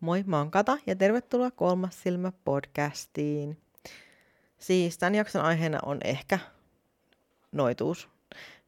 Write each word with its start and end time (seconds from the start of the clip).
Moi, 0.00 0.24
mä 0.26 0.38
oon 0.38 0.50
Kata 0.50 0.78
ja 0.86 0.96
tervetuloa 0.96 1.50
Kolmas 1.50 2.02
silmä 2.02 2.32
podcastiin. 2.44 3.58
Siis 4.58 4.98
tämän 4.98 5.14
jakson 5.14 5.42
aiheena 5.42 5.78
on 5.82 5.98
ehkä 6.04 6.38
noituus, 7.52 8.08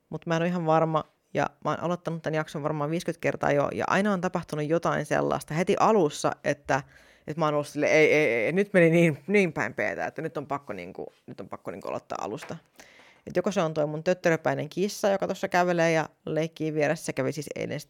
mutta 0.08 0.24
mä 0.28 0.36
en 0.36 0.42
ole 0.42 0.48
ihan 0.48 0.66
varma, 0.66 1.04
ja 1.34 1.46
mä 1.64 1.70
oon 1.70 1.80
aloittanut 1.80 2.22
tämän 2.22 2.34
jakson 2.34 2.62
varmaan 2.62 2.90
50 2.90 3.20
kertaa 3.20 3.52
jo, 3.52 3.68
ja 3.74 3.84
aina 3.88 4.12
on 4.12 4.20
tapahtunut 4.20 4.68
jotain 4.68 5.06
sellaista 5.06 5.54
heti 5.54 5.76
alussa, 5.80 6.32
että, 6.44 6.82
että 7.26 7.40
mä 7.40 7.44
oon 7.44 7.54
ollut 7.54 7.68
sille, 7.68 7.86
ei, 7.86 8.12
ei, 8.12 8.34
ei, 8.34 8.52
nyt 8.52 8.72
meni 8.72 8.90
niin, 8.90 9.18
niin 9.26 9.52
päin 9.52 9.74
peetä, 9.74 10.06
että 10.06 10.22
nyt 10.22 10.36
on 10.36 10.46
pakko, 10.46 10.72
niin 10.72 10.92
kuin, 10.92 11.06
nyt 11.26 11.40
on 11.40 11.48
pakko 11.48 11.70
niin 11.70 11.80
kuin 11.80 11.90
aloittaa 11.90 12.18
alusta. 12.20 12.56
Et 13.26 13.36
joko 13.36 13.52
se 13.52 13.60
on 13.60 13.74
toi 13.74 13.86
mun 13.86 14.04
töttöröpäinen 14.04 14.68
kissa, 14.68 15.08
joka 15.08 15.26
tuossa 15.26 15.48
kävelee 15.48 15.92
ja 15.92 16.08
leikkii 16.26 16.74
vieressä, 16.74 17.04
se 17.04 17.12
kävi 17.12 17.32
siis 17.32 17.48
eilen 17.54 17.80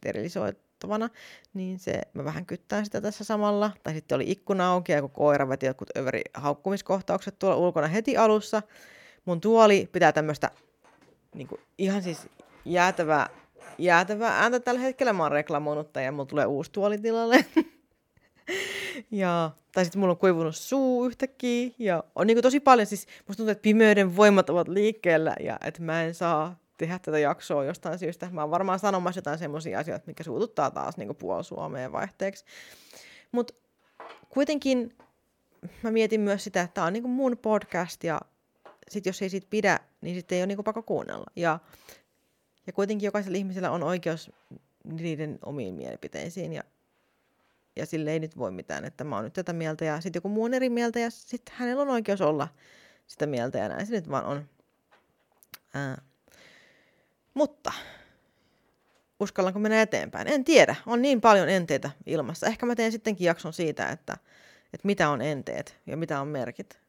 sterilisoitavana, 0.81 1.09
niin 1.55 1.79
se, 1.79 2.01
mä 2.15 2.25
vähän 2.25 2.47
kyttään 2.47 2.85
sitä 2.85 3.01
tässä 3.01 3.25
samalla. 3.25 3.71
Tai 3.83 3.95
sitten 3.95 4.17
oli 4.17 4.31
ikkuna 4.31 4.73
auki 4.73 4.93
ja 4.93 5.01
kun 5.01 5.11
koira 5.11 5.49
veti 5.49 5.67
jotkut 5.67 5.97
överi 5.97 6.23
haukkumiskohtaukset 6.35 7.39
tuolla 7.39 7.57
ulkona 7.57 7.87
heti 7.87 8.17
alussa. 8.17 8.63
Mun 9.25 9.41
tuoli 9.41 9.89
pitää 9.93 10.13
tämmöistä 10.13 10.51
niin 11.35 11.49
ihan 11.79 12.03
siis 12.03 12.29
jäätävää, 12.65 13.29
jäätävää 13.79 14.39
ääntä 14.43 14.61
tällä 14.61 14.81
hetkellä. 14.81 15.13
Mä 15.13 15.23
oon 15.23 15.33
reklamoinut 15.33 15.95
ja 15.95 16.13
mulla 16.13 16.27
tulee 16.27 16.47
uusi 16.47 16.73
tuoli 16.73 16.99
tilalle. 16.99 17.45
ja, 19.11 19.51
tai 19.73 19.85
sitten 19.85 20.01
mulla 20.01 20.13
on 20.13 20.19
kuivunut 20.19 20.57
suu 20.57 21.07
yhtäkkiä. 21.07 21.71
Ja 21.79 22.05
on 22.15 22.27
niin 22.27 22.43
tosi 22.43 22.61
paljon, 22.61 22.87
siis 22.87 23.07
musta 23.29 23.37
tuntuu, 23.37 23.53
että 23.53 23.63
pimeyden 23.63 24.17
voimat 24.17 24.51
ovat 24.51 24.69
liikkeellä 24.69 25.35
ja 25.41 25.59
että 25.65 25.83
mä 25.83 26.03
en 26.03 26.15
saa 26.15 26.60
tehdä 26.81 26.99
tätä 26.99 27.19
jaksoa 27.19 27.65
jostain 27.65 27.99
syystä. 27.99 28.31
Mä 28.31 28.41
oon 28.41 28.51
varmaan 28.51 28.79
sanomassa 28.79 29.19
jotain 29.19 29.39
semmoisia 29.39 29.79
asioita, 29.79 30.07
mikä 30.07 30.25
suututtaa 30.25 30.71
taas 30.71 30.97
niin 30.97 31.17
puoli 31.17 31.45
Suomeen 31.45 31.93
vaihteeksi. 31.93 32.45
Mutta 33.33 33.55
kuitenkin 34.29 34.97
mä 35.83 35.91
mietin 35.91 36.21
myös 36.21 36.45
sitä, 36.45 36.61
että 36.61 36.75
tämä 36.75 36.87
on 36.87 36.93
niin 36.93 37.09
mun 37.09 37.39
podcast 37.43 38.05
ja 38.05 38.21
sit 38.89 39.07
jos 39.07 39.23
ei 39.23 39.31
siitä 39.31 39.47
pidä, 39.51 39.81
niin 40.01 40.17
sitten 40.17 40.37
ei 40.37 40.43
ole 40.43 40.47
niin 40.47 40.65
pakko 40.65 40.83
kuunnella. 40.83 41.27
Ja, 41.37 41.59
ja 42.67 42.73
kuitenkin 42.73 43.07
jokaisella 43.07 43.39
ihmisellä 43.39 43.71
on 43.71 43.83
oikeus 43.83 44.33
niiden 44.85 45.39
omiin 45.45 45.75
mielipiteisiin 45.75 46.53
ja 46.53 46.63
ja 47.77 47.87
sille 47.87 48.13
ei 48.13 48.21
nyt 48.21 48.39
voi 48.39 48.51
mitään, 48.51 48.85
että 48.85 49.05
mä 49.05 49.17
oon 49.17 49.25
nyt 49.25 49.33
tätä 49.33 49.53
mieltä 49.53 49.85
ja 49.85 50.01
sitten 50.01 50.19
joku 50.19 50.29
muu 50.29 50.45
on 50.45 50.55
eri 50.55 50.69
mieltä 50.69 51.01
ja 51.01 51.11
sitten 51.11 51.55
hänellä 51.59 51.83
on 51.83 51.89
oikeus 51.89 52.21
olla 52.21 52.49
sitä 53.07 53.27
mieltä 53.27 53.59
ja 53.59 53.69
näin 53.69 53.87
se 53.87 53.93
nyt 53.93 54.11
vaan 54.11 54.25
on. 54.25 54.49
Ää. 55.75 56.10
Mutta 57.35 57.73
uskallanko 59.21 59.59
mennä 59.59 59.83
eteenpäin? 59.83 60.29
En 60.29 60.45
tiedä. 60.45 60.77
On 60.87 61.03
niin 61.03 61.21
paljon 61.21 61.49
enteitä 61.49 61.91
ilmassa. 62.07 62.47
Ehkä 62.47 62.67
mä 62.67 62.75
teen 62.75 62.93
sittenkin 62.93 63.25
jakson 63.25 63.53
siitä, 63.53 63.89
että, 63.89 64.17
että 64.73 64.87
mitä 64.87 65.09
on 65.09 65.23
enteet 65.23 65.77
ja 65.87 65.97
mitä 65.97 66.21
on 66.21 66.29
merkit. 66.29 66.81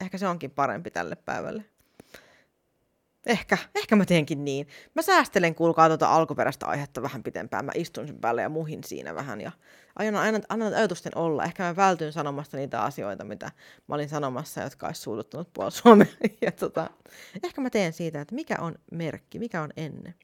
Ehkä 0.00 0.18
se 0.18 0.28
onkin 0.28 0.50
parempi 0.50 0.90
tälle 0.90 1.16
päivälle. 1.16 1.64
Ehkä, 3.26 3.58
ehkä 3.74 3.96
mä 3.96 4.04
teenkin 4.04 4.44
niin. 4.44 4.68
Mä 4.94 5.02
säästelen, 5.02 5.54
kuulkaa 5.54 5.88
tuota 5.88 6.08
alkuperäistä 6.14 6.66
aihetta 6.66 7.02
vähän 7.02 7.22
pitempään. 7.22 7.64
Mä 7.64 7.72
istun 7.74 8.06
sen 8.06 8.18
päälle 8.18 8.42
ja 8.42 8.48
muhin 8.48 8.84
siinä 8.84 9.14
vähän 9.14 9.40
ja 9.40 9.52
aina, 9.96 10.20
aina 10.20 10.40
annan 10.48 10.74
ajatusten 10.74 11.12
olla. 11.18 11.44
Ehkä 11.44 11.62
mä 11.62 11.76
vältyn 11.76 12.12
sanomasta 12.12 12.56
niitä 12.56 12.82
asioita, 12.82 13.24
mitä 13.24 13.50
mä 13.88 13.94
olin 13.94 14.08
sanomassa, 14.08 14.62
jotka 14.62 14.86
olisi 14.86 15.00
suututtanut 15.00 15.52
puolella 15.52 15.70
Suomea. 15.70 16.06
Tota, 16.60 16.90
ehkä 17.42 17.60
mä 17.60 17.70
teen 17.70 17.92
siitä, 17.92 18.20
että 18.20 18.34
mikä 18.34 18.56
on 18.60 18.74
merkki, 18.90 19.38
mikä 19.38 19.62
on 19.62 19.70
ennen. 19.76 20.14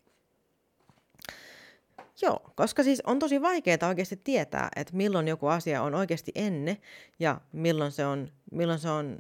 Joo, 2.23 2.53
koska 2.57 2.83
siis 2.83 3.03
on 3.07 3.19
tosi 3.19 3.43
vaikeaa 3.43 3.89
oikeasti 3.89 4.21
tietää, 4.25 4.69
että 4.77 4.97
milloin 4.97 5.29
joku 5.29 5.47
asia 5.47 5.83
on 5.83 5.95
oikeasti 5.95 6.33
ennen 6.35 6.77
ja 7.19 7.41
milloin 7.53 7.93
se 7.93 8.07
on, 8.07 8.29
milloin 8.51 8.79
se 8.79 8.89
on 8.89 9.19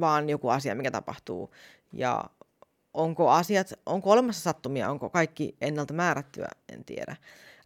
vaan 0.00 0.28
joku 0.28 0.48
asia, 0.48 0.74
mikä 0.74 0.90
tapahtuu. 0.90 1.54
Ja 1.92 2.24
onko 2.94 3.30
asiat, 3.30 3.72
onko 3.86 4.10
olemassa 4.10 4.42
sattumia, 4.42 4.90
onko 4.90 5.10
kaikki 5.10 5.56
ennalta 5.60 5.94
määrättyä, 5.94 6.48
en 6.72 6.84
tiedä. 6.84 7.16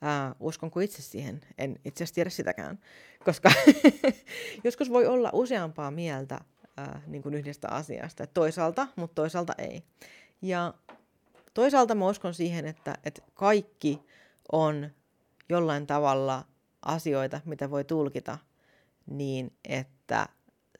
Ää, 0.02 0.34
uskonko 0.40 0.80
itse 0.80 1.02
siihen? 1.02 1.40
En 1.58 1.76
itse 1.84 2.04
asiassa 2.04 2.14
tiedä 2.14 2.30
sitäkään, 2.30 2.78
koska 3.24 3.50
joskus 4.64 4.90
voi 4.90 5.06
olla 5.06 5.30
useampaa 5.32 5.90
mieltä 5.90 6.40
ää, 6.76 7.02
niin 7.06 7.22
kuin 7.22 7.34
yhdestä 7.34 7.68
asiasta. 7.68 8.24
Et 8.24 8.34
toisaalta, 8.34 8.88
mutta 8.96 9.14
toisaalta 9.14 9.52
ei. 9.58 9.82
Ja 10.42 10.74
toisaalta 11.54 11.94
mä 11.94 12.08
uskon 12.08 12.34
siihen, 12.34 12.66
että, 12.66 12.94
että 13.04 13.22
kaikki 13.34 14.02
on 14.52 14.90
jollain 15.48 15.86
tavalla 15.86 16.44
asioita, 16.82 17.40
mitä 17.44 17.70
voi 17.70 17.84
tulkita 17.84 18.38
niin, 19.06 19.52
että 19.64 20.28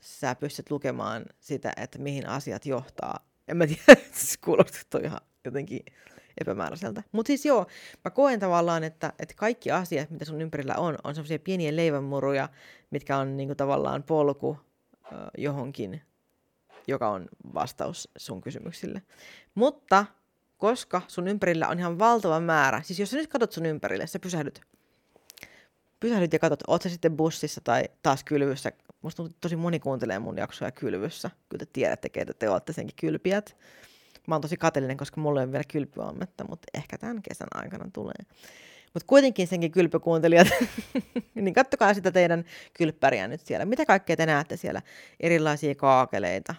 sä 0.02 0.34
pystyt 0.34 0.70
lukemaan 0.70 1.24
sitä, 1.40 1.72
että 1.76 1.98
mihin 1.98 2.28
asiat 2.28 2.66
johtaa 2.66 3.25
en 3.48 3.56
mä 3.56 3.66
tiedä, 3.66 4.00
se 4.12 4.36
kuulostaa 4.44 5.00
ihan 5.04 5.20
jotenkin 5.44 5.80
epämääräiseltä. 6.40 7.02
Mutta 7.12 7.26
siis 7.26 7.46
joo, 7.46 7.66
mä 8.04 8.10
koen 8.10 8.40
tavallaan, 8.40 8.84
että, 8.84 9.12
että 9.18 9.34
kaikki 9.34 9.70
asiat, 9.70 10.10
mitä 10.10 10.24
sun 10.24 10.40
ympärillä 10.40 10.74
on, 10.74 10.98
on 11.04 11.14
semmoisia 11.14 11.38
pieniä 11.38 11.76
leivänmuruja, 11.76 12.48
mitkä 12.90 13.16
on 13.16 13.36
niinku 13.36 13.54
tavallaan 13.54 14.02
polku 14.02 14.58
äh, 15.04 15.18
johonkin, 15.38 16.02
joka 16.88 17.08
on 17.08 17.28
vastaus 17.54 18.08
sun 18.16 18.40
kysymyksille. 18.40 19.02
Mutta 19.54 20.06
koska 20.56 21.02
sun 21.08 21.28
ympärillä 21.28 21.68
on 21.68 21.78
ihan 21.78 21.98
valtava 21.98 22.40
määrä, 22.40 22.82
siis 22.82 23.00
jos 23.00 23.10
sä 23.10 23.16
nyt 23.16 23.30
katsot 23.30 23.52
sun 23.52 23.66
ympärille, 23.66 24.06
sä 24.06 24.18
pysähdyt, 24.18 24.60
pysähdyt 26.00 26.32
ja 26.32 26.38
katsot, 26.38 26.60
oot 26.66 26.82
sä 26.82 26.88
sitten 26.88 27.16
bussissa 27.16 27.60
tai 27.60 27.84
taas 28.02 28.24
kylvyssä 28.24 28.72
Musta 29.06 29.22
tosi 29.40 29.56
moni 29.56 29.80
kuuntelee 29.80 30.18
mun 30.18 30.38
jaksoja 30.38 30.70
kylvyssä. 30.70 31.30
Kyllä 31.48 31.58
te 31.58 31.70
tiedätte, 31.72 32.08
keitä 32.08 32.32
te 32.34 32.50
olette 32.50 32.72
senkin 32.72 32.96
kylpiät. 33.00 33.56
Mä 34.26 34.34
oon 34.34 34.42
tosi 34.42 34.56
kateellinen, 34.56 34.96
koska 34.96 35.20
mulla 35.20 35.40
ei 35.40 35.44
ole 35.44 35.52
vielä 35.52 35.64
kylpyammetta, 35.72 36.44
mutta 36.48 36.66
ehkä 36.74 36.98
tämän 36.98 37.22
kesän 37.22 37.48
aikana 37.54 37.90
tulee. 37.92 38.14
Mutta 38.94 39.06
kuitenkin 39.06 39.46
senkin 39.46 39.72
kylpykuuntelijat, 39.72 40.48
niin 41.34 41.54
kattokaa 41.54 41.94
sitä 41.94 42.10
teidän 42.10 42.44
kylppäriä 42.74 43.28
nyt 43.28 43.40
siellä. 43.40 43.64
Mitä 43.64 43.86
kaikkea 43.86 44.16
te 44.16 44.26
näette 44.26 44.56
siellä? 44.56 44.82
Erilaisia 45.20 45.74
kaakeleita. 45.74 46.54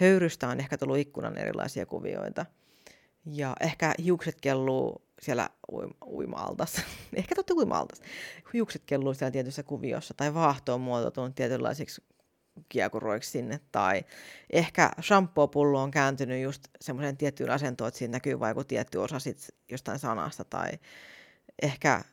Höyrystä 0.00 0.48
on 0.48 0.60
ehkä 0.60 0.78
tullut 0.78 0.98
ikkunan 0.98 1.38
erilaisia 1.38 1.86
kuvioita. 1.86 2.46
Ja 3.26 3.56
ehkä 3.60 3.94
hiukset 4.04 4.40
kelluu 4.40 5.02
siellä 5.22 5.50
uima-altas. 6.06 6.82
Ehkä 7.14 7.34
totta 7.34 7.54
uima-altas. 7.54 8.02
Hiukset 8.52 8.82
kelluu 8.86 9.14
siellä 9.14 9.30
tietyssä 9.30 9.62
kuviossa 9.62 10.14
tai 10.14 10.34
vaahto 10.34 10.74
on 10.74 10.80
muotoutunut 10.80 11.34
tietynlaisiksi 11.34 12.02
kiekuroiksi 12.68 13.30
sinne. 13.30 13.60
Tai 13.72 14.04
ehkä 14.50 14.90
shampoo-pullo 15.02 15.82
on 15.82 15.90
kääntynyt 15.90 16.42
just 16.42 16.62
semmoiseen 16.80 17.16
tiettyyn 17.16 17.50
asentoon, 17.50 17.88
että 17.88 17.98
siinä 17.98 18.12
näkyy 18.12 18.40
vaikka 18.40 18.64
tietty 18.64 18.98
osa 18.98 19.18
sit 19.18 19.48
jostain 19.70 19.98
sanasta. 19.98 20.44
Tai 20.44 20.70
ehkä 21.62 22.04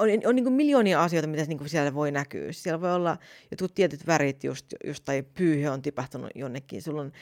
on, 0.00 0.08
on 0.26 0.36
niin 0.36 0.52
miljoonia 0.52 1.02
asioita, 1.02 1.28
mitä 1.28 1.44
niin 1.44 1.68
siellä 1.68 1.94
voi 1.94 2.12
näkyä. 2.12 2.52
Siellä 2.52 2.80
voi 2.80 2.92
olla 2.92 3.16
jotkut 3.50 3.74
tietyt 3.74 4.06
värit, 4.06 4.44
just, 4.44 4.66
just 4.84 5.04
tai 5.04 5.22
pyyhe 5.22 5.70
on 5.70 5.82
tipahtunut 5.82 6.30
jonnekin. 6.34 6.82
Sulla 6.82 7.00
on 7.00 7.12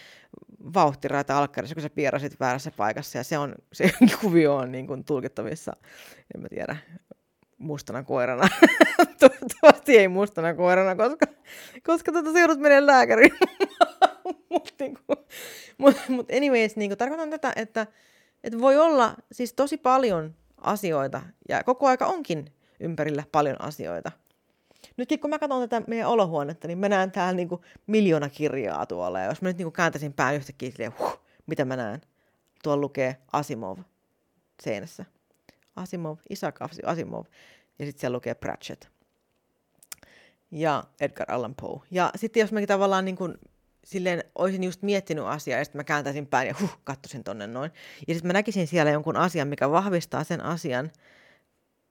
vauhtiraita 0.74 1.38
alkkarissa, 1.38 1.74
kun 1.74 1.82
sä 1.82 1.90
pierasit 1.90 2.40
väärässä 2.40 2.70
paikassa, 2.76 3.18
ja 3.18 3.24
se, 3.24 3.38
on, 3.38 3.54
se 3.72 3.90
kuvio 4.20 4.56
on 4.56 4.72
niin 4.72 4.86
kuin 4.86 5.04
tulkittavissa, 5.04 5.72
en 6.34 6.40
mä 6.40 6.48
tiedä, 6.48 6.76
mustana 7.58 8.02
koirana. 8.02 8.48
Toivottavasti 9.20 9.98
ei 9.98 10.08
mustana 10.08 10.54
koirana, 10.54 10.96
koska, 10.96 11.26
koska 11.86 12.12
tuota, 12.12 12.32
se 12.32 12.40
joudut 12.40 12.60
menee 12.60 12.86
lääkäriin. 12.86 13.32
Mutta 14.50 14.74
niin 14.84 14.98
mut, 15.78 15.96
mut 16.08 16.30
anyways, 16.30 16.76
niin 16.76 16.90
kuin, 16.90 16.98
tarkoitan 16.98 17.30
tätä, 17.30 17.52
että, 17.56 17.86
että 18.44 18.60
voi 18.60 18.76
olla 18.76 19.16
siis 19.32 19.52
tosi 19.52 19.76
paljon 19.76 20.34
asioita, 20.56 21.22
ja 21.48 21.64
koko 21.64 21.86
aika 21.86 22.06
onkin 22.06 22.52
ympärillä 22.80 23.24
paljon 23.32 23.60
asioita. 23.60 24.12
Nytkin 24.96 25.20
kun 25.20 25.30
mä 25.30 25.38
katson 25.38 25.68
tätä 25.68 25.86
meidän 25.86 26.08
olohuonetta, 26.08 26.68
niin 26.68 26.78
mä 26.78 26.88
näen 26.88 27.12
täällä 27.12 27.32
niinku 27.32 27.64
miljoona 27.86 28.28
kirjaa 28.28 28.86
tuolla. 28.86 29.20
Ja 29.20 29.26
jos 29.26 29.42
mä 29.42 29.48
nyt 29.48 29.58
niinku 29.58 29.70
kääntäisin 29.70 30.12
pään 30.12 30.34
yhtäkkiä 30.34 30.70
silleen, 30.70 30.94
huh, 30.98 31.20
mitä 31.46 31.64
mä 31.64 31.76
näen? 31.76 32.00
Tuolla 32.62 32.80
lukee 32.80 33.16
Asimov 33.32 33.78
seinässä. 34.62 35.04
Asimov, 35.76 36.16
Isaac 36.30 36.56
Asimov. 36.84 37.24
Ja 37.78 37.86
sitten 37.86 38.00
siellä 38.00 38.16
lukee 38.16 38.34
Pratchett. 38.34 38.84
Ja 40.50 40.84
Edgar 41.00 41.32
Allan 41.32 41.54
Poe. 41.54 41.80
Ja 41.90 42.10
sitten 42.16 42.40
jos 42.40 42.52
mä 42.52 42.66
tavallaan 42.66 43.04
niin 43.04 43.16
kuin, 43.16 43.34
silleen 43.84 44.24
olisin 44.34 44.64
just 44.64 44.82
miettinyt 44.82 45.24
asiaa 45.24 45.58
ja 45.58 45.64
sitten 45.64 45.78
mä 45.78 45.84
kääntäisin 45.84 46.26
pään 46.26 46.46
ja 46.46 46.54
huh, 46.60 46.78
katsoisin 46.84 47.24
tonne 47.24 47.46
noin. 47.46 47.70
Ja 48.08 48.14
sitten 48.14 48.28
mä 48.28 48.32
näkisin 48.32 48.66
siellä 48.66 48.92
jonkun 48.92 49.16
asian, 49.16 49.48
mikä 49.48 49.70
vahvistaa 49.70 50.24
sen 50.24 50.44
asian, 50.44 50.90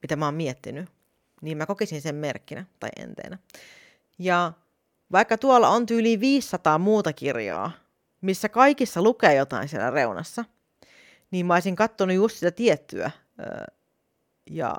mitä 0.02 0.16
mä 0.16 0.26
oon 0.26 0.36
miettinyt, 0.36 0.90
niin 1.42 1.58
mä 1.58 1.66
kokisin 1.66 2.02
sen 2.02 2.16
merkkinä 2.16 2.66
tai 2.80 2.90
enteenä. 2.98 3.38
Ja 4.20 4.54
vaikka 5.12 5.38
tuolla 5.38 5.70
on 5.70 5.86
tyyli 5.86 6.20
500 6.20 6.78
muuta 6.78 7.14
kirjaa, 7.14 7.72
missä 8.22 8.50
kaikissa 8.50 9.02
lukee 9.02 9.36
jotain 9.36 9.70
siellä 9.70 9.90
reunassa, 9.90 10.46
niin 11.32 11.46
mä 11.46 11.54
olisin 11.54 11.76
katsonut 11.76 12.16
just 12.16 12.36
sitä 12.36 12.52
tiettyä. 12.52 13.12
Ja 14.50 14.76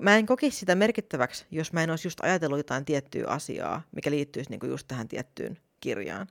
Mä 0.00 0.16
en 0.16 0.26
kokisi 0.26 0.58
sitä 0.58 0.74
merkittäväksi, 0.74 1.46
jos 1.50 1.72
mä 1.72 1.82
en 1.82 1.90
olisi 1.90 2.06
just 2.06 2.20
ajatellut 2.20 2.58
jotain 2.58 2.84
tiettyä 2.84 3.26
asiaa, 3.26 3.82
mikä 3.92 4.10
liittyisi 4.10 4.50
niin 4.50 4.70
just 4.70 4.88
tähän 4.88 5.08
tiettyyn 5.08 5.58
kirjaan. 5.80 6.26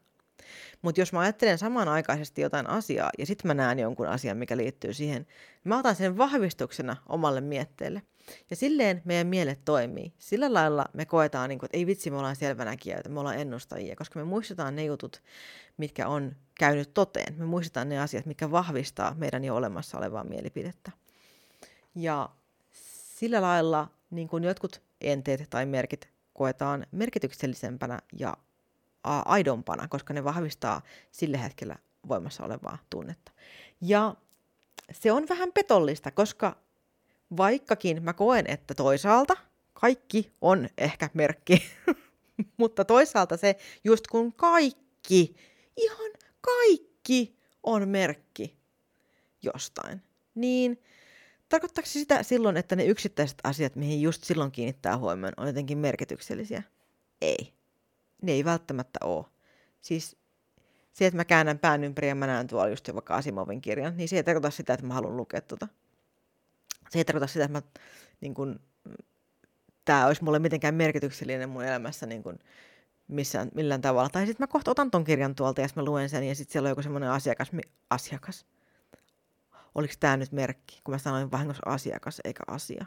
Mutta 0.82 1.02
jos 1.02 1.14
mä 1.14 1.20
ajattelen 1.20 1.58
samanaikaisesti 1.58 2.42
jotain 2.42 2.70
asiaa 2.70 3.10
ja 3.18 3.26
sitten 3.26 3.48
mä 3.48 3.54
näen 3.54 3.80
jonkun 3.80 4.08
asian, 4.08 4.38
mikä 4.38 4.58
liittyy 4.58 4.94
siihen, 4.94 5.28
mä 5.64 5.80
otan 5.80 5.96
sen 5.96 6.18
vahvistuksena 6.18 6.96
omalle 7.10 7.42
mietteelle. 7.42 8.02
Ja 8.50 8.56
silleen 8.56 9.02
meidän 9.06 9.28
mielet 9.28 9.66
toimii. 9.66 10.14
Sillä 10.20 10.54
lailla 10.54 10.86
me 10.94 11.06
koetaan, 11.06 11.50
niin 11.50 11.60
kuin, 11.60 11.68
että 11.68 11.78
ei 11.78 11.86
vitsi, 11.86 12.12
me 12.12 12.18
ollaan 12.18 12.36
selvänäkijöitä, 12.36 13.10
me 13.10 13.20
ollaan 13.20 13.40
ennustajia, 13.40 13.96
koska 13.96 14.20
me 14.20 14.26
muistetaan 14.26 14.76
ne 14.76 14.86
jutut, 14.86 15.22
mitkä 15.78 16.08
on 16.08 16.36
käynyt 16.56 16.94
toteen. 16.94 17.36
Me 17.38 17.46
muistetaan 17.46 17.90
ne 17.90 18.00
asiat, 18.00 18.26
mitkä 18.26 18.52
vahvistaa 18.52 19.16
meidän 19.18 19.44
jo 19.44 19.56
olemassa 19.56 19.98
olevaa 19.98 20.24
mielipidettä. 20.24 20.92
Ja 21.96 22.30
sillä 23.16 23.42
lailla 23.42 23.88
niin 24.10 24.28
kuin 24.28 24.44
jotkut 24.44 24.82
enteet 25.02 25.50
tai 25.50 25.66
merkit 25.66 26.10
koetaan 26.34 26.86
merkityksellisempänä 26.92 28.00
ja 28.20 28.38
aidompana, 29.04 29.88
koska 29.88 30.14
ne 30.14 30.24
vahvistaa 30.24 30.82
sille 31.12 31.44
hetkellä 31.44 31.76
voimassa 32.08 32.44
olevaa 32.46 32.78
tunnetta. 32.90 33.32
Ja 33.82 34.16
se 34.92 35.12
on 35.12 35.26
vähän 35.30 35.52
petollista, 35.54 36.12
koska 36.12 36.58
vaikkakin 37.38 38.04
mä 38.04 38.14
koen, 38.14 38.46
että 38.48 38.74
toisaalta 38.74 39.38
kaikki 39.74 40.32
on 40.42 40.70
ehkä 40.78 41.10
merkki, 41.14 41.64
mutta 42.58 42.86
toisaalta 42.86 43.38
se 43.38 43.56
just 43.84 44.08
kun 44.08 44.34
kaikki, 44.34 45.36
ihan 45.78 46.12
kaikki 46.42 47.38
on 47.64 47.90
merkki 47.90 48.58
jostain, 49.42 50.02
niin 50.36 50.82
tarkoittaako 51.50 51.86
se 51.86 51.92
sitä 51.92 52.24
silloin, 52.24 52.58
että 52.58 52.76
ne 52.76 52.86
yksittäiset 52.86 53.38
asiat, 53.44 53.76
mihin 53.76 54.02
just 54.02 54.24
silloin 54.24 54.52
kiinnittää 54.52 54.98
huomioon, 54.98 55.34
on 55.38 55.48
jotenkin 55.48 55.78
merkityksellisiä? 55.78 56.64
Ei. 57.22 57.54
Ne 58.22 58.32
ei 58.32 58.46
välttämättä 58.46 59.00
ole. 59.04 59.26
Siis 59.82 60.18
se, 60.94 61.06
että 61.06 61.18
mä 61.18 61.26
käännän 61.26 61.60
pään 61.60 61.84
ympäri 61.84 62.08
ja 62.08 62.16
mä 62.16 62.28
näen 62.28 62.48
tuolla 62.48 62.68
just 62.68 62.94
vaikka 62.94 63.16
Asimovin 63.16 63.62
kirjan, 63.62 63.98
niin 63.98 64.10
se 64.10 64.16
ei 64.16 64.24
tarkoita 64.24 64.50
sitä, 64.50 64.74
että 64.74 64.86
mä 64.86 64.94
haluan 64.94 65.18
lukea 65.18 65.42
tuota 65.42 65.68
se 66.92 67.00
ei 67.00 67.06
tarkoita 67.06 67.28
sitä, 67.28 67.46
että 67.46 67.80
niin 68.22 68.34
kun, 68.34 68.60
tämä 69.86 70.06
olisi 70.06 70.24
mulle 70.24 70.40
mitenkään 70.40 70.76
merkityksellinen 70.76 71.50
mun 71.50 71.64
elämässä 71.64 72.06
niin 72.06 72.24
kun, 72.24 72.40
missään, 73.08 73.52
millään 73.56 73.82
tavalla. 73.82 74.10
Tai 74.10 74.26
sitten 74.26 74.44
mä 74.44 74.48
kohta 74.48 74.72
otan 74.72 74.92
ton 74.92 75.04
kirjan 75.04 75.36
tuolta 75.36 75.62
ja 75.62 75.68
mä 75.76 75.84
luen 75.84 76.10
sen 76.10 76.24
ja 76.24 76.36
sitten 76.36 76.54
siellä 76.54 76.68
on 76.68 76.72
joku 76.72 76.82
semmoinen 76.82 77.10
asiakas, 77.10 77.52
mi, 77.52 77.62
asiakas. 77.90 78.46
Oliko 79.76 79.94
tämä 80.00 80.18
nyt 80.18 80.32
merkki, 80.32 80.82
kun 80.84 80.94
mä 80.94 80.98
sanoin 80.98 81.32
vahingossa 81.32 81.64
asiakas 81.66 82.22
eikä 82.24 82.44
asia? 82.48 82.86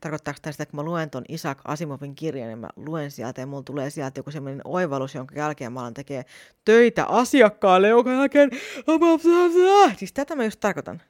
Tarkoittaako 0.00 0.38
tämä 0.42 0.52
sitä, 0.52 0.62
että 0.62 0.70
kun 0.70 0.84
mä 0.84 0.90
luen 0.90 1.10
ton 1.10 1.24
Isaac 1.28 1.58
Asimovin 1.64 2.14
kirjan, 2.14 2.48
niin 2.48 2.58
mä 2.58 2.68
luen 2.76 3.10
sieltä 3.10 3.40
ja 3.40 3.46
mulla 3.46 3.62
tulee 3.62 3.90
sieltä 3.90 4.18
joku 4.18 4.30
semmoinen 4.30 4.60
oivallus, 4.64 5.14
jonka 5.14 5.34
jälkeen 5.38 5.72
mä 5.72 5.80
alan 5.80 5.94
tekee 5.94 6.24
töitä 6.64 7.04
asiakkaalle, 7.04 7.88
jonka 7.88 8.12
jälkeen... 8.12 8.50
Siis 9.96 10.12
tätä 10.12 10.36
mä 10.36 10.44
just 10.44 10.60
tarkoitan. 10.60 11.02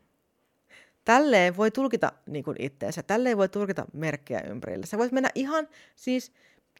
Tälleen 1.04 1.56
voi 1.56 1.70
tulkita 1.70 2.12
niin 2.26 2.44
kuin 2.44 2.56
itteensä, 2.60 3.02
tälleen 3.02 3.38
voi 3.38 3.48
tulkita 3.48 3.86
merkkejä 3.92 4.40
ympärillä. 4.40 4.86
Sä 4.86 4.98
voit 4.98 5.12
mennä 5.12 5.30
ihan 5.34 5.68
siis 5.96 6.32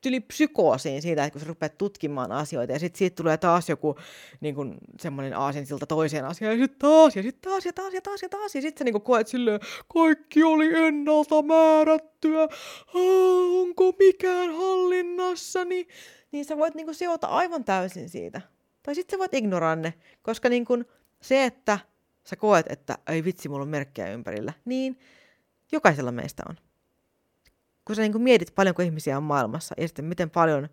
tyli 0.03 0.21
psykoosiin 0.21 1.03
siitä, 1.03 1.25
että 1.25 1.33
kun 1.33 1.41
sä 1.41 1.47
rupeat 1.47 1.79
tutkimaan 1.79 2.33
asioita 2.33 2.73
ja 2.73 2.79
sitten 2.79 2.99
siitä 2.99 3.17
tulee 3.17 3.37
taas 3.37 3.69
joku 3.69 3.97
niin 4.41 4.55
kuin, 4.55 4.75
semmoinen 5.01 5.39
aasinsilta 5.39 5.87
toiseen 5.87 6.25
asiaan 6.25 6.59
ja 6.59 6.65
sitten 6.65 6.79
taas 6.79 7.17
ja 7.17 7.23
sitten 7.23 7.51
taas 7.51 7.67
ja 7.67 7.73
taas 7.73 7.95
ja 7.95 8.01
taas 8.03 8.23
ja 8.23 8.29
taas 8.29 8.55
ja 8.55 8.61
sitten 8.61 8.79
sä 8.79 8.85
niin 8.85 8.93
kuin 8.93 9.03
koet 9.03 9.29
silleen, 9.29 9.61
kaikki 9.95 10.43
oli 10.43 10.87
ennalta 10.87 11.43
määrättyä, 11.43 12.49
onko 12.95 13.93
mikään 13.99 14.55
hallinnassa, 14.55 15.65
niin, 15.65 16.45
sä 16.45 16.57
voit 16.57 16.75
niin 16.75 16.87
kuin, 16.87 16.95
seota 16.95 17.27
aivan 17.27 17.65
täysin 17.65 18.09
siitä. 18.09 18.41
Tai 18.83 18.95
sitten 18.95 19.17
sä 19.17 19.19
voit 19.19 19.35
ignoranne, 19.35 19.95
koska 20.23 20.49
niin 20.49 20.65
kuin, 20.65 20.85
se, 21.21 21.45
että 21.45 21.79
sä 22.25 22.37
koet, 22.37 22.67
että 22.69 22.99
ei 23.07 23.25
vitsi, 23.25 23.49
mulla 23.49 23.63
on 23.63 23.69
merkkejä 23.69 24.13
ympärillä, 24.13 24.53
niin 24.65 24.99
jokaisella 25.73 26.13
meistä 26.13 26.43
on. 26.49 26.57
Kun 27.85 27.97
sä 27.97 28.03
niin 28.03 28.13
kun 28.13 28.23
mietit 28.23 28.55
paljonko 28.55 28.83
ihmisiä 28.83 29.17
on 29.17 29.23
maailmassa 29.23 29.75
ja 29.79 29.89
sitten 29.89 30.05
miten 30.05 30.31
paljon 30.31 30.69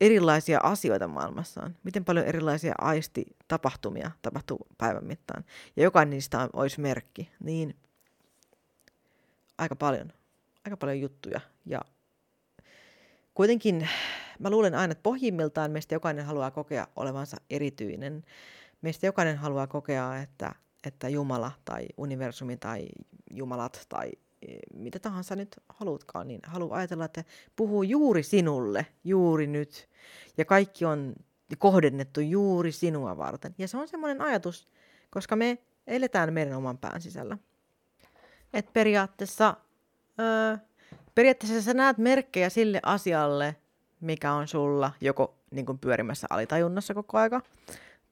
erilaisia 0.00 0.60
asioita 0.62 1.08
maailmassa 1.08 1.62
on, 1.64 1.76
miten 1.82 2.04
paljon 2.04 2.26
erilaisia 2.26 2.74
aistitapahtumia 2.78 4.10
tapahtuu 4.22 4.66
päivän 4.78 5.04
mittaan, 5.04 5.44
ja 5.76 5.82
jokainen 5.82 6.10
niistä 6.10 6.40
on, 6.40 6.50
olisi 6.52 6.80
merkki, 6.80 7.30
niin 7.40 7.76
aika 9.58 9.76
paljon, 9.76 10.12
aika 10.64 10.76
paljon 10.76 11.00
juttuja. 11.00 11.40
Ja 11.66 11.80
kuitenkin 13.34 13.88
mä 14.38 14.50
luulen 14.50 14.74
aina, 14.74 14.92
että 14.92 15.02
pohjimmiltaan 15.02 15.70
meistä 15.70 15.94
jokainen 15.94 16.24
haluaa 16.24 16.50
kokea 16.50 16.86
olevansa 16.96 17.36
erityinen 17.50 18.24
meistä 18.82 19.06
jokainen 19.06 19.36
haluaa 19.36 19.66
kokea, 19.66 20.16
että, 20.16 20.54
että 20.84 21.08
Jumala 21.08 21.52
tai 21.64 21.86
universumi 21.96 22.56
tai 22.56 22.88
Jumalat 23.30 23.86
tai 23.88 24.12
e, 24.42 24.56
mitä 24.74 24.98
tahansa 24.98 25.36
nyt 25.36 25.56
haluatkaan, 25.68 26.28
niin 26.28 26.40
haluaa 26.46 26.78
ajatella, 26.78 27.04
että 27.04 27.24
puhuu 27.56 27.82
juuri 27.82 28.22
sinulle, 28.22 28.86
juuri 29.04 29.46
nyt. 29.46 29.88
Ja 30.36 30.44
kaikki 30.44 30.84
on 30.84 31.14
kohdennettu 31.58 32.20
juuri 32.20 32.72
sinua 32.72 33.16
varten. 33.16 33.54
Ja 33.58 33.68
se 33.68 33.76
on 33.76 33.88
semmoinen 33.88 34.20
ajatus, 34.20 34.68
koska 35.10 35.36
me 35.36 35.58
eletään 35.86 36.32
meidän 36.32 36.56
oman 36.56 36.78
pään 36.78 37.02
sisällä. 37.02 37.38
Et 38.52 38.72
periaatteessa, 38.72 39.56
öö, 40.20 40.56
periaatteessa 41.14 41.62
sä 41.62 41.74
näet 41.74 41.98
merkkejä 41.98 42.48
sille 42.48 42.80
asialle, 42.82 43.56
mikä 44.00 44.32
on 44.32 44.48
sulla 44.48 44.92
joko 45.00 45.38
niin 45.50 45.66
kuin 45.66 45.78
pyörimässä 45.78 46.26
alitajunnassa 46.30 46.94
koko 46.94 47.18
aika, 47.18 47.40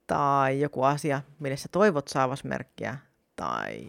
tai 0.07 0.61
joku 0.61 0.83
asia, 0.83 1.21
millä 1.39 1.55
sä 1.55 1.67
toivot 1.71 2.07
saavas 2.07 2.43
merkkiä, 2.43 2.97
tai 3.35 3.87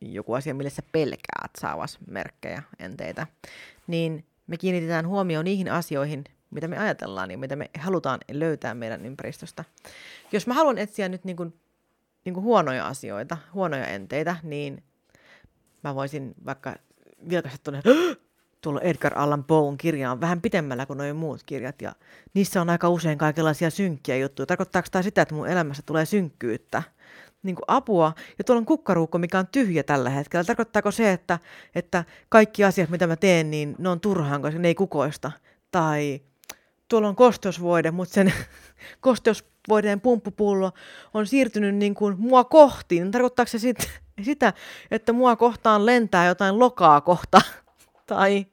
joku 0.00 0.32
asia, 0.32 0.54
millä 0.54 0.70
sä 0.70 0.82
pelkäät 0.92 1.50
saavas 1.58 1.98
merkkejä 2.06 2.62
enteitä, 2.78 3.26
niin 3.86 4.26
me 4.46 4.56
kiinnitetään 4.56 5.06
huomioon 5.06 5.44
niihin 5.44 5.72
asioihin, 5.72 6.24
mitä 6.50 6.68
me 6.68 6.78
ajatellaan 6.78 7.30
ja 7.30 7.38
mitä 7.38 7.56
me 7.56 7.70
halutaan 7.78 8.20
löytää 8.32 8.74
meidän 8.74 9.06
ympäristöstä. 9.06 9.64
Jos 10.32 10.46
mä 10.46 10.54
haluan 10.54 10.78
etsiä 10.78 11.08
nyt 11.08 11.24
niin 11.24 11.36
kuin, 11.36 11.60
niin 12.24 12.34
kuin 12.34 12.44
huonoja 12.44 12.86
asioita, 12.86 13.36
huonoja 13.54 13.86
enteitä, 13.86 14.36
niin 14.42 14.82
mä 15.84 15.94
voisin 15.94 16.34
vaikka 16.46 16.76
vilkaista 17.30 17.58
tuonne 17.62 17.82
tuolla 18.60 18.80
Edgar 18.80 19.18
Allan 19.18 19.44
Poen 19.44 19.78
kirja 19.78 20.12
on 20.12 20.20
vähän 20.20 20.40
pitemmällä 20.40 20.86
kuin 20.86 20.98
nuo 20.98 21.14
muut 21.14 21.42
kirjat 21.46 21.82
ja 21.82 21.92
niissä 22.34 22.60
on 22.60 22.70
aika 22.70 22.88
usein 22.88 23.18
kaikenlaisia 23.18 23.70
synkkiä 23.70 24.16
juttuja. 24.16 24.46
Tarkoittaako 24.46 24.88
tämä 24.90 25.02
sitä, 25.02 25.22
että 25.22 25.34
mun 25.34 25.48
elämässä 25.48 25.82
tulee 25.86 26.04
synkkyyttä? 26.04 26.82
Niin 27.42 27.56
kuin 27.56 27.64
apua. 27.68 28.12
Ja 28.38 28.44
tuolla 28.44 28.60
on 28.60 28.66
kukkaruukko, 28.66 29.18
mikä 29.18 29.38
on 29.38 29.46
tyhjä 29.52 29.82
tällä 29.82 30.10
hetkellä. 30.10 30.44
Tarkoittaako 30.44 30.90
se, 30.90 31.12
että, 31.12 31.38
että 31.74 32.04
kaikki 32.28 32.64
asiat, 32.64 32.90
mitä 32.90 33.06
mä 33.06 33.16
teen, 33.16 33.50
niin 33.50 33.74
ne 33.78 33.88
on 33.88 34.00
turhaan, 34.00 34.42
koska 34.42 34.58
ne 34.58 34.68
ei 34.68 34.74
kukoista? 34.74 35.32
Tai 35.70 36.20
tuolla 36.88 37.08
on 37.08 37.16
kosteusvoide, 37.16 37.90
mutta 37.90 38.14
sen 38.14 38.32
kosteusvoideen 39.00 40.00
pumppupullo 40.00 40.72
on 41.14 41.26
siirtynyt 41.26 41.74
niin 41.74 41.94
kuin 41.94 42.14
mua 42.18 42.44
kohti. 42.44 43.00
Tarkoittaako 43.10 43.48
se 43.48 43.58
sit, 43.58 43.78
sitä, 44.22 44.52
että 44.90 45.12
mua 45.12 45.36
kohtaan 45.36 45.86
lentää 45.86 46.26
jotain 46.26 46.58
lokaa 46.58 47.00
kohta? 47.00 47.40
Tai 48.10 48.46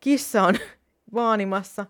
kissa 0.00 0.42
on 0.42 0.54
vaanimassa 1.14 1.86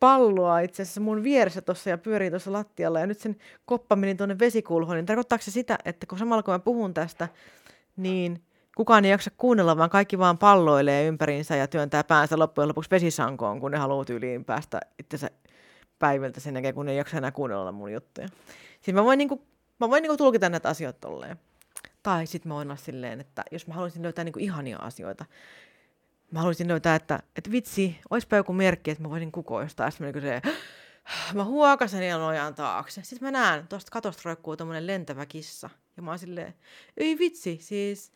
palloa 0.00 0.60
itse 0.60 0.82
asiassa 0.82 1.00
mun 1.00 1.22
vieressä 1.22 1.62
tuossa 1.62 1.90
ja 1.90 1.98
pyörii 1.98 2.30
tuossa 2.30 2.52
lattialla 2.52 3.00
ja 3.00 3.06
nyt 3.06 3.18
sen 3.18 3.36
koppa 3.64 3.96
meni 3.96 4.14
tuonne 4.14 4.38
vesikulhoon, 4.38 4.96
niin 4.96 5.06
tarkoittaako 5.06 5.42
se 5.42 5.50
sitä, 5.50 5.78
että 5.84 6.06
kun 6.06 6.18
samalla 6.18 6.42
kun 6.42 6.54
mä 6.54 6.58
puhun 6.58 6.94
tästä, 6.94 7.28
niin 7.96 8.42
kukaan 8.76 9.04
ei 9.04 9.10
jaksa 9.10 9.30
kuunnella, 9.36 9.76
vaan 9.76 9.90
kaikki 9.90 10.18
vaan 10.18 10.38
palloilee 10.38 11.06
ympäriinsä 11.06 11.56
ja 11.56 11.66
työntää 11.66 12.04
päänsä 12.04 12.38
loppujen 12.38 12.68
lopuksi 12.68 12.90
vesisankoon, 12.90 13.60
kun 13.60 13.70
ne 13.70 13.78
haluaa 13.78 14.04
tyyliin 14.04 14.44
päästä 14.44 14.80
itsensä 14.98 15.30
päivältä 15.98 16.40
sen 16.40 16.54
jälkeen, 16.54 16.74
kun 16.74 16.86
ne 16.86 16.92
ei 16.92 16.98
jaksa 16.98 17.16
enää 17.16 17.30
kuunnella 17.30 17.72
mun 17.72 17.92
juttuja. 17.92 18.28
Siis 18.80 18.94
mä 18.94 19.04
voin, 19.04 19.18
niinku, 19.18 19.42
mä 19.80 19.90
voin 19.90 20.02
niinku 20.02 20.16
tulkita 20.16 20.48
näitä 20.48 20.68
asioita 20.68 20.98
tolleen. 21.00 21.36
Tai 22.02 22.26
sitten 22.26 22.50
mä 22.50 22.54
voin 22.54 22.68
olla 22.68 22.76
silleen, 22.76 23.20
että 23.20 23.42
jos 23.52 23.66
mä 23.66 23.74
haluaisin 23.74 24.02
löytää 24.02 24.24
niinku 24.24 24.38
ihania 24.38 24.78
asioita, 24.78 25.24
mä 26.30 26.38
haluaisin 26.38 26.68
löytää, 26.68 26.94
että, 26.94 27.22
että 27.36 27.50
vitsi, 27.50 27.98
olisipa 28.10 28.36
joku 28.36 28.52
merkki, 28.52 28.90
että 28.90 29.02
mä 29.02 29.10
voisin 29.10 29.32
kukoistaa. 29.32 29.90
Sitten 29.90 30.22
se, 30.22 30.42
mä 31.34 31.44
huokasen 31.44 32.08
ja 32.08 32.18
nojan 32.18 32.54
taakse. 32.54 33.02
Sitten 33.02 33.26
mä 33.26 33.30
näen, 33.30 33.68
tuosta 33.68 33.90
katosta 33.90 34.22
roikkuu 34.24 34.56
tämmöinen 34.56 34.86
lentävä 34.86 35.26
kissa. 35.26 35.70
Ja 35.96 36.02
mä 36.02 36.10
oon 36.10 36.18
silleen, 36.18 36.54
ei 36.96 37.18
vitsi, 37.18 37.58
siis 37.60 38.12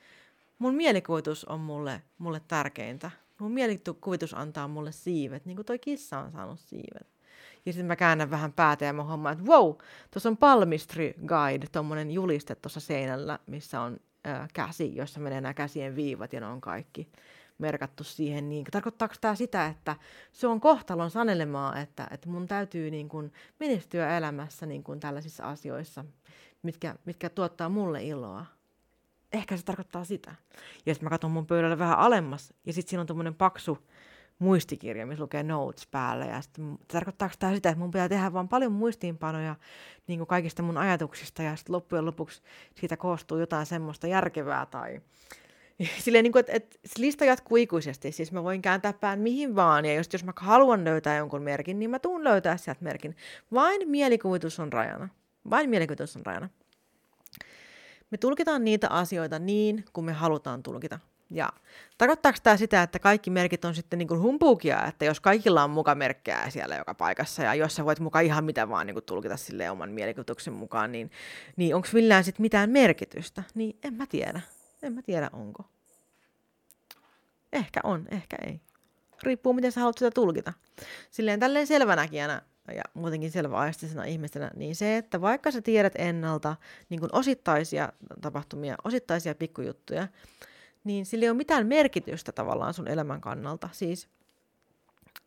mun 0.58 0.74
mielikuvitus 0.74 1.44
on 1.44 1.60
mulle, 1.60 2.02
mulle 2.18 2.40
tärkeintä. 2.48 3.10
Mun 3.38 3.52
mielikuvitus 3.52 4.34
antaa 4.34 4.68
mulle 4.68 4.92
siivet, 4.92 5.46
niin 5.46 5.56
kuin 5.56 5.66
toi 5.66 5.78
kissa 5.78 6.18
on 6.18 6.32
saanut 6.32 6.60
siivet. 6.60 7.06
Ja 7.66 7.72
sitten 7.72 7.86
mä 7.86 7.96
käännän 7.96 8.30
vähän 8.30 8.52
päätä 8.52 8.84
ja 8.84 8.92
mä 8.92 9.04
huomaan, 9.04 9.32
että 9.32 9.44
wow, 9.44 9.74
tuossa 10.10 10.28
on 10.28 10.36
Palmistry 10.36 11.14
Guide, 11.26 11.66
tuommoinen 11.72 12.10
juliste 12.10 12.54
tuossa 12.54 12.80
seinällä, 12.80 13.38
missä 13.46 13.80
on 13.80 14.00
ää, 14.24 14.48
käsi, 14.54 14.96
jossa 14.96 15.20
menee 15.20 15.40
nämä 15.40 15.54
käsien 15.54 15.96
viivat 15.96 16.32
ja 16.32 16.40
ne 16.40 16.46
on 16.46 16.60
kaikki 16.60 17.12
merkattu 17.62 18.04
siihen, 18.04 18.48
niin 18.48 18.64
tarkoittaako 18.70 19.14
tämä 19.20 19.34
sitä, 19.34 19.66
että 19.66 19.96
se 20.32 20.46
on 20.46 20.60
kohtalon 20.60 21.10
sanelemaa, 21.10 21.78
että, 21.78 22.08
että 22.10 22.28
mun 22.28 22.48
täytyy 22.48 22.90
niin 22.90 23.08
kuin 23.08 23.32
menestyä 23.60 24.16
elämässä 24.16 24.66
niin 24.66 24.84
kuin 24.84 25.00
tällaisissa 25.00 25.44
asioissa, 25.44 26.04
mitkä, 26.62 26.94
mitkä 27.04 27.30
tuottaa 27.30 27.68
mulle 27.68 28.04
iloa? 28.04 28.46
Ehkä 29.32 29.56
se 29.56 29.64
tarkoittaa 29.64 30.04
sitä. 30.04 30.34
Ja 30.86 30.94
sitten 30.94 31.06
mä 31.06 31.10
katson 31.10 31.30
mun 31.30 31.46
pöydälle 31.46 31.78
vähän 31.78 31.98
alemmas, 31.98 32.54
ja 32.66 32.72
sitten 32.72 32.90
siinä 32.90 33.00
on 33.00 33.06
tuommoinen 33.06 33.34
paksu 33.34 33.78
muistikirja, 34.38 35.06
missä 35.06 35.22
lukee 35.22 35.42
notes 35.42 35.86
päällä. 35.86 36.24
Ja 36.24 36.42
sitten 36.42 36.78
tarkoittaako 36.88 37.34
tämä 37.38 37.54
sitä, 37.54 37.68
että 37.68 37.78
mun 37.78 37.90
pitää 37.90 38.08
tehdä 38.08 38.32
vaan 38.32 38.48
paljon 38.48 38.72
muistiinpanoja 38.72 39.56
niin 40.06 40.18
kuin 40.18 40.26
kaikista 40.26 40.62
mun 40.62 40.78
ajatuksista, 40.78 41.42
ja 41.42 41.56
sitten 41.56 41.72
loppujen 41.72 42.06
lopuksi 42.06 42.42
siitä 42.74 42.96
koostuu 42.96 43.38
jotain 43.38 43.66
semmoista 43.66 44.06
järkevää 44.06 44.66
tai 44.66 45.00
Silleen, 46.02 46.22
niin 46.22 46.32
kuin, 46.32 46.40
että, 46.40 46.52
että 46.52 46.78
lista 46.98 47.24
jatkuu 47.24 47.56
ikuisesti. 47.56 48.12
Siis 48.12 48.32
mä 48.32 48.44
voin 48.44 48.62
kääntää 48.62 48.92
pään 48.92 49.18
mihin 49.18 49.56
vaan, 49.56 49.84
ja 49.84 49.94
jos, 49.94 50.08
jos 50.12 50.24
mä 50.24 50.32
haluan 50.36 50.84
löytää 50.84 51.16
jonkun 51.16 51.42
merkin, 51.42 51.78
niin 51.78 51.90
mä 51.90 51.98
tuun 51.98 52.24
löytää 52.24 52.56
sieltä 52.56 52.84
merkin. 52.84 53.16
Vain 53.52 53.88
mielikuvitus 53.88 54.60
on 54.60 54.72
rajana. 54.72 55.08
Vain 55.50 55.70
mielikuvitus 55.70 56.16
on 56.16 56.26
rajana. 56.26 56.48
Me 58.10 58.18
tulkitaan 58.18 58.64
niitä 58.64 58.88
asioita 58.88 59.38
niin, 59.38 59.84
kuin 59.92 60.04
me 60.04 60.12
halutaan 60.12 60.62
tulkita. 60.62 60.98
Ja 61.30 61.48
tarkoittaako 61.98 62.38
tämä 62.42 62.56
sitä, 62.56 62.82
että 62.82 62.98
kaikki 62.98 63.30
merkit 63.30 63.64
on 63.64 63.74
sitten 63.74 63.98
niin 63.98 64.08
kuin 64.08 64.20
humpuukia, 64.20 64.86
että 64.86 65.04
jos 65.04 65.20
kaikilla 65.20 65.64
on 65.64 65.70
muka 65.70 65.94
merkkejä 65.94 66.50
siellä 66.50 66.76
joka 66.76 66.94
paikassa, 66.94 67.42
ja 67.42 67.54
jos 67.54 67.74
sä 67.74 67.84
voit 67.84 68.00
muka 68.00 68.20
ihan 68.20 68.44
mitä 68.44 68.68
vaan 68.68 68.86
niin 68.86 68.94
kuin 68.94 69.04
tulkita 69.04 69.36
sille 69.36 69.70
oman 69.70 69.90
mielikuvituksen 69.90 70.54
mukaan, 70.54 70.92
niin, 70.92 71.10
niin 71.56 71.74
onko 71.74 71.88
millään 71.92 72.24
sitten 72.24 72.42
mitään 72.42 72.70
merkitystä? 72.70 73.42
Niin 73.54 73.76
en 73.84 73.94
mä 73.94 74.06
tiedä. 74.06 74.40
En 74.82 74.92
mä 74.92 75.02
tiedä 75.02 75.30
onko. 75.32 75.64
Ehkä 77.52 77.80
on, 77.84 78.06
ehkä 78.10 78.36
ei. 78.46 78.60
Riippuu 79.22 79.52
miten 79.52 79.72
sä 79.72 79.80
haluat 79.80 79.98
sitä 79.98 80.10
tulkita. 80.10 80.52
Silleen 81.10 81.40
tälleen 81.40 81.66
selvänäkijänä 81.66 82.42
ja 82.74 82.82
muutenkin 82.94 83.30
selväaistisena 83.30 84.04
ihmisenä, 84.04 84.50
niin 84.56 84.76
se, 84.76 84.96
että 84.96 85.20
vaikka 85.20 85.50
sä 85.50 85.62
tiedät 85.62 85.92
ennalta 85.96 86.56
niin 86.88 87.00
kuin 87.00 87.10
osittaisia 87.12 87.92
tapahtumia, 88.20 88.76
osittaisia 88.84 89.34
pikkujuttuja, 89.34 90.08
niin 90.84 91.06
sillä 91.06 91.24
ei 91.24 91.30
ole 91.30 91.36
mitään 91.36 91.66
merkitystä 91.66 92.32
tavallaan 92.32 92.74
sun 92.74 92.88
elämän 92.88 93.20
kannalta. 93.20 93.68
Siis 93.72 94.08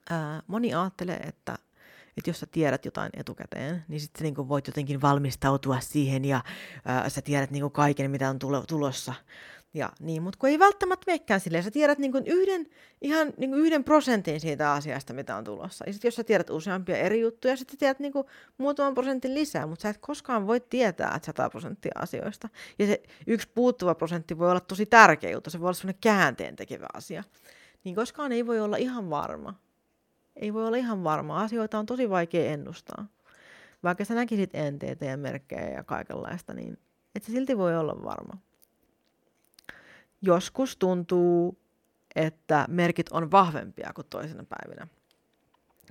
ää, 0.09 0.43
moni 0.47 0.73
ajattelee, 0.73 1.17
että, 1.17 1.57
että 2.17 2.29
jos 2.29 2.39
sä 2.39 2.45
tiedät 2.45 2.85
jotain 2.85 3.09
etukäteen, 3.13 3.85
niin 3.87 3.99
sitten 3.99 4.23
niin 4.23 4.49
voit 4.49 4.67
jotenkin 4.67 5.01
valmistautua 5.01 5.79
siihen 5.79 6.25
ja 6.25 6.43
ää, 6.85 7.09
sä 7.09 7.21
tiedät 7.21 7.51
niin 7.51 7.61
kuin 7.61 7.71
kaiken, 7.71 8.11
mitä 8.11 8.29
on 8.29 8.39
tulo, 8.39 8.63
tulossa. 8.67 9.13
Ja 9.73 9.89
niin, 9.99 10.23
mutta 10.23 10.39
kun 10.39 10.49
ei 10.49 10.59
välttämättä 10.59 11.03
menekään 11.07 11.39
silleen, 11.39 11.63
sä 11.63 11.71
tiedät 11.71 11.97
niin 11.97 12.11
kuin 12.11 12.27
yhden, 12.27 12.67
ihan 13.01 13.33
niin 13.37 13.49
kuin 13.49 13.61
yhden 13.61 13.83
prosentin 13.83 14.39
siitä 14.39 14.71
asiasta, 14.71 15.13
mitä 15.13 15.35
on 15.35 15.43
tulossa. 15.43 15.85
Ja 15.87 15.93
sitten 15.93 16.07
jos 16.07 16.15
sä 16.15 16.23
tiedät 16.23 16.49
useampia 16.49 16.97
eri 16.97 17.21
juttuja, 17.21 17.57
sitten 17.57 17.77
tiedät 17.79 17.99
niin 17.99 18.13
kuin 18.13 18.27
muutaman 18.57 18.93
prosentin 18.93 19.33
lisää, 19.33 19.65
mutta 19.65 19.83
sä 19.83 19.89
et 19.89 19.97
koskaan 19.97 20.47
voi 20.47 20.59
tietää, 20.59 21.13
että 21.15 21.25
100 21.25 21.49
prosenttia 21.49 21.91
asioista. 21.95 22.49
Ja 22.79 22.87
se 22.87 23.03
yksi 23.27 23.49
puuttuva 23.55 23.95
prosentti 23.95 24.37
voi 24.37 24.51
olla 24.51 24.59
tosi 24.59 24.85
tärkeä 24.85 25.31
juttu, 25.31 25.49
se 25.49 25.59
voi 25.59 25.65
olla 25.65 25.73
sellainen 25.73 26.01
käänteen 26.01 26.55
tekevä 26.55 26.87
asia. 26.93 27.23
Niin 27.83 27.95
koskaan 27.95 28.31
ei 28.31 28.47
voi 28.47 28.59
olla 28.59 28.77
ihan 28.77 29.09
varma. 29.09 29.59
Ei 30.35 30.53
voi 30.53 30.67
olla 30.67 30.77
ihan 30.77 31.03
varma. 31.03 31.41
Asioita 31.41 31.79
on 31.79 31.85
tosi 31.85 32.09
vaikea 32.09 32.51
ennustaa. 32.51 33.07
Vaikka 33.83 34.05
sä 34.05 34.15
näkisit 34.15 34.55
enteitä 34.55 35.05
ja 35.05 35.17
merkkejä 35.17 35.69
ja 35.69 35.83
kaikenlaista, 35.83 36.53
niin 36.53 36.77
et 37.15 37.23
se 37.23 37.31
silti 37.31 37.57
voi 37.57 37.77
olla 37.77 38.03
varma 38.03 38.37
joskus 40.25 40.77
tuntuu, 40.77 41.57
että 42.15 42.65
merkit 42.69 43.09
on 43.11 43.31
vahvempia 43.31 43.91
kuin 43.95 44.07
toisena 44.09 44.43
päivinä. 44.43 44.87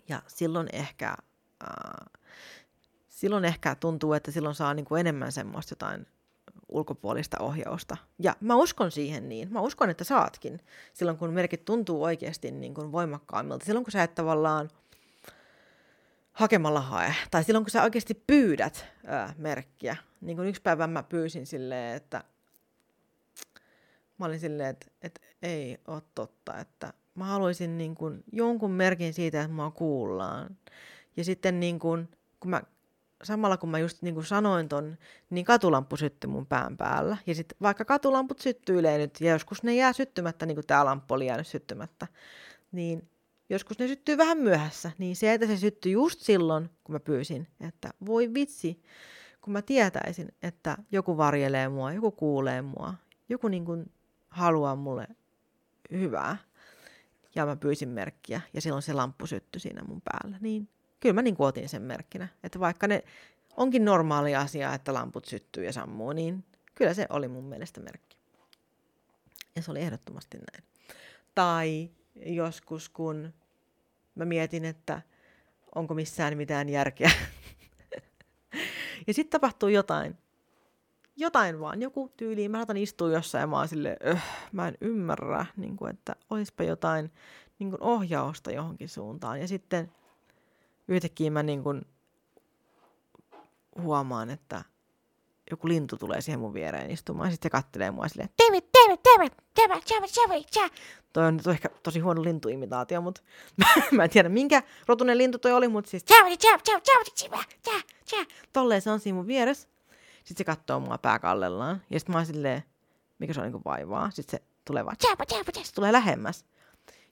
Ja 0.08 0.22
silloin 0.26 0.68
ehkä, 0.72 1.16
äh, 1.62 2.22
silloin 3.08 3.44
ehkä 3.44 3.74
tuntuu, 3.74 4.12
että 4.12 4.30
silloin 4.30 4.54
saa 4.54 4.74
niin 4.74 4.84
kuin 4.84 5.00
enemmän 5.00 5.32
semmoista 5.32 5.72
jotain 5.72 6.06
ulkopuolista 6.68 7.36
ohjausta. 7.40 7.96
Ja 8.18 8.36
mä 8.40 8.56
uskon 8.56 8.90
siihen 8.90 9.28
niin. 9.28 9.52
Mä 9.52 9.60
uskon, 9.60 9.90
että 9.90 10.04
saatkin. 10.04 10.60
Silloin 10.92 11.18
kun 11.18 11.32
merkit 11.32 11.64
tuntuu 11.64 12.02
oikeasti 12.02 12.50
niin 12.50 12.74
kuin 12.74 12.92
voimakkaammilta. 12.92 13.64
Silloin 13.64 13.84
kun 13.84 13.92
sä 13.92 14.02
et 14.02 14.14
tavallaan 14.14 14.70
hakemalla 16.32 16.80
hae. 16.80 17.14
Tai 17.30 17.44
silloin 17.44 17.64
kun 17.64 17.70
sä 17.70 17.82
oikeasti 17.82 18.22
pyydät 18.26 18.86
ää, 19.06 19.34
merkkiä. 19.38 19.96
Niin 20.20 20.36
kuin 20.36 20.48
yksi 20.48 20.62
päivä 20.62 20.86
mä 20.86 21.02
pyysin 21.02 21.46
silleen, 21.46 21.96
että 21.96 22.24
mä 24.18 24.26
olin 24.26 24.40
silleen, 24.40 24.68
että, 24.68 24.86
että 25.02 25.20
ei 25.42 25.78
ole 25.86 26.02
totta, 26.14 26.58
että 26.58 26.92
mä 27.14 27.24
haluaisin 27.24 27.78
niin 27.78 27.94
kuin 27.94 28.24
jonkun 28.32 28.70
merkin 28.70 29.14
siitä, 29.14 29.40
että 29.40 29.52
mua 29.52 29.70
kuullaan. 29.70 30.56
Ja 31.16 31.24
sitten 31.24 31.60
niin 31.60 31.78
kuin, 31.78 32.08
kun 32.40 32.50
mä, 32.50 32.62
samalla 33.24 33.56
kun 33.56 33.68
mä 33.68 33.78
just 33.78 34.02
niin 34.02 34.14
kuin 34.14 34.26
sanoin 34.26 34.68
ton, 34.68 34.96
niin 35.30 35.44
katulamppu 35.44 35.96
syttyi 35.96 36.30
mun 36.30 36.46
pään 36.46 36.76
päällä. 36.76 37.16
Ja 37.26 37.34
sitten 37.34 37.56
vaikka 37.62 37.84
katulamput 37.84 38.38
syttyilee 38.38 38.98
nyt, 38.98 39.20
ja 39.20 39.32
joskus 39.32 39.62
ne 39.62 39.74
jää 39.74 39.92
syttymättä, 39.92 40.46
niin 40.46 40.56
kuin 40.56 40.66
tämä 40.66 40.84
lamppu 40.84 41.14
oli 41.14 41.26
jäänyt 41.26 41.46
syttymättä, 41.46 42.06
niin 42.72 43.08
joskus 43.50 43.78
ne 43.78 43.86
syttyy 43.86 44.18
vähän 44.18 44.38
myöhässä. 44.38 44.90
Niin 44.98 45.16
se, 45.16 45.32
että 45.32 45.46
se 45.46 45.56
syttyi 45.56 45.92
just 45.92 46.20
silloin, 46.20 46.70
kun 46.84 46.92
mä 46.92 47.00
pyysin, 47.00 47.48
että 47.60 47.90
voi 48.06 48.34
vitsi, 48.34 48.82
kun 49.40 49.52
mä 49.52 49.62
tietäisin, 49.62 50.28
että 50.42 50.76
joku 50.92 51.16
varjelee 51.16 51.68
mua, 51.68 51.92
joku 51.92 52.10
kuulee 52.10 52.62
mua, 52.62 52.94
joku 53.28 53.48
niin 53.48 53.64
kuin 53.64 53.92
haluaa 54.28 54.76
mulle 54.76 55.06
hyvää. 55.90 56.36
Ja 57.34 57.46
mä 57.46 57.56
pyysin 57.56 57.88
merkkiä 57.88 58.40
ja 58.52 58.60
silloin 58.60 58.82
se 58.82 58.92
lamppu 58.92 59.26
syttyi 59.26 59.60
siinä 59.60 59.84
mun 59.84 60.02
päällä. 60.04 60.36
Niin 60.40 60.68
kyllä 61.04 61.14
mä 61.14 61.22
niin 61.22 61.36
otin 61.38 61.68
sen 61.68 61.82
merkkinä. 61.82 62.28
Että 62.42 62.60
vaikka 62.60 62.88
ne 62.88 63.04
onkin 63.56 63.84
normaali 63.84 64.36
asia, 64.36 64.74
että 64.74 64.94
lamput 64.94 65.24
syttyy 65.24 65.64
ja 65.64 65.72
sammuu, 65.72 66.12
niin 66.12 66.44
kyllä 66.74 66.94
se 66.94 67.06
oli 67.10 67.28
mun 67.28 67.44
mielestä 67.44 67.80
merkki. 67.80 68.16
Ja 69.56 69.62
se 69.62 69.70
oli 69.70 69.80
ehdottomasti 69.80 70.38
näin. 70.38 70.64
Tai 71.34 71.90
joskus, 72.16 72.88
kun 72.88 73.34
mä 74.14 74.24
mietin, 74.24 74.64
että 74.64 75.02
onko 75.74 75.94
missään 75.94 76.36
mitään 76.36 76.68
järkeä. 76.68 77.10
ja 79.06 79.14
sitten 79.14 79.40
tapahtuu 79.40 79.68
jotain, 79.68 80.18
jotain 81.16 81.60
vaan, 81.60 81.82
joku 81.82 82.12
tyyli. 82.16 82.48
Mä 82.48 82.58
saatan 82.58 82.76
istua 82.76 83.12
jossain 83.12 83.40
ja 83.40 83.46
mä 83.46 83.56
oon 83.56 83.68
silleen, 83.68 83.96
öh, 84.06 84.22
mä 84.52 84.68
en 84.68 84.74
ymmärrä, 84.80 85.46
niin 85.56 85.76
kuin, 85.76 85.90
että 85.90 86.16
olisipa 86.30 86.62
jotain 86.62 87.12
niin 87.58 87.70
kuin 87.70 87.82
ohjausta 87.82 88.50
johonkin 88.50 88.88
suuntaan. 88.88 89.40
Ja 89.40 89.48
sitten 89.48 89.92
yhtäkkiä 90.88 91.30
mä 91.30 91.42
niin 91.42 91.62
kuin 91.62 91.82
huomaan, 93.82 94.30
että 94.30 94.64
joku 95.50 95.68
lintu 95.68 95.96
tulee 95.96 96.20
siihen 96.20 96.40
mun 96.40 96.54
viereen 96.54 96.90
istumaan. 96.90 97.30
Sitten 97.30 97.46
se 97.46 97.50
kattelee 97.50 97.90
mua 97.90 98.08
silleen, 98.08 98.28
David, 98.42 98.62
David, 98.74 98.98
David, 99.04 99.32
David, 99.60 99.82
David, 99.90 100.10
David, 100.16 100.44
David. 100.56 100.70
Toi 101.12 101.26
on, 101.26 101.40
ehkä 101.50 101.68
tosi 101.82 102.00
huono 102.00 102.24
lintuimitaatio, 102.24 103.00
mutta 103.00 103.22
mä 103.92 104.04
en 104.04 104.10
tiedä 104.10 104.28
minkä 104.28 104.62
rotunen 104.86 105.18
lintu 105.18 105.38
toi 105.38 105.52
oli, 105.52 105.68
mutta 105.68 105.90
siis 105.90 106.04
David, 106.04 106.38
David, 106.42 106.60
David, 106.66 106.82
David, 106.86 107.30
David, 107.30 107.88
David. 108.12 108.26
Tolleen 108.52 108.82
se 108.82 108.90
on 108.90 109.00
siinä 109.00 109.16
mun 109.16 109.26
vieressä. 109.26 109.68
Sitten 110.24 110.38
se 110.38 110.44
katsoo 110.44 110.80
mua 110.80 110.98
pääkallellaan. 110.98 111.82
Ja 111.90 112.00
sitten 112.00 112.12
mä 112.12 112.18
oon 112.18 112.26
silleen, 112.26 112.62
mikä 113.18 113.32
se 113.32 113.40
on 113.40 113.52
niin 113.52 113.64
vaivaa. 113.64 114.10
Sitten 114.10 114.40
se 114.40 114.46
tulee 114.64 114.84
vaan, 114.84 114.96
tjääpä. 114.96 115.24
Se 115.62 115.74
tulee 115.74 115.92
lähemmäs. 115.92 116.44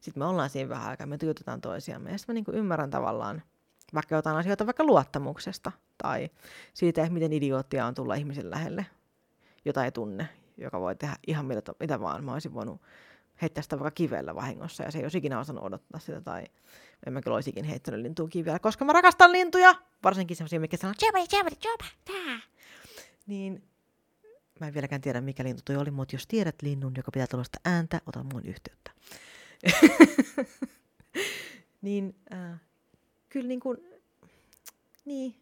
Sitten 0.00 0.22
me 0.22 0.26
ollaan 0.26 0.50
siinä 0.50 0.68
vähän 0.68 0.90
aikaa, 0.90 1.06
me 1.06 1.18
tuijotetaan 1.18 1.60
toisiamme. 1.60 2.10
Ja 2.10 2.18
sitten 2.18 2.34
mä 2.34 2.40
niin 2.40 2.58
ymmärrän 2.58 2.90
tavallaan 2.90 3.42
vaikka 3.94 4.14
jotain 4.14 4.36
asioita 4.36 4.66
vaikka 4.66 4.84
luottamuksesta 4.84 5.72
tai 6.02 6.30
siitä, 6.74 7.02
että 7.02 7.12
miten 7.12 7.32
idioottia 7.32 7.86
on 7.86 7.94
tulla 7.94 8.14
ihmisen 8.14 8.50
lähelle, 8.50 8.86
jota 9.64 9.84
ei 9.84 9.92
tunne, 9.92 10.28
joka 10.56 10.80
voi 10.80 10.94
tehdä 10.94 11.16
ihan 11.26 11.46
mitä, 11.46 11.72
mitä 11.80 12.00
vaan. 12.00 12.24
Mä 12.24 12.32
olisin 12.32 12.54
voinut 12.54 12.82
heittää 13.42 13.62
sitä 13.62 13.78
vaikka 13.78 13.90
kivellä 13.90 14.34
vahingossa 14.34 14.82
ja 14.82 14.90
se 14.90 14.98
ei 14.98 15.04
olisi 15.04 15.18
ikinä 15.18 15.40
osannut 15.40 15.64
odottaa 15.64 16.00
sitä 16.00 16.20
tai 16.20 16.44
en 17.06 17.12
mä 17.12 17.22
kyllä 17.22 17.34
olisikin 17.34 17.64
heittänyt 17.64 18.00
lintuun 18.00 18.30
kivellä, 18.30 18.58
koska 18.58 18.84
mä 18.84 18.92
rakastan 18.92 19.32
lintuja, 19.32 19.74
varsinkin 20.04 20.36
semmoisia, 20.36 20.60
mikä 20.60 20.76
sanoo, 20.76 20.94
tjäpä, 20.98 21.18
tjäpä, 21.28 21.84
tää 22.04 22.52
niin 23.26 23.64
mä 24.60 24.66
en 24.66 24.74
vieläkään 24.74 25.00
tiedä, 25.00 25.20
mikä 25.20 25.44
lintu 25.44 25.62
toi 25.64 25.76
oli, 25.76 25.90
mutta 25.90 26.14
jos 26.14 26.26
tiedät 26.26 26.62
linnun, 26.62 26.92
joka 26.96 27.10
pitää 27.10 27.26
tuollaista 27.26 27.60
ääntä, 27.64 28.00
ota 28.06 28.24
mun 28.32 28.46
yhteyttä. 28.46 28.90
niin 31.82 32.16
äh, 32.32 32.60
kyllä 33.32 33.48
niin 33.48 33.60
kuin, 33.60 33.78
niin, 35.04 35.34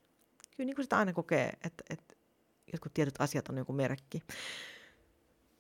kyllä 0.57 0.67
niin 0.67 0.77
kuin 0.77 0.85
sitä 0.85 0.99
aina 0.99 1.13
kokee, 1.13 1.53
että, 1.65 1.85
että 1.91 2.15
jotkut 2.73 2.95
tietyt 2.95 3.15
asiat 3.19 3.49
on 3.49 3.59
joku 3.59 3.73
merkki. 3.73 4.23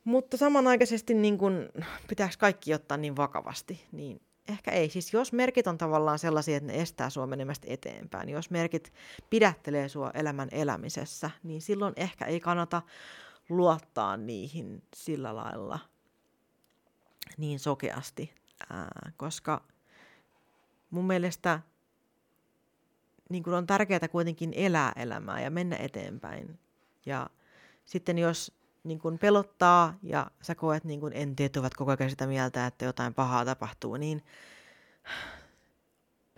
Mutta 0.04 0.36
samanaikaisesti 0.36 1.14
niin 1.14 1.38
kuin, 1.38 1.68
pitääkö 2.08 2.34
kaikki 2.38 2.74
ottaa 2.74 2.96
niin 2.96 3.16
vakavasti, 3.16 3.86
niin 3.92 4.20
ehkä 4.48 4.70
ei. 4.70 4.90
Siis 4.90 5.12
jos 5.12 5.32
merkit 5.32 5.66
on 5.66 5.78
tavallaan 5.78 6.18
sellaisia, 6.18 6.56
että 6.56 6.72
ne 6.72 6.80
estää 6.80 7.10
sua 7.10 7.26
menemästä 7.26 7.66
eteenpäin, 7.70 8.26
niin 8.26 8.34
jos 8.34 8.50
merkit 8.50 8.92
pidättelee 9.30 9.88
sua 9.88 10.10
elämän 10.14 10.48
elämisessä, 10.52 11.30
niin 11.42 11.62
silloin 11.62 11.94
ehkä 11.96 12.24
ei 12.24 12.40
kannata 12.40 12.82
luottaa 13.48 14.16
niihin 14.16 14.82
sillä 14.96 15.36
lailla 15.36 15.78
niin 17.36 17.58
sokeasti, 17.58 18.34
ää, 18.70 19.12
koska 19.16 19.64
mun 20.90 21.06
mielestä 21.06 21.60
niin 23.30 23.42
kun 23.42 23.54
on 23.54 23.66
tärkeää 23.66 24.08
kuitenkin 24.08 24.52
elää 24.56 24.92
elämää 24.96 25.40
ja 25.40 25.50
mennä 25.50 25.76
eteenpäin. 25.76 26.58
Ja 27.06 27.26
sitten 27.84 28.18
jos 28.18 28.52
niin 28.84 28.98
kun 28.98 29.18
pelottaa 29.18 29.94
ja 30.02 30.30
sä 30.42 30.54
koet 30.54 30.84
niin 30.84 31.00
kun 31.00 31.12
enteet 31.14 31.56
ovat 31.56 31.74
koko 31.74 31.90
ajan 31.90 32.10
sitä 32.10 32.26
mieltä, 32.26 32.66
että 32.66 32.84
jotain 32.84 33.14
pahaa 33.14 33.44
tapahtuu, 33.44 33.96
niin 33.96 34.24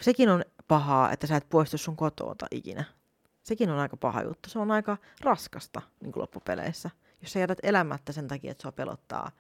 sekin 0.01 0.29
on 0.29 0.45
pahaa, 0.69 1.13
että 1.13 1.27
sä 1.27 1.37
et 1.37 1.49
poistu 1.49 1.79
sun 1.79 1.97
kotoota 1.97 2.47
ikinä. 2.51 2.85
Sekin 3.43 3.71
on 3.71 3.79
aika 3.79 3.97
paha 3.97 4.23
juttu. 4.23 4.51
Se 4.51 4.59
on 4.59 4.71
aika 4.71 4.97
raskasta 5.21 5.83
niin 6.01 6.13
loppupeleissä, 6.17 6.91
jos 7.21 7.33
sä 7.33 7.39
jätät 7.39 7.59
elämättä 7.63 8.13
sen 8.13 8.29
takia, 8.29 8.51
että 8.51 8.63
sua 8.63 8.73
pelottaa 8.73 9.31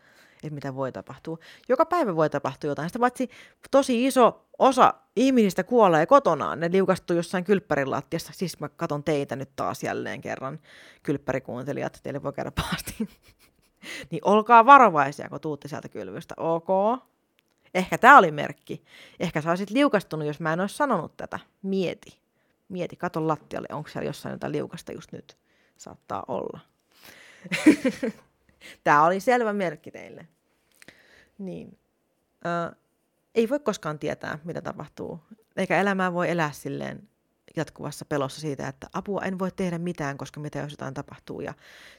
että 0.42 0.54
mitä 0.54 0.74
voi 0.74 0.92
tapahtua. 0.92 1.38
Joka 1.68 1.86
päivä 1.86 2.16
voi 2.16 2.30
tapahtua 2.30 2.70
jotain. 2.70 2.88
Sitä 2.88 2.98
paitsi 2.98 3.30
tosi 3.70 4.06
iso 4.06 4.46
osa 4.58 4.94
ihmisistä 5.16 5.64
kuolee 5.64 6.06
kotonaan. 6.06 6.60
Ne 6.60 6.70
liukastuu 6.72 7.16
jossain 7.16 7.44
kylppärin 7.44 7.90
lattiassa. 7.90 8.32
Siis 8.32 8.60
mä 8.60 8.68
katon 8.68 9.04
teitä 9.04 9.36
nyt 9.36 9.50
taas 9.56 9.82
jälleen 9.82 10.20
kerran, 10.20 10.58
kylppärikuuntelijat. 11.02 12.00
Teille 12.02 12.22
voi 12.22 12.32
käydä 12.32 12.50
pahasti. 12.50 12.94
niin 14.10 14.20
olkaa 14.24 14.66
varovaisia, 14.66 15.28
kun 15.28 15.40
tuutte 15.40 15.68
sieltä 15.68 15.88
kylvystä. 15.88 16.34
Ok? 16.36 16.68
Ehkä 17.74 17.98
tämä 17.98 18.18
oli 18.18 18.30
merkki. 18.30 18.84
Ehkä 19.20 19.40
sä 19.40 19.50
olisit 19.50 19.70
liukastunut, 19.70 20.26
jos 20.26 20.40
mä 20.40 20.52
en 20.52 20.60
olisi 20.60 20.76
sanonut 20.76 21.16
tätä. 21.16 21.38
Mieti. 21.62 22.18
Mieti, 22.68 22.96
kato 22.96 23.28
lattialle, 23.28 23.68
onko 23.72 23.88
siellä 23.88 24.08
jossain 24.08 24.32
jotain 24.32 24.52
liukasta 24.52 24.92
just 24.92 25.12
nyt. 25.12 25.36
Saattaa 25.76 26.24
olla. 26.28 26.60
Tämä 28.84 29.04
oli 29.04 29.20
selvä 29.20 29.52
merkki 29.52 29.90
teille. 29.90 30.28
Niin. 31.38 31.78
Ö, 32.46 32.76
ei 33.34 33.48
voi 33.48 33.60
koskaan 33.60 33.98
tietää, 33.98 34.38
mitä 34.44 34.60
tapahtuu. 34.60 35.20
Eikä 35.56 35.80
elämää 35.80 36.12
voi 36.12 36.30
elää 36.30 36.52
silleen 36.52 37.08
jatkuvassa 37.56 38.04
pelossa 38.04 38.40
siitä, 38.40 38.68
että 38.68 38.86
apua 38.92 39.22
en 39.22 39.38
voi 39.38 39.50
tehdä 39.50 39.78
mitään, 39.78 40.18
koska 40.18 40.40
mitä 40.40 40.58
jos 40.58 40.72
jotain 40.72 40.94
tapahtuu. 40.94 41.40
Ja 41.40 41.54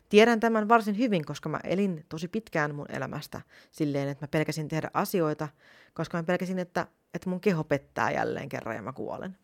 tiedän 0.09 0.39
tämän 0.39 0.69
varsin 0.69 0.97
hyvin, 0.97 1.25
koska 1.25 1.49
mä 1.49 1.59
elin 1.63 2.05
tosi 2.09 2.27
pitkään 2.27 2.75
mun 2.75 2.85
elämästä 2.89 3.41
silleen, 3.71 4.09
että 4.09 4.23
mä 4.23 4.27
pelkäsin 4.27 4.67
tehdä 4.67 4.91
asioita, 4.93 5.47
koska 5.93 6.17
mä 6.17 6.23
pelkäsin, 6.23 6.59
että, 6.59 6.87
että 7.13 7.29
mun 7.29 7.39
keho 7.39 7.63
pettää 7.63 8.11
jälleen 8.11 8.49
kerran 8.49 8.75
ja 8.75 8.81
mä 8.81 8.93
kuolen. 8.93 9.37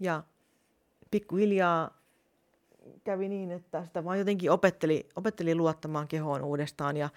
Ja 0.00 0.22
pikkuhiljaa 1.10 1.99
kävi 3.04 3.28
niin, 3.28 3.50
että 3.50 3.84
sitä 3.84 4.04
vaan 4.04 4.18
jotenkin 4.18 4.50
opetteli, 4.50 5.08
opetteli 5.16 5.54
luottamaan 5.54 6.08
kehoon 6.08 6.44
uudestaan. 6.44 6.96
Ja 6.96 7.08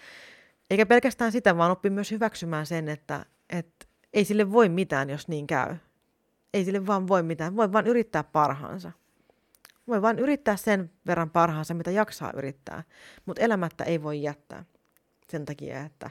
eikä 0.69 0.85
pelkästään 0.85 1.31
sitä, 1.31 1.57
vaan 1.57 1.71
oppi 1.71 1.89
myös 1.89 2.11
hyväksymään 2.11 2.65
sen, 2.65 2.89
että, 2.89 3.25
että 3.49 3.85
ei 4.13 4.25
sille 4.25 4.51
voi 4.51 4.69
mitään, 4.69 5.09
jos 5.09 5.27
niin 5.27 5.47
käy. 5.47 5.75
Ei 6.53 6.65
sille 6.65 6.87
vaan 6.87 7.07
voi 7.07 7.23
mitään, 7.23 7.55
voi 7.55 7.73
vaan 7.73 7.87
yrittää 7.87 8.23
parhaansa. 8.23 8.91
Voi 9.87 10.01
vaan 10.01 10.19
yrittää 10.19 10.55
sen 10.55 10.91
verran 11.07 11.29
parhaansa, 11.29 11.73
mitä 11.73 11.91
jaksaa 11.91 12.31
yrittää. 12.35 12.83
Mutta 13.25 13.41
elämättä 13.41 13.83
ei 13.83 14.03
voi 14.03 14.21
jättää 14.21 14.65
sen 15.29 15.45
takia, 15.45 15.81
että, 15.81 16.09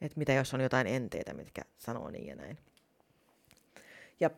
että 0.00 0.18
mitä 0.18 0.32
jos 0.32 0.54
on 0.54 0.60
jotain 0.60 0.86
enteitä, 0.86 1.34
mitkä 1.34 1.62
sanoo 1.78 2.10
niin 2.10 2.26
ja 2.26 2.36
näin. 2.36 2.58
Ja 4.20 4.30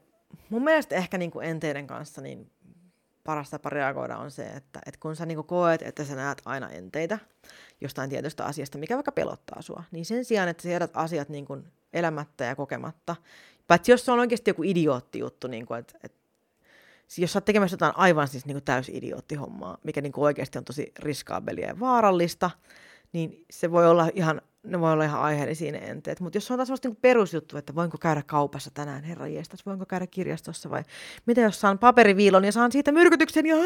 mun 0.51 0.65
mielestä 0.65 0.97
ehkä 0.97 1.19
niin 1.19 1.31
kuin 1.31 1.47
enteiden 1.47 1.87
kanssa 1.87 2.21
niin 2.21 2.51
paras 3.27 3.51
tapa 3.51 3.71
reagoida 3.71 4.17
on 4.17 4.31
se, 4.31 4.43
että, 4.43 4.81
että 4.87 5.01
kun 5.01 5.17
sä 5.17 5.27
niin 5.27 5.45
koet, 5.45 5.83
että 5.83 6.05
sä 6.05 6.15
näet 6.15 6.43
aina 6.45 6.71
enteitä 6.71 7.19
jostain 7.81 8.11
tietystä 8.11 8.45
asiasta, 8.45 8.79
mikä 8.79 8.95
vaikka 8.95 9.13
pelottaa 9.13 9.63
sua, 9.63 9.83
niin 9.91 10.05
sen 10.05 10.25
sijaan, 10.25 10.49
että 10.49 10.63
sä 10.63 10.69
jätät 10.69 10.91
asiat 10.95 11.29
niin 11.29 11.45
kuin 11.45 11.65
elämättä 11.93 12.45
ja 12.45 12.57
kokematta, 12.57 13.17
paitsi 13.67 13.93
jos 13.93 14.05
se 14.05 14.13
on 14.13 14.21
oikeasti 14.21 14.51
joku 14.51 14.63
idiootti 14.63 15.19
juttu, 15.19 15.47
niin 15.47 15.67
kuin, 15.67 15.81
että, 15.81 15.99
että 16.03 16.19
jos 17.19 17.33
sä 17.33 17.37
oot 17.37 17.45
tekemässä 17.45 17.75
jotain 17.75 17.97
aivan 17.97 18.29
siis 18.29 18.47
niin 18.47 18.63
täysin 18.63 18.95
idioottihommaa, 18.95 19.79
mikä 19.85 20.01
niin 20.01 20.13
oikeasti 20.17 20.59
on 20.59 20.65
tosi 20.65 20.93
riskaabelia 20.99 21.67
ja 21.67 21.81
vaarallista, 21.81 22.51
niin 23.13 23.45
se 23.51 23.71
voi 23.71 23.87
olla 23.87 24.09
ihan 24.15 24.43
ne 24.67 24.81
voi 24.81 24.93
olla 24.93 25.05
ihan 25.05 25.21
aiheellisia 25.21 25.73
ne 25.73 25.79
enteet. 25.79 26.21
Mutta 26.21 26.37
jos 26.37 26.51
on 26.51 26.59
taas 26.59 26.83
niin 26.85 26.97
perusjuttu, 26.97 27.57
että 27.57 27.75
voinko 27.75 27.99
käydä 27.99 28.23
kaupassa 28.27 28.71
tänään, 28.71 29.05
herra 29.05 29.27
jestas, 29.27 29.67
voinko 29.67 29.87
käydä 29.87 30.07
kirjastossa 30.07 30.71
vai 30.71 30.83
mitä 31.27 31.41
jos 31.41 31.61
saan 31.61 31.79
paperiviilon 31.79 32.45
ja 32.45 32.53
saan 32.53 32.73
siitä 32.73 32.93
myrkytyksen 32.93 33.47
ja 33.47 33.57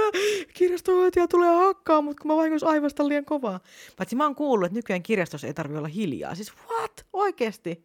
kirjastohoitaja 0.58 1.28
tulee 1.28 1.54
hakkaa, 1.54 2.02
mutta 2.02 2.22
kun 2.22 2.30
mä 2.30 2.36
vahingossa 2.36 2.68
aivasta 2.68 3.08
liian 3.08 3.24
kovaa. 3.24 3.60
Paitsi 3.96 4.16
mä 4.16 4.24
oon 4.24 4.34
kuullut, 4.34 4.66
että 4.66 4.78
nykyään 4.78 5.02
kirjastossa 5.02 5.46
ei 5.46 5.54
tarvitse 5.54 5.78
olla 5.78 5.88
hiljaa. 5.88 6.34
Siis 6.34 6.52
what? 6.70 7.06
Oikeesti? 7.12 7.84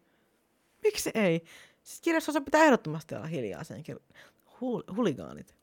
Miksi 0.82 1.10
ei? 1.14 1.44
Siis 1.82 2.00
kirjastossa 2.00 2.40
pitää 2.40 2.64
ehdottomasti 2.64 3.14
olla 3.14 3.26
hiljaa 3.26 3.64
senkin. 3.64 3.96
Hul- 4.60 4.96
huligaanit. 4.96 5.54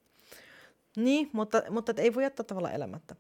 Niin, 0.95 1.29
mutta, 1.33 1.63
mutta 1.69 1.93
ei 1.97 2.15
voi 2.15 2.23
jättää 2.23 2.43
tavallaan 2.43 2.75
elämättä. 2.75 3.15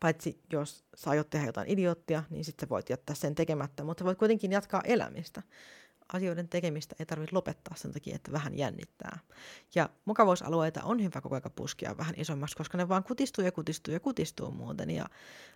Paitsi 0.00 0.40
jos 0.52 0.84
sä 0.94 1.10
aiot 1.10 1.30
tehdä 1.30 1.46
jotain 1.46 1.70
idioottia, 1.70 2.22
niin 2.30 2.44
sitten 2.44 2.68
voit 2.68 2.90
jättää 2.90 3.16
sen 3.16 3.34
tekemättä, 3.34 3.84
mutta 3.84 4.04
voit 4.04 4.18
kuitenkin 4.18 4.52
jatkaa 4.52 4.80
elämistä. 4.84 5.42
Asioiden 6.12 6.48
tekemistä 6.48 6.96
ei 6.98 7.06
tarvitse 7.06 7.34
lopettaa 7.34 7.76
sen 7.76 7.92
takia, 7.92 8.16
että 8.16 8.32
vähän 8.32 8.58
jännittää. 8.58 9.18
Ja 9.74 9.90
mukavuusalueita 10.04 10.84
on 10.84 11.02
hyvä 11.02 11.20
koko 11.20 11.34
ajan 11.34 11.52
puskia 11.56 11.96
vähän 11.96 12.14
isommaksi, 12.16 12.56
koska 12.56 12.78
ne 12.78 12.88
vaan 12.88 13.04
kutistuu 13.04 13.44
ja 13.44 13.52
kutistuu 13.52 13.94
ja 13.94 14.00
kutistuu 14.00 14.50
muuten. 14.50 14.90
Ja 14.90 15.06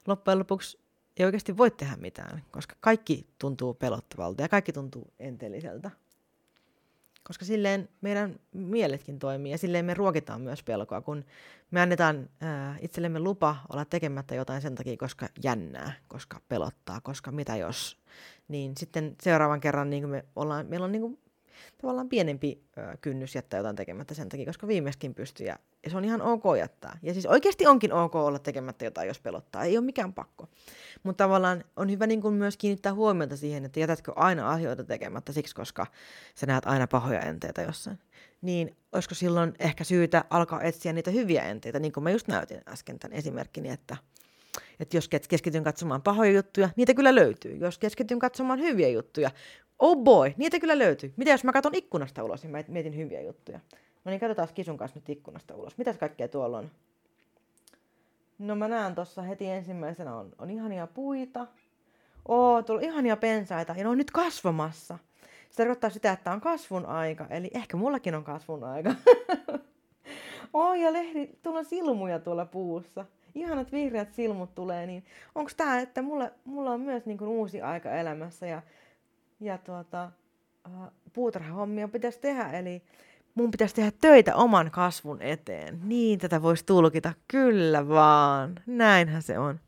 loppujen 0.06 0.38
lopuksi 0.38 0.78
ei 1.16 1.26
oikeasti 1.26 1.56
voi 1.56 1.70
tehdä 1.70 1.96
mitään, 1.96 2.44
koska 2.50 2.76
kaikki 2.80 3.26
tuntuu 3.38 3.74
pelottavalta 3.74 4.42
ja 4.42 4.48
kaikki 4.48 4.72
tuntuu 4.72 5.12
enteelliseltä. 5.18 5.90
Koska 7.30 7.44
silleen 7.44 7.88
meidän 8.00 8.40
mieletkin 8.52 9.18
toimii 9.18 9.52
ja 9.52 9.58
silleen 9.58 9.84
me 9.84 9.94
ruokitaan 9.94 10.40
myös 10.40 10.62
pelkoa, 10.62 11.00
kun 11.00 11.24
me 11.70 11.80
annetaan 11.80 12.28
ää, 12.40 12.76
itsellemme 12.80 13.20
lupa 13.20 13.56
olla 13.72 13.84
tekemättä 13.84 14.34
jotain 14.34 14.62
sen 14.62 14.74
takia, 14.74 14.96
koska 14.96 15.28
jännää, 15.42 15.92
koska 16.08 16.40
pelottaa, 16.48 17.00
koska 17.00 17.30
mitä 17.30 17.56
jos. 17.56 17.98
Niin 18.48 18.76
sitten 18.76 19.16
seuraavan 19.22 19.60
kerran 19.60 19.90
niin 19.90 20.08
me 20.08 20.24
ollaan, 20.36 20.66
meillä 20.66 20.84
on 20.84 20.92
niin 20.92 21.18
tavallaan 21.80 22.08
pienempi 22.08 22.62
ö, 22.78 22.96
kynnys 23.00 23.34
jättää 23.34 23.58
jotain 23.58 23.76
tekemättä 23.76 24.14
sen 24.14 24.28
takia, 24.28 24.46
koska 24.46 24.66
viimeiskin 24.66 25.14
pystyy 25.14 25.46
ja, 25.46 25.58
ja 25.84 25.90
se 25.90 25.96
on 25.96 26.04
ihan 26.04 26.22
ok 26.22 26.44
jättää. 26.58 26.98
Ja 27.02 27.12
siis 27.12 27.26
oikeasti 27.26 27.66
onkin 27.66 27.92
ok 27.92 28.14
olla 28.14 28.38
tekemättä 28.38 28.84
jotain, 28.84 29.08
jos 29.08 29.20
pelottaa. 29.20 29.64
Ei 29.64 29.78
ole 29.78 29.84
mikään 29.84 30.12
pakko. 30.12 30.48
Mutta 31.02 31.24
tavallaan 31.24 31.64
on 31.76 31.90
hyvä 31.90 32.06
niin 32.06 32.20
kuin 32.20 32.34
myös 32.34 32.56
kiinnittää 32.56 32.94
huomiota 32.94 33.36
siihen, 33.36 33.64
että 33.64 33.80
jätätkö 33.80 34.12
aina 34.16 34.50
asioita 34.50 34.84
tekemättä 34.84 35.32
siksi, 35.32 35.54
koska 35.54 35.86
sä 36.34 36.46
näet 36.46 36.66
aina 36.66 36.86
pahoja 36.86 37.20
enteitä 37.20 37.62
jossain. 37.62 37.98
Niin 38.42 38.76
olisiko 38.92 39.14
silloin 39.14 39.54
ehkä 39.58 39.84
syytä 39.84 40.24
alkaa 40.30 40.62
etsiä 40.62 40.92
niitä 40.92 41.10
hyviä 41.10 41.42
enteitä, 41.42 41.78
niin 41.78 41.92
kuin 41.92 42.04
mä 42.04 42.10
just 42.10 42.28
näytin 42.28 42.60
äsken 42.68 42.98
tämän 42.98 43.18
esimerkkini, 43.18 43.68
että 43.68 43.96
että 44.80 44.96
jos 44.96 45.08
keskityn 45.08 45.64
katsomaan 45.64 46.02
pahoja 46.02 46.32
juttuja, 46.32 46.70
niitä 46.76 46.94
kyllä 46.94 47.14
löytyy. 47.14 47.56
Jos 47.56 47.78
keskityn 47.78 48.18
katsomaan 48.18 48.60
hyviä 48.60 48.88
juttuja, 48.88 49.30
oh 49.80 49.96
boy, 49.96 50.34
niitä 50.36 50.60
kyllä 50.60 50.78
löytyy. 50.78 51.12
Mitä 51.16 51.30
jos 51.30 51.44
mä 51.44 51.52
katson 51.52 51.74
ikkunasta 51.74 52.24
ulos 52.24 52.44
ja 52.44 52.50
mä 52.50 52.64
mietin 52.68 52.96
hyviä 52.96 53.20
juttuja? 53.20 53.60
No 54.04 54.10
niin, 54.10 54.20
katsotaan 54.20 54.48
Kisun 54.54 54.76
kanssa 54.76 54.98
nyt 54.98 55.08
ikkunasta 55.08 55.54
ulos. 55.54 55.78
Mitäs 55.78 55.98
kaikkea 55.98 56.28
tuolla 56.28 56.58
on? 56.58 56.70
No 58.38 58.54
mä 58.54 58.68
näen 58.68 58.94
tuossa 58.94 59.22
heti 59.22 59.46
ensimmäisenä 59.46 60.16
on, 60.16 60.32
on 60.38 60.50
ihania 60.50 60.86
puita. 60.86 61.46
Oo, 62.28 62.62
tuolla 62.62 62.82
ihania 62.82 63.16
pensaita 63.16 63.74
ja 63.76 63.84
ne 63.84 63.88
on 63.88 63.98
nyt 63.98 64.10
kasvamassa. 64.10 64.98
Se 65.50 65.56
tarkoittaa 65.56 65.90
sitä, 65.90 66.12
että 66.12 66.32
on 66.32 66.40
kasvun 66.40 66.86
aika. 66.86 67.26
Eli 67.30 67.50
ehkä 67.54 67.76
mullakin 67.76 68.14
on 68.14 68.24
kasvun 68.24 68.64
aika. 68.64 68.94
Oo, 70.54 70.74
ja 70.74 70.92
lehdi, 70.92 71.26
tuolla 71.42 71.58
on 71.58 71.64
silmuja 71.64 72.18
tuolla 72.18 72.46
puussa. 72.46 73.06
Ihanat 73.34 73.72
vihreät 73.72 74.14
silmut 74.14 74.54
tulee, 74.54 74.86
niin 74.86 75.04
onko 75.34 75.50
tämä, 75.56 75.80
että 75.80 76.02
mulla, 76.02 76.30
mulla 76.44 76.70
on 76.70 76.80
myös 76.80 77.06
niin 77.06 77.22
uusi 77.22 77.62
aika 77.62 77.90
elämässä 77.90 78.46
ja 78.46 78.62
ja 79.40 79.58
tuota, 79.58 80.10
äh, 80.66 80.90
puutarhahommia 81.12 81.88
pitäisi 81.88 82.20
tehdä, 82.20 82.50
eli 82.50 82.82
mun 83.34 83.50
pitäisi 83.50 83.74
tehdä 83.74 83.92
töitä 84.00 84.36
oman 84.36 84.70
kasvun 84.70 85.22
eteen. 85.22 85.80
Niin 85.84 86.18
tätä 86.18 86.42
voisi 86.42 86.66
tulkita, 86.66 87.12
kyllä 87.28 87.88
vaan, 87.88 88.54
näinhän 88.66 89.22
se 89.22 89.38
on. 89.38 89.60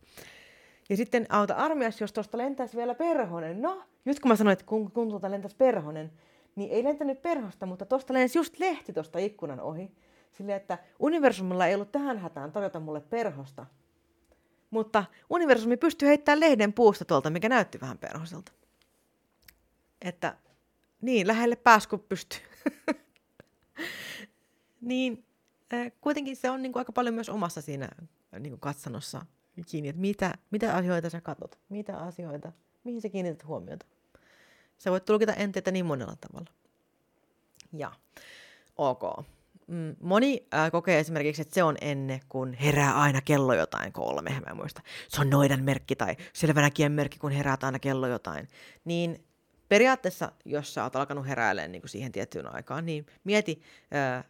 Ja 0.89 0.97
sitten 0.97 1.27
auta 1.29 1.55
armias, 1.55 2.01
jos 2.01 2.13
tuosta 2.13 2.39
lentäisi 2.39 2.77
vielä 2.77 2.95
perhonen. 2.95 3.63
No, 3.63 3.83
nyt 4.05 4.21
kun 4.21 4.29
mä 4.29 4.37
sanoin, 4.37 4.53
että 4.53 4.65
kun, 4.65 4.91
kun 4.91 5.09
tuolta 5.09 5.31
lentäisi 5.31 5.57
perhonen, 5.57 6.13
niin 6.57 6.71
ei 6.71 6.85
lentänyt 6.85 7.23
perhosta, 7.23 7.67
mutta 7.67 7.87
tuosta 7.87 8.15
lensi 8.15 8.39
just 8.39 8.59
lehti 8.59 8.93
tuosta 8.93 9.19
ikkunan 9.19 9.61
ohi. 9.61 9.91
Silleen, 10.33 10.57
että 10.57 10.79
universumilla 10.99 11.67
ei 11.67 11.75
ollut 11.75 11.93
tähän 11.93 12.19
hätään 12.19 12.53
tarjota 12.53 12.81
mulle 12.81 13.01
perhosta. 13.01 13.67
Mutta 14.71 15.05
universumi 15.31 15.77
pystyi 15.77 16.09
heittämään 16.09 16.41
lehden 16.41 16.73
puusta 16.73 17.05
tuolta, 17.05 17.31
mikä 17.31 17.49
näytti 17.49 17.81
vähän 17.81 17.99
perhoselta 17.99 18.53
että 20.05 20.37
niin, 21.01 21.27
lähelle 21.27 21.57
pääs 21.57 21.87
kun 21.87 22.01
pystyy. 22.01 22.41
niin 24.81 25.25
äh, 25.75 25.93
kuitenkin 26.01 26.37
se 26.37 26.51
on 26.51 26.63
niin 26.63 26.73
kuin 26.73 26.81
aika 26.81 26.93
paljon 26.93 27.15
myös 27.15 27.29
omassa 27.29 27.61
siinä 27.61 27.89
niin 28.39 28.51
kuin 28.51 28.61
katsannossa 28.61 29.27
kiinni, 29.67 29.89
että 29.89 30.01
mitä, 30.01 30.35
mitä 30.51 30.75
asioita 30.75 31.11
sä 31.11 31.21
katot, 31.21 31.59
mitä 31.69 31.99
asioita, 31.99 32.53
mihin 32.85 33.03
sä 33.03 33.09
kiinnität 33.09 33.47
huomiota. 33.47 33.87
Sä 34.79 34.91
voit 34.91 35.05
tulkita 35.05 35.33
enteitä 35.33 35.71
niin 35.71 35.87
monella 35.87 36.17
tavalla. 36.17 36.51
Ja, 37.73 37.93
ok. 38.77 39.03
Mm, 39.67 39.97
moni 40.01 40.47
äh, 40.55 40.71
kokee 40.71 40.99
esimerkiksi, 40.99 41.43
että 41.43 41.55
se 41.55 41.63
on 41.63 41.77
ennen 41.81 42.21
kuin 42.29 42.53
herää 42.55 43.01
aina 43.01 43.21
kello 43.21 43.55
jotain 43.55 43.93
kolme, 43.93 44.43
mä 44.47 44.55
muista. 44.55 44.83
Se 45.09 45.21
on 45.21 45.31
noidan 45.31 45.63
merkki 45.63 45.97
tai 45.97 46.17
selvänäkijän 46.33 46.93
merkki, 46.93 47.19
kun 47.19 47.33
herää 47.33 47.57
aina 47.63 47.79
kello 47.79 48.07
jotain. 48.07 48.49
Niin 48.85 49.25
periaatteessa, 49.73 50.33
jos 50.45 50.75
sä 50.75 50.83
oot 50.83 50.97
alkanut 50.97 51.29
heräilemään 51.29 51.73
niin 51.73 51.83
kuin 51.83 51.91
siihen 51.91 52.13
tiettyyn 52.13 52.55
aikaan, 52.55 52.87
niin 52.87 53.07
mieti, 53.25 53.63
äh, 53.95 54.25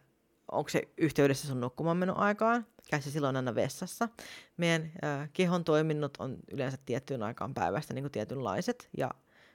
onko 0.51 0.69
se 0.69 0.87
yhteydessä 0.97 1.47
sun 1.47 1.61
nukkumaan 1.61 2.17
aikaan, 2.17 2.67
käy 2.89 3.01
se 3.01 3.11
silloin 3.11 3.35
aina 3.35 3.55
vessassa. 3.55 4.09
Meidän 4.57 4.91
äh, 5.03 5.29
kehon 5.33 5.63
toiminnot 5.63 6.17
on 6.19 6.37
yleensä 6.51 6.77
tiettyyn 6.85 7.23
aikaan 7.23 7.53
päivästä 7.53 7.93
niin 7.93 8.03
kuin 8.03 8.11
tietynlaiset, 8.11 8.89
ja 8.97 9.11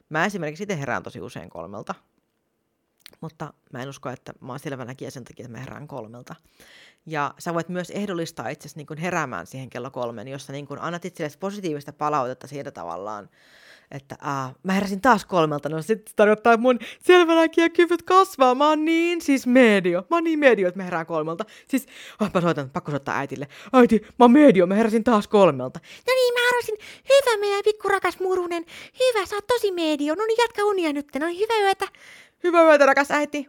mä 0.08 0.24
esimerkiksi 0.24 0.62
itse 0.62 0.78
herään 0.78 1.02
tosi 1.02 1.20
usein 1.20 1.50
kolmelta, 1.50 1.94
mutta 3.20 3.54
mä 3.72 3.82
en 3.82 3.88
usko, 3.88 4.08
että 4.08 4.32
mä 4.40 4.52
oon 4.52 4.60
selvänäkijä 4.60 5.10
sen 5.10 5.24
takia, 5.24 5.44
että 5.44 5.58
mä 5.58 5.64
herään 5.64 5.88
kolmelta. 5.88 6.34
Ja 7.06 7.34
sä 7.38 7.54
voit 7.54 7.68
myös 7.68 7.90
ehdollistaa 7.90 8.48
itsesi 8.48 8.76
niin 8.76 8.98
heräämään 8.98 9.46
siihen 9.46 9.70
kello 9.70 9.90
kolmen, 9.90 10.28
jossa 10.28 10.52
niin 10.52 10.66
annat 10.80 11.04
itsellesi 11.04 11.38
positiivista 11.38 11.92
palautetta 11.92 12.46
siitä 12.46 12.70
tavallaan, 12.70 13.28
että 13.90 14.16
aa, 14.20 14.54
mä 14.62 14.72
heräsin 14.72 15.00
taas 15.00 15.24
kolmelta, 15.24 15.68
no 15.68 15.82
sitten 15.82 16.14
tarkoittaa, 16.16 16.52
että 16.52 16.62
mun 16.62 16.78
selvänäkijä 17.02 17.68
kyvyt 17.68 18.02
kasvaa, 18.02 18.54
mä 18.54 18.68
oon 18.68 18.84
niin 18.84 19.20
siis 19.20 19.46
medio, 19.46 20.00
mä 20.10 20.16
oon 20.16 20.24
niin 20.24 20.38
medio, 20.38 20.68
että 20.68 20.78
mä 20.78 20.84
herään 20.84 21.06
kolmelta. 21.06 21.44
Siis, 21.68 21.86
oh, 22.20 22.30
mä 22.34 22.40
soitan, 22.40 22.70
pakko 22.70 22.90
soittaa 22.90 23.18
äitille. 23.18 23.48
Äiti, 23.72 24.00
mä 24.00 24.24
oon 24.24 24.32
medio, 24.32 24.66
mä 24.66 24.74
heräsin 24.74 25.04
taas 25.04 25.28
kolmelta. 25.28 25.80
No 26.06 26.14
niin, 26.14 26.34
mä 26.34 26.40
haluaisin, 26.40 26.76
hyvä 27.08 27.40
meidän 27.40 27.64
pikkurakas 27.64 28.20
murunen, 28.20 28.64
hyvä, 29.00 29.26
sä 29.26 29.36
oot 29.36 29.46
tosi 29.46 29.72
medio, 29.72 30.14
no 30.14 30.24
niin 30.26 30.38
jatka 30.42 30.64
unia 30.64 30.92
nyt, 30.92 31.06
no 31.18 31.26
niin, 31.26 31.40
hyvää 31.40 31.60
yötä. 31.60 31.86
Hyvää 32.44 32.64
yötä, 32.64 32.86
rakas 32.86 33.10
äiti. 33.10 33.48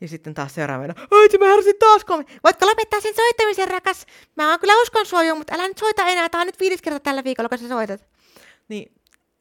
Ja 0.00 0.08
sitten 0.08 0.34
taas 0.34 0.54
seuraavana, 0.54 0.94
äiti, 1.22 1.38
mä 1.38 1.44
heräsin 1.44 1.78
taas 1.78 2.04
kolme. 2.04 2.24
Voitko 2.44 2.66
lopettaa 2.66 3.00
sen 3.00 3.14
soittamisen, 3.14 3.68
rakas? 3.68 4.06
Mä 4.36 4.50
oon 4.50 4.60
kyllä 4.60 4.82
uskon 4.82 5.06
sua 5.06 5.34
mutta 5.34 5.54
älä 5.54 5.68
nyt 5.68 5.78
soita 5.78 6.06
enää. 6.06 6.28
Tää 6.28 6.40
on 6.40 6.46
nyt 6.46 6.60
viides 6.60 6.82
kerta 6.82 7.00
tällä 7.00 7.24
viikolla, 7.24 7.48
kun 7.48 7.58
sä 7.58 7.68
soitat. 7.68 8.00
Niin, 8.68 8.92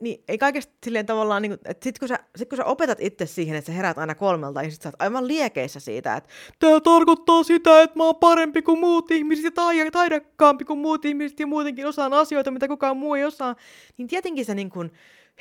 niin 0.05 0.23
ei 0.27 0.37
kaikesta 0.37 0.73
silleen 0.83 1.05
tavallaan, 1.05 1.41
niin 1.41 1.53
että 1.53 1.83
sit 1.83 1.99
kun, 1.99 2.07
sä, 2.07 2.19
sit 2.35 2.49
kun 2.49 2.57
sä 2.57 2.65
opetat 2.65 2.97
itse 3.01 3.25
siihen, 3.25 3.57
että 3.57 3.71
sä 3.71 3.75
herät 3.75 3.97
aina 3.97 4.15
kolmelta, 4.15 4.61
niin 4.61 4.71
sit 4.71 4.81
sä 4.81 4.89
oot 4.89 5.01
aivan 5.01 5.27
liekeissä 5.27 5.79
siitä, 5.79 6.15
että 6.15 6.29
tää 6.59 6.79
tarkoittaa 6.79 7.43
sitä, 7.43 7.81
että 7.81 7.97
mä 7.97 8.03
oon 8.03 8.15
parempi 8.15 8.61
kuin 8.61 8.79
muut 8.79 9.11
ihmiset 9.11 9.53
ja 9.85 9.91
taidakkaampi 9.91 10.65
kuin 10.65 10.79
muut 10.79 11.05
ihmiset 11.05 11.39
ja 11.39 11.47
muutenkin 11.47 11.87
osaan 11.87 12.13
asioita, 12.13 12.51
mitä 12.51 12.67
kukaan 12.67 12.97
muu 12.97 13.15
ei 13.15 13.25
osaa, 13.25 13.55
niin 13.97 14.07
tietenkin 14.07 14.45
sä 14.45 14.55
niin 14.55 14.69
kuin 14.69 14.91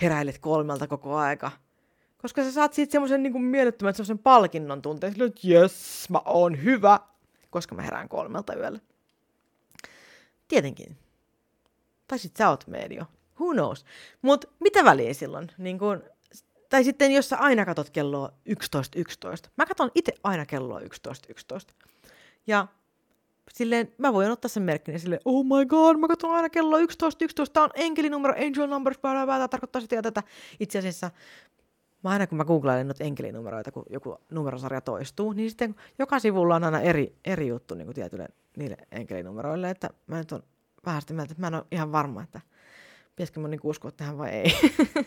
heräilet 0.02 0.38
kolmelta 0.38 0.86
koko 0.86 1.16
aika. 1.16 1.50
Koska 2.22 2.44
sä 2.44 2.52
saat 2.52 2.72
siitä 2.72 2.92
semmoisen 2.92 3.22
niin 3.22 3.32
kuin 3.32 3.44
mielettömän 3.44 3.94
semmoisen 3.94 4.18
palkinnon 4.18 4.82
tunteen, 4.82 5.12
että 5.12 5.40
jes, 5.42 6.10
mä 6.10 6.20
oon 6.24 6.64
hyvä, 6.64 7.00
koska 7.50 7.74
mä 7.74 7.82
herään 7.82 8.08
kolmelta 8.08 8.56
yöllä. 8.56 8.80
Tietenkin. 10.48 10.96
Tai 12.08 12.18
sit 12.18 12.36
sä 12.36 12.50
oot 12.50 12.66
medio. 12.66 13.04
Who 13.40 13.52
knows? 13.52 13.84
Mut 14.22 14.44
mitä 14.60 14.84
väliä 14.84 15.14
silloin? 15.14 15.50
Niin 15.58 15.78
kun, 15.78 16.02
tai 16.68 16.84
sitten 16.84 17.12
jos 17.12 17.28
sä 17.28 17.36
aina 17.36 17.64
katot 17.64 17.90
kelloa 17.90 18.28
11.11. 18.28 18.52
11. 18.96 19.50
Mä 19.56 19.66
katon 19.66 19.90
itse 19.94 20.12
aina 20.24 20.46
kelloa 20.46 20.80
11.11. 20.80 20.86
11. 21.28 21.74
Ja 22.46 22.66
silleen, 23.52 23.92
mä 23.98 24.12
voin 24.12 24.30
ottaa 24.30 24.48
sen 24.48 24.62
merkkinä 24.62 24.98
silleen, 24.98 25.20
oh 25.24 25.44
my 25.44 25.66
god, 25.66 25.96
mä 25.96 26.08
katson 26.08 26.34
aina 26.34 26.50
kello 26.50 26.78
11.11, 26.78 26.84
11. 27.20 27.52
tää 27.52 27.62
on 27.62 27.70
enkelinumero, 27.74 28.34
angel 28.34 28.66
numbers, 28.66 28.98
tämä 28.98 29.48
tarkoittaa 29.48 29.80
sitä 29.80 29.94
ja 29.94 30.02
tätä. 30.02 30.22
Itse 30.60 30.78
asiassa 30.78 31.10
mä 32.04 32.10
aina 32.10 32.26
kun 32.26 32.38
mä 32.38 32.44
googlailen 32.44 32.88
noita 32.88 33.04
enkelinumeroita, 33.04 33.72
kun 33.72 33.84
joku 33.90 34.16
numerosarja 34.30 34.80
toistuu, 34.80 35.32
niin 35.32 35.50
sitten 35.50 35.74
joka 35.98 36.18
sivulla 36.18 36.56
on 36.56 36.64
aina 36.64 36.80
eri, 36.80 37.16
eri 37.24 37.48
juttu 37.48 37.74
niin 37.74 37.86
kuin 37.86 37.94
tietyille 37.94 38.28
niille 38.56 38.76
enkelinumeroille, 38.92 39.70
että 39.70 39.90
mä 40.06 40.18
nyt 40.18 40.32
on 40.32 40.42
vähän 40.86 41.00
sitä 41.00 41.14
mieltä, 41.14 41.32
että 41.32 41.40
mä 41.40 41.46
en 41.46 41.54
ole 41.54 41.66
ihan 41.70 41.92
varma, 41.92 42.22
että 42.22 42.40
pitäisikö 43.16 43.40
mun 43.40 43.50
niinku 43.50 43.70
uskoa 43.70 43.90
tähän 43.90 44.18
vai 44.18 44.30
ei. 44.30 44.52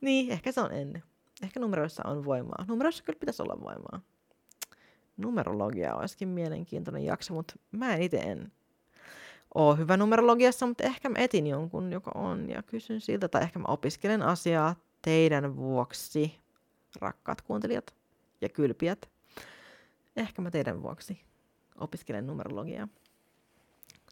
niin, 0.00 0.30
ehkä 0.30 0.52
se 0.52 0.60
on 0.60 0.72
ennen. 0.72 1.02
Ehkä 1.42 1.60
numeroissa 1.60 2.02
on 2.06 2.24
voimaa. 2.24 2.64
Numeroissa 2.68 3.04
kyllä 3.04 3.18
pitäisi 3.18 3.42
olla 3.42 3.60
voimaa. 3.60 4.00
Numerologia 5.16 5.94
olisikin 5.94 6.28
mielenkiintoinen 6.28 7.04
jakso, 7.04 7.34
mutta 7.34 7.54
mä 7.72 7.94
en 7.94 8.02
itse 8.02 8.16
en 8.16 8.52
ole 9.54 9.78
hyvä 9.78 9.96
numerologiassa, 9.96 10.66
mutta 10.66 10.84
ehkä 10.84 11.08
mä 11.08 11.18
etin 11.18 11.46
jonkun, 11.46 11.92
joka 11.92 12.10
on, 12.14 12.50
ja 12.50 12.62
kysyn 12.62 13.00
siltä, 13.00 13.28
tai 13.28 13.42
ehkä 13.42 13.58
mä 13.58 13.64
opiskelen 13.68 14.22
asiaa 14.22 14.76
teidän 15.02 15.56
vuoksi, 15.56 16.38
rakkaat 17.00 17.42
kuuntelijat 17.42 17.94
ja 18.40 18.48
kylpiät. 18.48 19.08
Ehkä 20.16 20.42
mä 20.42 20.50
teidän 20.50 20.82
vuoksi 20.82 21.20
opiskelen 21.76 22.26
numerologiaa. 22.26 22.88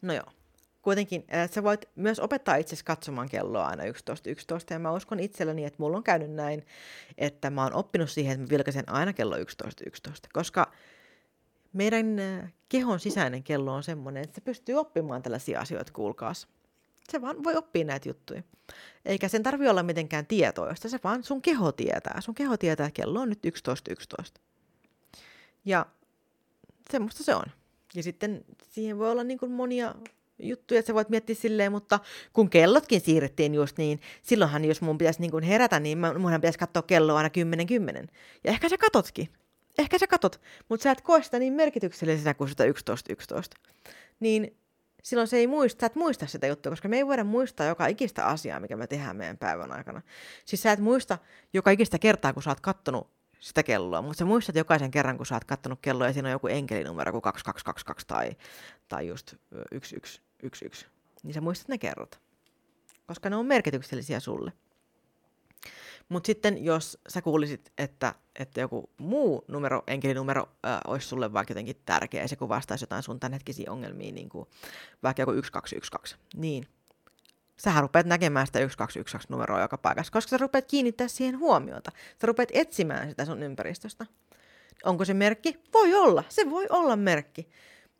No 0.01 0.13
joo 0.13 0.42
kuitenkin 0.83 1.25
äh, 1.33 1.51
sä 1.51 1.63
voit 1.63 1.89
myös 1.95 2.19
opettaa 2.19 2.55
itsesi 2.55 2.85
katsomaan 2.85 3.29
kelloa 3.29 3.67
aina 3.67 3.83
11.11. 3.83 3.89
11, 4.25 4.73
ja 4.73 4.79
mä 4.79 4.91
uskon 4.91 5.19
itselleni, 5.19 5.65
että 5.65 5.77
mulla 5.79 5.97
on 5.97 6.03
käynyt 6.03 6.31
näin, 6.31 6.65
että 7.17 7.49
mä 7.49 7.63
oon 7.63 7.73
oppinut 7.73 8.09
siihen, 8.09 8.33
että 8.33 8.43
mä 8.43 8.49
vilkaisen 8.49 8.89
aina 8.89 9.13
kello 9.13 9.37
11.11. 9.37 9.41
11, 9.85 10.29
koska 10.33 10.71
meidän 11.73 12.19
äh, 12.19 12.53
kehon 12.69 12.99
sisäinen 12.99 13.43
kello 13.43 13.73
on 13.73 13.83
semmoinen, 13.83 14.23
että 14.23 14.35
se 14.35 14.41
pystyy 14.41 14.75
oppimaan 14.75 15.23
tällaisia 15.23 15.59
asioita, 15.59 15.93
kuulkaas. 15.93 16.47
Se 17.09 17.21
vaan 17.21 17.43
voi 17.43 17.55
oppia 17.55 17.85
näitä 17.85 18.09
juttuja. 18.09 18.43
Eikä 19.05 19.27
sen 19.27 19.43
tarvi 19.43 19.67
olla 19.67 19.83
mitenkään 19.83 20.25
tietoista, 20.25 20.89
se 20.89 20.99
vaan 21.03 21.23
sun 21.23 21.41
keho 21.41 21.71
tietää. 21.71 22.21
Sun 22.21 22.35
keho 22.35 22.57
tietää, 22.57 22.87
että 22.87 23.01
kello 23.01 23.19
on 23.19 23.29
nyt 23.29 23.45
11.11. 23.45 23.51
11. 23.91 24.41
Ja 25.65 25.85
semmoista 26.91 27.23
se 27.23 27.35
on. 27.35 27.45
Ja 27.95 28.03
sitten 28.03 28.45
siihen 28.69 28.97
voi 28.97 29.11
olla 29.11 29.23
niin 29.23 29.39
kuin 29.39 29.51
monia 29.51 29.95
juttuja, 30.43 30.81
sä 30.81 30.93
voit 30.93 31.09
miettiä 31.09 31.35
silleen, 31.35 31.71
mutta 31.71 31.99
kun 32.33 32.49
kellotkin 32.49 33.01
siirrettiin 33.01 33.55
just 33.55 33.77
niin, 33.77 33.99
silloinhan 34.21 34.65
jos 34.65 34.81
mun 34.81 34.97
pitäisi 34.97 35.21
niin 35.21 35.43
herätä, 35.43 35.79
niin 35.79 35.97
munhan 36.19 36.41
pitäisi 36.41 36.59
katsoa 36.59 36.83
kelloa 36.83 37.17
aina 37.17 37.29
10-10. 38.03 38.07
Ja 38.43 38.51
ehkä 38.51 38.69
sä 38.69 38.77
katotkin. 38.77 39.29
Ehkä 39.77 39.97
sä 39.97 40.07
katot, 40.07 40.41
mutta 40.69 40.83
sä 40.83 40.91
et 40.91 41.01
koe 41.01 41.23
sitä 41.23 41.39
niin 41.39 41.53
merkityksellisenä 41.53 42.33
kuin 42.33 42.49
sitä 42.49 42.63
11-11. 42.63 42.67
Niin 44.19 44.57
silloin 45.03 45.27
se 45.27 45.37
ei 45.37 45.47
muista, 45.47 45.81
sä 45.81 45.85
et 45.85 45.95
muista 45.95 46.27
sitä 46.27 46.47
juttua, 46.47 46.69
koska 46.69 46.87
me 46.87 46.97
ei 46.97 47.07
voida 47.07 47.23
muistaa 47.23 47.67
joka 47.67 47.87
ikistä 47.87 48.25
asiaa, 48.25 48.59
mikä 48.59 48.75
me 48.75 48.87
tehdään 48.87 49.15
meidän 49.15 49.37
päivän 49.37 49.71
aikana. 49.71 50.01
Siis 50.45 50.61
sä 50.61 50.71
et 50.71 50.79
muista 50.79 51.17
joka 51.53 51.71
ikistä 51.71 51.99
kertaa, 51.99 52.33
kun 52.33 52.43
sä 52.43 52.49
oot 52.49 52.59
kattonut 52.59 53.07
sitä 53.39 53.63
kelloa, 53.63 54.01
mutta 54.01 54.17
sä 54.17 54.25
muistat 54.25 54.55
jokaisen 54.55 54.91
kerran, 54.91 55.17
kun 55.17 55.25
sä 55.25 55.35
oot 55.35 55.43
kattonut 55.43 55.79
kelloa 55.81 56.07
ja 56.07 56.13
siinä 56.13 56.27
on 56.27 56.31
joku 56.31 56.47
enkelinumero 56.47 57.11
kuin 57.11 57.21
2222 57.21 58.07
tai, 58.07 58.31
tai 58.87 59.07
just 59.07 59.35
1111, 60.49 60.89
niin 61.23 61.33
sä 61.33 61.41
muistat 61.41 61.67
ne 61.67 61.77
kerrot, 61.77 62.19
koska 63.07 63.29
ne 63.29 63.35
on 63.35 63.45
merkityksellisiä 63.45 64.19
sulle. 64.19 64.53
Mutta 66.09 66.27
sitten 66.27 66.65
jos 66.65 66.97
sä 67.07 67.21
kuulisit, 67.21 67.71
että, 67.77 68.15
että 68.39 68.61
joku 68.61 68.89
muu 68.97 69.45
numero, 69.47 69.83
enkelinumero 69.87 70.49
äh, 70.65 70.79
olisi 70.87 71.07
sulle 71.07 71.33
vaikka 71.33 71.51
jotenkin 71.51 71.81
tärkeä 71.85 72.21
ja 72.21 72.27
se 72.27 72.35
kuvastaisi 72.35 72.83
jotain 72.83 73.03
sun 73.03 73.19
tämänhetkisiä 73.19 73.71
ongelmia, 73.71 74.11
niin 74.11 74.29
kuin 74.29 74.47
vaikka 75.03 75.21
joku 75.21 75.31
1212, 75.31 76.17
niin 76.35 76.67
sähän 77.57 77.83
rupeat 77.83 78.05
näkemään 78.05 78.47
sitä 78.47 78.59
1212 78.59 79.33
numeroa 79.33 79.61
joka 79.61 79.77
paikassa, 79.77 80.11
koska 80.11 80.29
sä 80.29 80.37
rupeat 80.37 80.65
kiinnittää 80.65 81.07
siihen 81.07 81.39
huomiota. 81.39 81.91
Sä 82.21 82.27
rupeat 82.27 82.49
etsimään 82.53 83.09
sitä 83.09 83.25
sun 83.25 83.43
ympäristöstä. 83.43 84.05
Onko 84.83 85.05
se 85.05 85.13
merkki? 85.13 85.59
Voi 85.73 85.93
olla. 85.93 86.23
Se 86.29 86.49
voi 86.49 86.67
olla 86.69 86.95
merkki. 86.95 87.49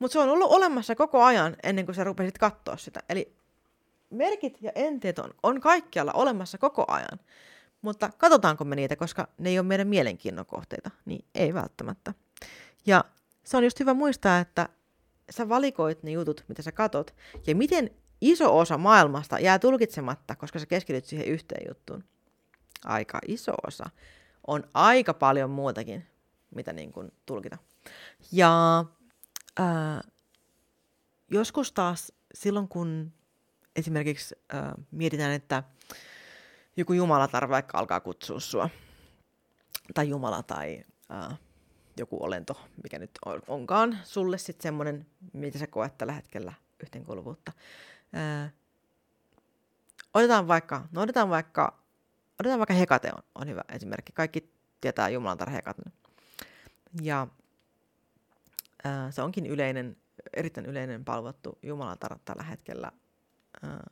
Mutta 0.04 0.14
se 0.14 0.20
on 0.20 0.30
ollut 0.30 0.52
olemassa 0.52 0.96
koko 0.96 1.24
ajan 1.24 1.56
ennen 1.64 1.86
kuin 1.86 1.96
sä 1.96 2.04
rupesit 2.04 2.38
katsoa 2.38 2.78
sitä. 2.78 3.00
Eli 3.10 3.36
merkit 4.10 4.58
ja 4.62 4.72
enteet 4.76 5.20
on, 5.20 5.34
on 5.44 5.62
kaikkialla 5.62 6.12
olemassa 6.12 6.58
koko 6.58 6.86
ajan. 6.88 7.20
Mutta 7.82 8.10
katsotaanko 8.18 8.64
me 8.64 8.76
niitä, 8.76 8.96
koska 8.96 9.28
ne 9.38 9.50
ei 9.50 9.60
ole 9.60 9.68
meidän 9.68 9.88
mielenkiinnon 9.88 10.46
kohteita? 10.46 10.92
Niin 11.06 11.26
ei 11.36 11.54
välttämättä. 11.54 12.14
Ja 12.86 13.06
se 13.44 13.58
on 13.58 13.64
just 13.64 13.80
hyvä 13.80 13.94
muistaa, 13.94 14.40
että 14.40 14.70
sä 15.30 15.50
valikoit 15.50 16.04
ne 16.04 16.12
jutut, 16.12 16.46
mitä 16.48 16.62
sä 16.62 16.72
katot, 16.72 17.16
ja 17.48 17.56
miten 17.56 17.92
iso 18.22 18.58
osa 18.58 18.78
maailmasta 18.78 19.40
jää 19.40 19.60
tulkitsematta, 19.60 20.36
koska 20.36 20.60
sä 20.60 20.66
keskityt 20.66 21.06
siihen 21.06 21.28
yhteen 21.28 21.66
juttuun. 21.68 22.04
Aika 22.86 23.20
iso 23.28 23.54
osa. 23.68 23.90
On 24.48 24.64
aika 24.74 25.14
paljon 25.14 25.50
muutakin, 25.50 26.06
mitä 26.56 26.74
niin 26.74 26.92
kuin 26.92 27.12
tulkita. 27.26 27.58
Ja 28.32 28.86
ää, 29.60 30.02
joskus 31.32 31.72
taas 31.72 32.12
silloin, 32.34 32.68
kun 32.68 33.14
esimerkiksi 33.76 34.36
ää, 34.54 34.76
mietitään, 34.92 35.32
että 35.32 35.64
joku 36.78 36.94
jumalatar 36.94 37.50
vaikka 37.50 37.78
alkaa 37.78 38.00
kutsua 38.00 38.40
sua, 38.40 38.70
tai 39.94 40.10
jumala 40.10 40.44
tai 40.44 40.84
ää, 41.10 41.38
joku 41.98 42.24
olento, 42.24 42.62
mikä 42.84 43.00
nyt 43.00 43.12
on, 43.26 43.42
onkaan 43.48 44.00
sulle 44.04 44.38
sitten 44.38 44.64
semmoinen, 44.64 45.06
mitä 45.34 45.60
sä 45.60 45.68
koet 45.68 45.98
tällä 45.98 46.14
hetkellä 46.14 46.54
yhteenkuuluvuutta. 46.84 47.52
Otetaan 50.14 50.48
vaikka, 50.48 50.88
no 50.92 51.02
otetaan 51.02 51.30
vaikka, 51.30 51.80
otetaan 52.40 52.60
vaikka 52.60 52.74
Hekate 52.74 53.12
on, 53.16 53.24
on 53.36 53.48
hyvä 53.48 53.62
esimerkki. 53.70 54.12
Kaikki 54.12 54.54
tietää 54.82 55.10
Jumalantar 55.10 55.50
Hekaten. 55.50 55.94
Ja 57.02 57.28
ää, 58.84 59.12
se 59.12 59.22
onkin 59.22 59.46
yleinen, 59.46 59.98
erittäin 60.34 60.66
yleinen 60.66 61.06
palvottu 61.06 61.58
Jumalatar 61.62 62.20
tällä 62.26 62.44
hetkellä. 62.44 62.92
Ää, 63.64 63.90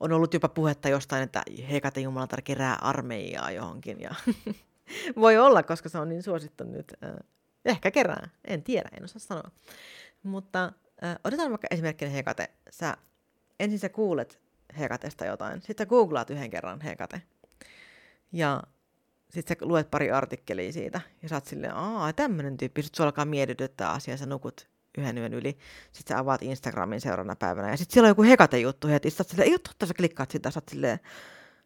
on 0.00 0.12
ollut 0.12 0.34
jopa 0.34 0.48
puhetta 0.48 0.88
jostain, 0.88 1.22
että 1.22 1.42
Hekate 1.70 2.00
Jumalatar 2.00 2.42
kerää 2.42 2.74
armeijaa 2.74 3.50
johonkin. 3.50 4.00
Ja 4.00 4.14
voi 5.20 5.38
olla, 5.38 5.62
koska 5.62 5.88
se 5.88 5.98
on 5.98 6.08
niin 6.08 6.22
suosittu 6.22 6.64
nyt. 6.64 6.92
Ää, 7.02 7.24
ehkä 7.64 7.90
kerää, 7.90 8.28
en 8.44 8.62
tiedä, 8.62 8.88
en 8.96 9.04
osaa 9.04 9.18
sanoa. 9.18 9.50
Mutta 10.22 10.72
otetaan 11.24 11.50
vaikka 11.50 11.68
esimerkkinä 11.70 12.10
Hekate. 12.10 12.50
Sä, 12.70 12.96
ensin 13.60 13.78
sä 13.78 13.88
kuulet 13.88 14.40
Hekatesta 14.78 15.24
jotain, 15.24 15.62
sitten 15.62 15.86
googlaat 15.86 16.30
yhden 16.30 16.50
kerran 16.50 16.80
Hekate. 16.80 17.22
Ja 18.32 18.62
sitten 19.34 19.56
sä 19.60 19.66
luet 19.66 19.90
pari 19.90 20.10
artikkelia 20.10 20.72
siitä 20.72 21.00
ja 21.22 21.28
sä 21.28 21.34
oot 21.36 21.46
silleen, 21.46 21.74
aa, 21.74 22.12
tämmönen 22.12 22.56
tyyppi. 22.56 22.82
Sitten 22.82 22.96
sulla 22.96 23.08
alkaa 23.08 23.24
mietityttää 23.24 23.90
asiaa, 23.90 24.16
sä 24.16 24.26
nukut 24.26 24.68
yhden 24.98 25.18
yön 25.18 25.34
yli. 25.34 25.58
Sitten 25.92 26.14
sä 26.14 26.18
avaat 26.18 26.42
Instagramin 26.42 27.00
seuraavana 27.00 27.36
päivänä 27.36 27.70
ja 27.70 27.76
sitten 27.76 27.94
siellä 27.94 28.06
on 28.06 28.10
joku 28.10 28.22
hekate-juttu 28.22 28.88
heti. 28.88 29.10
Sitten 29.10 29.24
sä 29.24 29.28
oot 29.28 29.30
silleen, 29.30 29.48
ei 29.48 29.54
ole 29.54 29.60
totta, 29.68 29.86
sä 29.86 29.94
klikkaat 29.94 30.30
sitä, 30.30 30.50
sä 30.50 30.58
oot 30.58 30.68
silleen, 30.68 31.00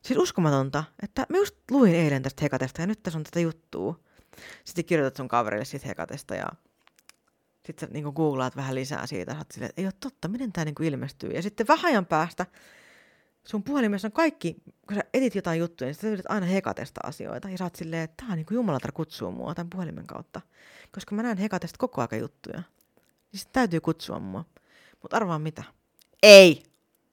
siis 0.02 0.18
uskomatonta, 0.18 0.84
että 1.02 1.26
mä 1.28 1.36
just 1.36 1.56
luin 1.70 1.94
eilen 1.94 2.22
tästä 2.22 2.42
hekatesta 2.42 2.80
ja 2.80 2.86
nyt 2.86 3.02
tässä 3.02 3.18
on 3.18 3.24
tätä 3.24 3.40
juttua. 3.40 4.00
Sitten 4.64 4.84
kirjoitat 4.84 5.16
sun 5.16 5.28
kaverille 5.28 5.64
siitä 5.64 5.88
hekatesta 5.88 6.34
ja 6.34 6.46
sitten 7.66 7.88
sä 7.88 7.92
niin 7.92 8.12
googlaat 8.14 8.56
vähän 8.56 8.74
lisää 8.74 9.06
siitä. 9.06 9.32
Sä 9.32 9.38
oot 9.38 9.50
silleen, 9.50 9.72
ei 9.76 9.84
ole 9.84 9.92
totta, 10.00 10.28
miten 10.28 10.52
tämä 10.52 10.64
niin 10.64 10.82
ilmestyy. 10.82 11.30
Ja 11.30 11.42
sitten 11.42 11.68
vähän 11.68 11.90
ajan 11.90 12.06
päästä 12.06 12.46
sun 13.50 13.62
puhelimessa 13.62 14.08
on 14.08 14.12
kaikki, 14.12 14.56
kun 14.86 14.94
sä 14.94 15.04
etit 15.14 15.34
jotain 15.34 15.60
juttuja, 15.60 15.88
niin 15.88 15.94
sä 15.94 16.08
yrität 16.08 16.26
aina 16.28 16.46
hekatesta 16.46 17.00
asioita. 17.04 17.50
Ja 17.50 17.58
sä 17.58 17.64
oot 17.64 17.76
silleen, 17.76 18.02
että 18.02 18.14
tää 18.16 18.32
on 18.32 18.36
niin 18.36 18.46
kuin 18.46 18.94
kutsuu 18.94 19.32
mua 19.32 19.54
tämän 19.54 19.70
puhelimen 19.70 20.06
kautta. 20.06 20.40
Koska 20.92 21.14
mä 21.14 21.22
näen 21.22 21.38
hekatesta 21.38 21.78
koko 21.78 22.00
aika 22.00 22.16
juttuja. 22.16 22.62
Niin 23.32 23.40
sit 23.40 23.52
täytyy 23.52 23.80
kutsua 23.80 24.18
mua. 24.18 24.44
Mutta 25.02 25.16
arvaa 25.16 25.38
mitä? 25.38 25.64
Ei! 26.22 26.62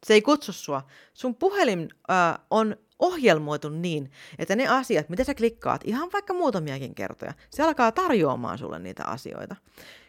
Se 0.05 0.13
ei 0.13 0.21
kutsu 0.21 0.53
sua. 0.53 0.85
Sun 1.13 1.35
puhelin 1.35 1.89
äh, 2.11 2.39
on 2.49 2.75
ohjelmoitu 2.99 3.69
niin, 3.69 4.11
että 4.37 4.55
ne 4.55 4.67
asiat, 4.67 5.09
mitä 5.09 5.23
sä 5.23 5.35
klikkaat, 5.35 5.81
ihan 5.83 6.09
vaikka 6.13 6.33
muutamiakin 6.33 6.95
kertoja, 6.95 7.33
se 7.49 7.63
alkaa 7.63 7.91
tarjoamaan 7.91 8.57
sulle 8.57 8.79
niitä 8.79 9.05
asioita. 9.05 9.55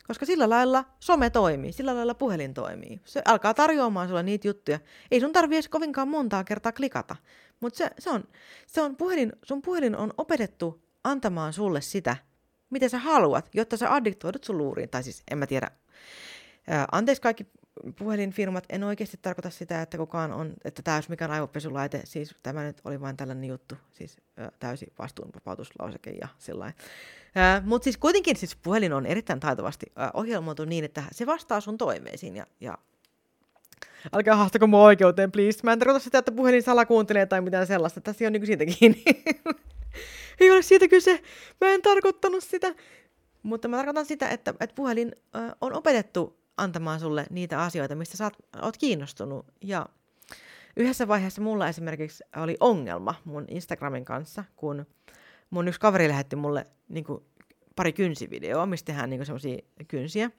Koska 0.07 0.27
sillä 0.27 0.49
lailla 0.49 0.85
some 1.01 1.31
toimii, 1.31 1.73
sillä 1.73 1.95
lailla 1.95 2.15
puhelin 2.15 2.55
toimii. 2.55 3.01
Se 3.05 3.23
alkaa 3.25 3.55
tarjoamaan 3.55 4.09
sulle 4.09 4.23
niitä 4.23 4.49
juttuja. 4.49 4.79
Ei 5.11 5.21
sun 5.21 5.33
tarvii 5.33 5.57
edes 5.57 5.69
kovinkaan 5.69 6.09
montaa 6.09 6.45
kertaa 6.45 6.73
klikata. 6.73 7.17
Mutta 7.61 7.77
se, 7.77 7.91
se, 7.99 8.11
on, 8.11 8.25
se 8.67 8.81
on 8.83 8.97
puhelin, 8.97 9.33
sun 9.43 9.63
puhelin 9.63 9.97
on 9.97 10.13
opetettu 10.19 10.83
antamaan 11.05 11.53
sulle 11.53 11.81
sitä, 11.81 12.17
mitä 12.71 12.89
sä 12.89 12.99
haluat, 12.99 13.49
jotta 13.55 13.77
sä 13.77 13.95
addiktoidut 13.95 14.45
sun 14.45 14.59
luuriin. 14.59 14.89
Tai 14.89 15.03
siis, 15.03 15.23
en 15.31 15.39
mä 15.39 15.47
tiedä. 15.47 15.71
Anteeksi 16.93 17.23
kaikki 17.23 17.47
puhelinfirmat, 17.99 18.65
en 18.69 18.85
oikeasti 18.85 19.19
tarkoita 19.23 19.51
sitä, 19.51 19.83
että 19.83 19.99
kukaan 19.99 20.33
on, 20.33 20.53
että 20.65 20.83
tämä 20.83 20.97
olisi 20.97 21.11
mikään 21.11 21.31
aivopesulaite, 21.31 22.01
siis 22.05 22.35
tämä 22.43 22.65
nyt 22.65 22.81
oli 22.85 23.01
vain 23.01 23.17
tällainen 23.17 23.45
juttu, 23.45 23.75
siis 23.93 24.17
täysi 24.59 24.93
vastuunvapautuslauseke 24.99 26.11
ja 26.11 26.29
sillä 26.39 26.73
Mutta 27.65 27.85
siis 27.85 27.97
kuitenkin 27.97 28.37
siis 28.37 28.57
puhelin 28.57 28.93
on 28.93 29.07
erittäin 29.07 29.41
taitavasti 29.41 29.87
ohjelmoitu 30.15 30.65
niin, 30.65 30.85
että 30.85 31.03
se 31.13 31.27
vastaa 31.27 31.61
sun 31.61 31.79
toiveisiin 31.79 32.37
ja, 32.37 32.47
ja 32.61 32.79
älkää 34.13 34.37
haastako 34.37 34.67
mua 34.67 34.83
oikeuteen, 34.83 35.33
please. 35.33 35.61
Mä 35.63 35.73
en 35.73 35.79
tarkoita 35.79 36.05
sitä, 36.05 36.19
että 36.19 36.33
puhelin 36.33 36.63
salakuuntelee 36.63 37.27
tai 37.27 37.41
mitään 37.41 37.67
sellaista. 37.67 38.01
Tässä 38.01 38.27
on 38.27 38.33
niinku 38.33 38.47
siitä 38.47 38.67
kiinni. 38.67 39.05
Ei 40.41 40.51
ole 40.51 40.63
siitä 40.63 40.89
kyse. 40.89 41.23
Mä 41.61 41.69
en 41.69 41.83
tarkoittanut 41.83 42.45
sitä. 42.45 42.75
Mutta 43.43 43.69
mä 43.69 43.77
tarkoitan 43.77 44.07
sitä, 44.07 44.29
että, 44.29 44.55
että 44.61 44.75
puhelin 44.75 45.13
äh, 45.37 45.53
on 45.61 45.73
opetettu 45.73 46.39
antamaan 46.57 47.01
sulle 47.01 47.27
niitä 47.31 47.63
asioita, 47.63 47.95
mistä 47.95 48.17
sä 48.17 48.25
oot, 48.25 48.37
oot 48.63 48.77
kiinnostunut. 48.77 49.47
Ja 49.65 49.87
yhdessä 50.77 51.09
vaiheessa 51.09 51.43
mulla 51.43 51.69
esimerkiksi 51.69 52.25
oli 52.37 52.57
ongelma 52.61 53.15
mun 53.25 53.45
Instagramin 53.49 54.05
kanssa, 54.05 54.45
kun 54.57 54.87
mun 55.51 55.69
yksi 55.69 55.81
kaveri 55.81 56.09
lähetti 56.09 56.37
mulle 56.37 56.67
niin 56.89 57.05
kuin, 57.05 57.25
pari 57.77 57.93
kynsivideoa, 57.93 58.67
mistä 58.67 58.87
tehdään 58.87 59.11
niin 59.11 59.27
semmoisia 59.27 59.59
kynsiä. 59.89 60.31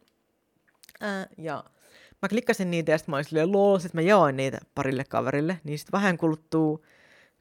Ää, 1.02 1.28
ja 1.38 1.64
mä 2.22 2.30
klikkasin 2.30 2.72
niitä 2.72 2.92
ja 2.92 2.98
sitten 2.98 3.12
mä 3.12 3.16
olin 3.16 3.26
silleen, 3.26 3.52
lol, 3.52 3.80
sit 3.80 3.94
mä 3.94 4.02
jaoin 4.02 4.38
niitä 4.38 4.58
parille 4.76 5.04
kaverille, 5.04 5.60
niin 5.64 5.80
sitten 5.80 5.92
vähän 5.92 6.18
kuluttuu, 6.18 6.86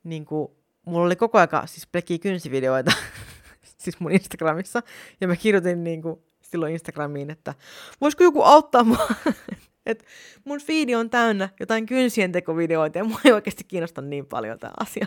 niin 0.05 0.25
kuin, 0.25 0.49
mulla 0.85 1.07
oli 1.07 1.17
koko 1.17 1.39
aika 1.39 1.67
siis 1.67 1.87
plekkiä 1.87 2.19
kynsivideoita, 2.19 2.93
siis 3.79 4.01
mun 4.01 4.13
Instagramissa, 4.13 4.83
ja 5.21 5.29
mä 5.29 5.37
kirjoitin 5.37 5.85
niin 5.85 6.03
kuin, 6.03 6.21
silloin 6.51 6.73
Instagramiin, 6.73 7.31
että 7.31 7.55
voisiko 8.01 8.25
joku 8.25 8.43
auttaa 8.43 8.85
mua, 8.85 9.09
että 9.87 10.05
mun 10.45 10.61
feedi 10.61 10.95
on 10.95 11.11
täynnä 11.11 11.49
jotain 11.61 11.87
kynsien 11.87 12.33
tekovideoita, 12.33 12.99
ja 12.99 13.05
mua 13.05 13.21
ei 13.25 13.33
oikeasti 13.33 13.65
kiinnosta 13.65 14.01
niin 14.01 14.27
paljon 14.27 14.59
tämä 14.59 14.73
asia. 14.81 15.07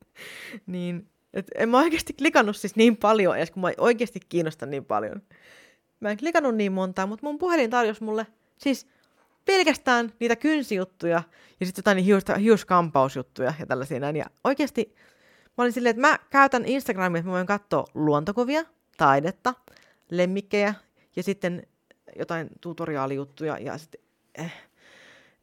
niin, 0.66 1.08
et 1.34 1.46
en 1.54 1.68
mä 1.68 1.78
oikeasti 1.78 2.12
klikannut 2.12 2.56
siis 2.56 2.76
niin 2.76 2.96
paljon, 2.96 3.36
edes 3.36 3.50
kun 3.50 3.62
mä 3.62 3.70
oikeasti 3.78 4.20
kiinnosta 4.28 4.66
niin 4.66 4.84
paljon. 4.84 5.22
Mä 6.00 6.10
en 6.10 6.16
klikannut 6.16 6.54
niin 6.54 6.72
montaa, 6.72 7.06
mutta 7.06 7.26
mun 7.26 7.38
puhelin 7.38 7.70
tarjosi 7.70 8.04
mulle 8.04 8.26
Siis 8.58 8.86
pelkästään 9.44 10.12
niitä 10.20 10.36
kynsijuttuja 10.36 11.22
ja 11.60 11.66
sitten 11.66 11.82
jotain 11.82 11.98
hius, 11.98 12.24
hiuskampausjuttuja 12.40 13.54
ja 13.58 13.66
tällaisia 13.66 14.00
näin. 14.00 14.16
Ja 14.16 14.24
oikeasti 14.44 14.94
mä 15.58 15.62
olin 15.62 15.72
silleen, 15.72 15.90
että 15.90 16.08
mä 16.08 16.18
käytän 16.30 16.64
Instagramia, 16.64 17.18
että 17.18 17.28
mä 17.28 17.34
voin 17.34 17.46
katsoa 17.46 17.84
luontokuvia, 17.94 18.64
taidetta, 18.96 19.54
lemmikkejä 20.10 20.74
ja 21.16 21.22
sitten 21.22 21.66
jotain 22.18 22.48
tutoriaalijuttuja 22.60 23.58
ja 23.58 23.78
sitten 23.78 24.00
eh, 24.38 24.52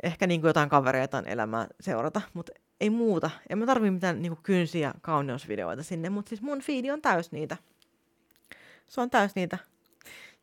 ehkä 0.04 0.28
niin 0.28 0.42
jotain 0.42 0.70
kavereita 0.70 1.24
elämää 1.26 1.68
seurata, 1.80 2.22
mutta 2.34 2.52
ei 2.80 2.90
muuta. 2.90 3.30
En 3.50 3.58
mä 3.58 3.66
tarvii 3.66 3.92
mitään 3.92 4.22
niin 4.22 4.38
kynsiä 4.44 4.94
kauneusvideoita 5.02 5.84
sinne, 5.84 6.10
mutta 6.10 6.30
siis 6.30 6.42
mun 6.42 6.62
feedi 6.62 6.92
on 6.92 7.02
täys 7.02 7.32
niitä. 7.32 7.58
Se 8.88 9.02
on 9.02 9.10
täys 9.10 9.36
niitä 9.36 9.58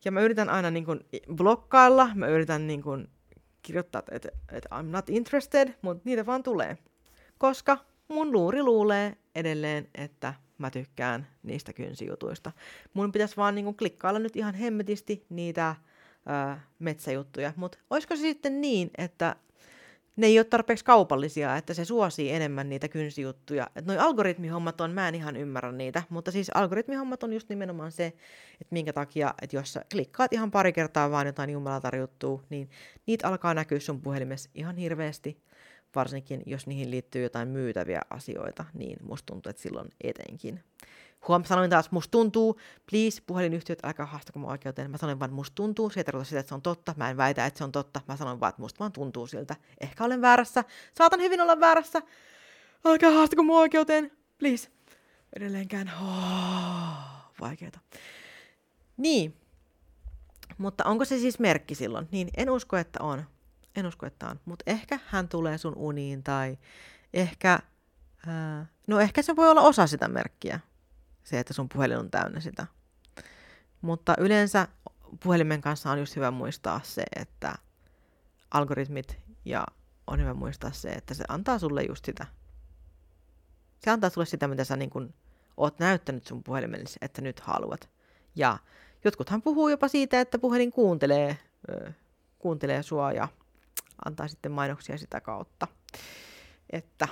ja 0.05 0.11
mä 0.11 0.21
yritän 0.21 0.49
aina 0.49 0.71
niin 0.71 0.85
kuin 0.85 1.05
blokkailla, 1.35 2.09
mä 2.15 2.27
yritän 2.27 2.67
niin 2.67 2.83
kuin 2.83 3.07
kirjoittaa, 3.61 4.03
että 4.11 4.29
et 4.51 4.65
I'm 4.65 4.83
not 4.83 5.09
interested, 5.09 5.73
mutta 5.81 6.01
niitä 6.05 6.25
vaan 6.25 6.43
tulee. 6.43 6.77
Koska 7.37 7.77
mun 8.07 8.31
luuri 8.31 8.63
luulee 8.63 9.17
edelleen, 9.35 9.87
että 9.95 10.33
mä 10.59 10.69
tykkään 10.69 11.27
niistä 11.43 11.73
kynsijutuista. 11.73 12.51
Mun 12.93 13.11
pitäisi 13.11 13.37
vaan 13.37 13.55
niin 13.55 13.65
kuin 13.65 13.77
klikkailla 13.77 14.19
nyt 14.19 14.35
ihan 14.35 14.55
hemmetisti 14.55 15.25
niitä 15.29 15.75
ö, 16.55 16.57
metsäjuttuja. 16.79 17.53
Mutta 17.55 17.77
olisiko 17.89 18.15
se 18.15 18.21
sitten 18.21 18.61
niin, 18.61 18.91
että 18.97 19.35
ne 20.19 20.27
ei 20.27 20.39
ole 20.39 20.45
tarpeeksi 20.45 20.85
kaupallisia, 20.85 21.57
että 21.57 21.73
se 21.73 21.85
suosii 21.85 22.31
enemmän 22.31 22.69
niitä 22.69 22.87
kynsijuttuja. 22.87 23.67
Että 23.75 23.93
noi 23.93 23.97
algoritmihommat 23.97 24.81
on, 24.81 24.91
mä 24.91 25.07
en 25.07 25.15
ihan 25.15 25.35
ymmärrä 25.35 25.71
niitä, 25.71 26.03
mutta 26.09 26.31
siis 26.31 26.51
algoritmihommat 26.53 27.23
on 27.23 27.33
just 27.33 27.49
nimenomaan 27.49 27.91
se, 27.91 28.05
että 28.61 28.71
minkä 28.71 28.93
takia, 28.93 29.33
että 29.41 29.55
jos 29.55 29.73
sä 29.73 29.85
klikkaat 29.91 30.33
ihan 30.33 30.51
pari 30.51 30.73
kertaa 30.73 31.11
vaan 31.11 31.27
jotain 31.27 31.49
jumalatarjuttua, 31.49 32.43
niin 32.49 32.69
niitä 33.05 33.27
alkaa 33.27 33.53
näkyä 33.53 33.79
sun 33.79 34.01
puhelimessa 34.01 34.49
ihan 34.55 34.77
hirveästi, 34.77 35.41
varsinkin 35.95 36.43
jos 36.45 36.67
niihin 36.67 36.91
liittyy 36.91 37.23
jotain 37.23 37.47
myytäviä 37.47 38.01
asioita, 38.09 38.65
niin 38.73 38.97
musta 39.03 39.25
tuntuu, 39.25 39.49
että 39.49 39.61
silloin 39.61 39.89
etenkin. 40.01 40.63
Huom, 41.27 41.43
sanoin 41.43 41.69
taas, 41.69 41.91
musta 41.91 42.11
tuntuu, 42.11 42.59
please, 42.89 43.21
puhelinyhtiöt, 43.27 43.85
älkää 43.85 44.05
haastako 44.05 44.39
mun 44.39 44.51
oikeuteen. 44.51 44.91
Mä 44.91 44.97
sanoin 44.97 45.19
vaan, 45.19 45.33
musta 45.33 45.55
tuntuu, 45.55 45.89
se 45.89 45.99
ei 45.99 46.03
tarkoita 46.03 46.25
sitä, 46.29 46.39
että 46.39 46.47
se 46.47 46.55
on 46.55 46.61
totta. 46.61 46.93
Mä 46.97 47.09
en 47.09 47.17
väitä, 47.17 47.45
että 47.45 47.57
se 47.57 47.63
on 47.63 47.71
totta. 47.71 48.01
Mä 48.07 48.17
sanoin 48.17 48.39
vaan, 48.39 48.49
että 48.49 48.61
musta 48.61 48.79
vaan 48.79 48.91
tuntuu 48.91 49.27
siltä. 49.27 49.55
Ehkä 49.81 50.03
olen 50.03 50.21
väärässä. 50.21 50.63
Saatan 50.97 51.19
hyvin 51.19 51.41
olla 51.41 51.59
väärässä. 51.59 52.01
Älkää 52.85 53.11
haastako 53.11 53.43
mun 53.43 53.59
oikeuteen, 53.59 54.11
please. 54.37 54.69
Edelleenkään, 55.35 55.91
vaikeeta. 57.41 57.79
Niin, 58.97 59.33
mutta 60.57 60.85
onko 60.85 61.05
se 61.05 61.17
siis 61.17 61.39
merkki 61.39 61.75
silloin? 61.75 62.07
Niin, 62.11 62.29
en 62.37 62.49
usko, 62.49 62.77
että 62.77 63.03
on. 63.03 63.23
En 63.79 63.85
usko, 63.85 64.05
että 64.05 64.27
on. 64.27 64.39
Mutta 64.45 64.63
ehkä 64.67 64.99
hän 65.05 65.29
tulee 65.29 65.57
sun 65.57 65.75
uniin 65.75 66.23
tai 66.23 66.57
ehkä, 67.13 67.59
ää, 68.27 68.65
no 68.87 68.99
ehkä 68.99 69.21
se 69.21 69.35
voi 69.35 69.49
olla 69.49 69.61
osa 69.61 69.87
sitä 69.87 70.07
merkkiä 70.07 70.59
se, 71.23 71.39
että 71.39 71.53
sun 71.53 71.69
puhelin 71.69 71.97
on 71.97 72.11
täynnä 72.11 72.39
sitä. 72.39 72.67
Mutta 73.81 74.15
yleensä 74.17 74.67
puhelimen 75.23 75.61
kanssa 75.61 75.91
on 75.91 75.99
just 75.99 76.15
hyvä 76.15 76.31
muistaa 76.31 76.81
se, 76.83 77.03
että 77.15 77.55
algoritmit 78.51 79.17
ja 79.45 79.65
on 80.07 80.19
hyvä 80.19 80.33
muistaa 80.33 80.71
se, 80.71 80.89
että 80.89 81.13
se 81.13 81.23
antaa 81.27 81.59
sulle 81.59 81.83
just 81.83 82.05
sitä. 82.05 82.25
Se 83.79 83.91
antaa 83.91 84.09
sulle 84.09 84.25
sitä, 84.25 84.47
mitä 84.47 84.63
sä 84.63 84.75
niin 84.75 84.89
kun 84.89 85.13
oot 85.57 85.79
näyttänyt 85.79 86.27
sun 86.27 86.43
puhelimelle, 86.43 86.89
että 87.01 87.21
nyt 87.21 87.39
haluat. 87.39 87.89
Ja 88.35 88.57
jotkuthan 89.03 89.41
puhuu 89.41 89.69
jopa 89.69 89.87
siitä, 89.87 90.21
että 90.21 90.39
puhelin 90.39 90.71
kuuntelee, 90.71 91.37
kuuntelee 92.39 92.83
sua 92.83 93.11
ja 93.11 93.27
antaa 94.05 94.27
sitten 94.27 94.51
mainoksia 94.51 94.97
sitä 94.97 95.21
kautta. 95.21 95.67
Että 96.69 97.07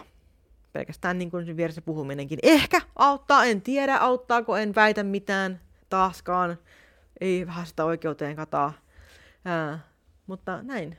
pelkästään 0.74 1.18
niin 1.18 1.32
kuin 1.32 1.58
vieressä 1.58 1.82
puhuminenkin 1.82 2.40
ehkä 2.44 2.82
auttaa, 2.96 3.46
en 3.46 3.62
tiedä 3.62 3.98
auttaako, 3.98 4.58
en 4.58 4.76
väitä 4.76 5.04
mitään 5.04 5.62
taaskaan, 5.90 6.58
ei 7.22 7.48
vähän 7.48 7.68
sitä 7.68 7.86
oikeuteen 7.86 8.36
kataa, 8.36 8.74
Ää, 9.46 9.80
mutta 10.28 10.64
näin, 10.64 10.98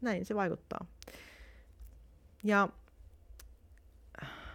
näin 0.00 0.24
se 0.24 0.34
vaikuttaa. 0.34 0.86
Ja 2.44 2.68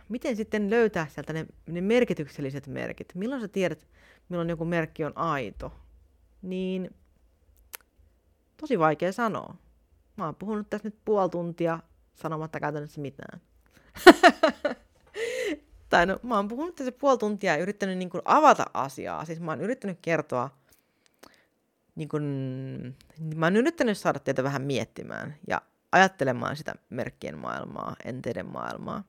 miten 0.09 0.35
sitten 0.35 0.69
löytää 0.69 1.07
sieltä 1.07 1.33
ne, 1.33 1.45
ne 1.67 1.81
merkitykselliset 1.81 2.67
merkit? 2.67 3.15
Milloin 3.15 3.41
sä 3.41 3.47
tiedät, 3.47 3.87
milloin 4.29 4.49
joku 4.49 4.65
merkki 4.65 5.05
on 5.05 5.17
aito? 5.17 5.73
Niin 6.41 6.95
tosi 8.59 8.79
vaikea 8.79 9.11
sanoa. 9.11 9.55
Mä 10.17 10.25
oon 10.25 10.35
puhunut 10.35 10.69
tässä 10.69 10.87
nyt 10.87 10.97
puoli 11.05 11.29
tuntia 11.29 11.79
sanomatta 12.15 12.59
käytännössä 12.59 13.01
mitään. 13.01 13.41
tai 15.89 16.05
no, 16.05 16.19
mä 16.23 16.35
oon 16.35 16.47
puhunut 16.47 16.75
tässä 16.75 16.91
puoli 16.91 17.17
tuntia 17.17 17.53
ja 17.55 17.61
yrittänyt 17.61 17.97
niin 17.97 18.09
kuin 18.09 18.21
avata 18.25 18.65
asiaa. 18.73 19.25
Siis 19.25 19.39
mä 19.39 19.51
oon 19.51 19.61
yrittänyt 19.61 19.99
kertoa, 20.01 20.49
niin 21.95 22.09
kuin, 22.09 22.23
mä 23.35 23.45
oon 23.45 23.55
yrittänyt 23.55 23.97
saada 23.97 24.19
teitä 24.19 24.43
vähän 24.43 24.61
miettimään 24.61 25.35
ja 25.47 25.61
ajattelemaan 25.91 26.55
sitä 26.55 26.75
merkkien 26.89 27.37
maailmaa, 27.37 27.95
enteiden 28.05 28.45
maailmaa. 28.45 29.03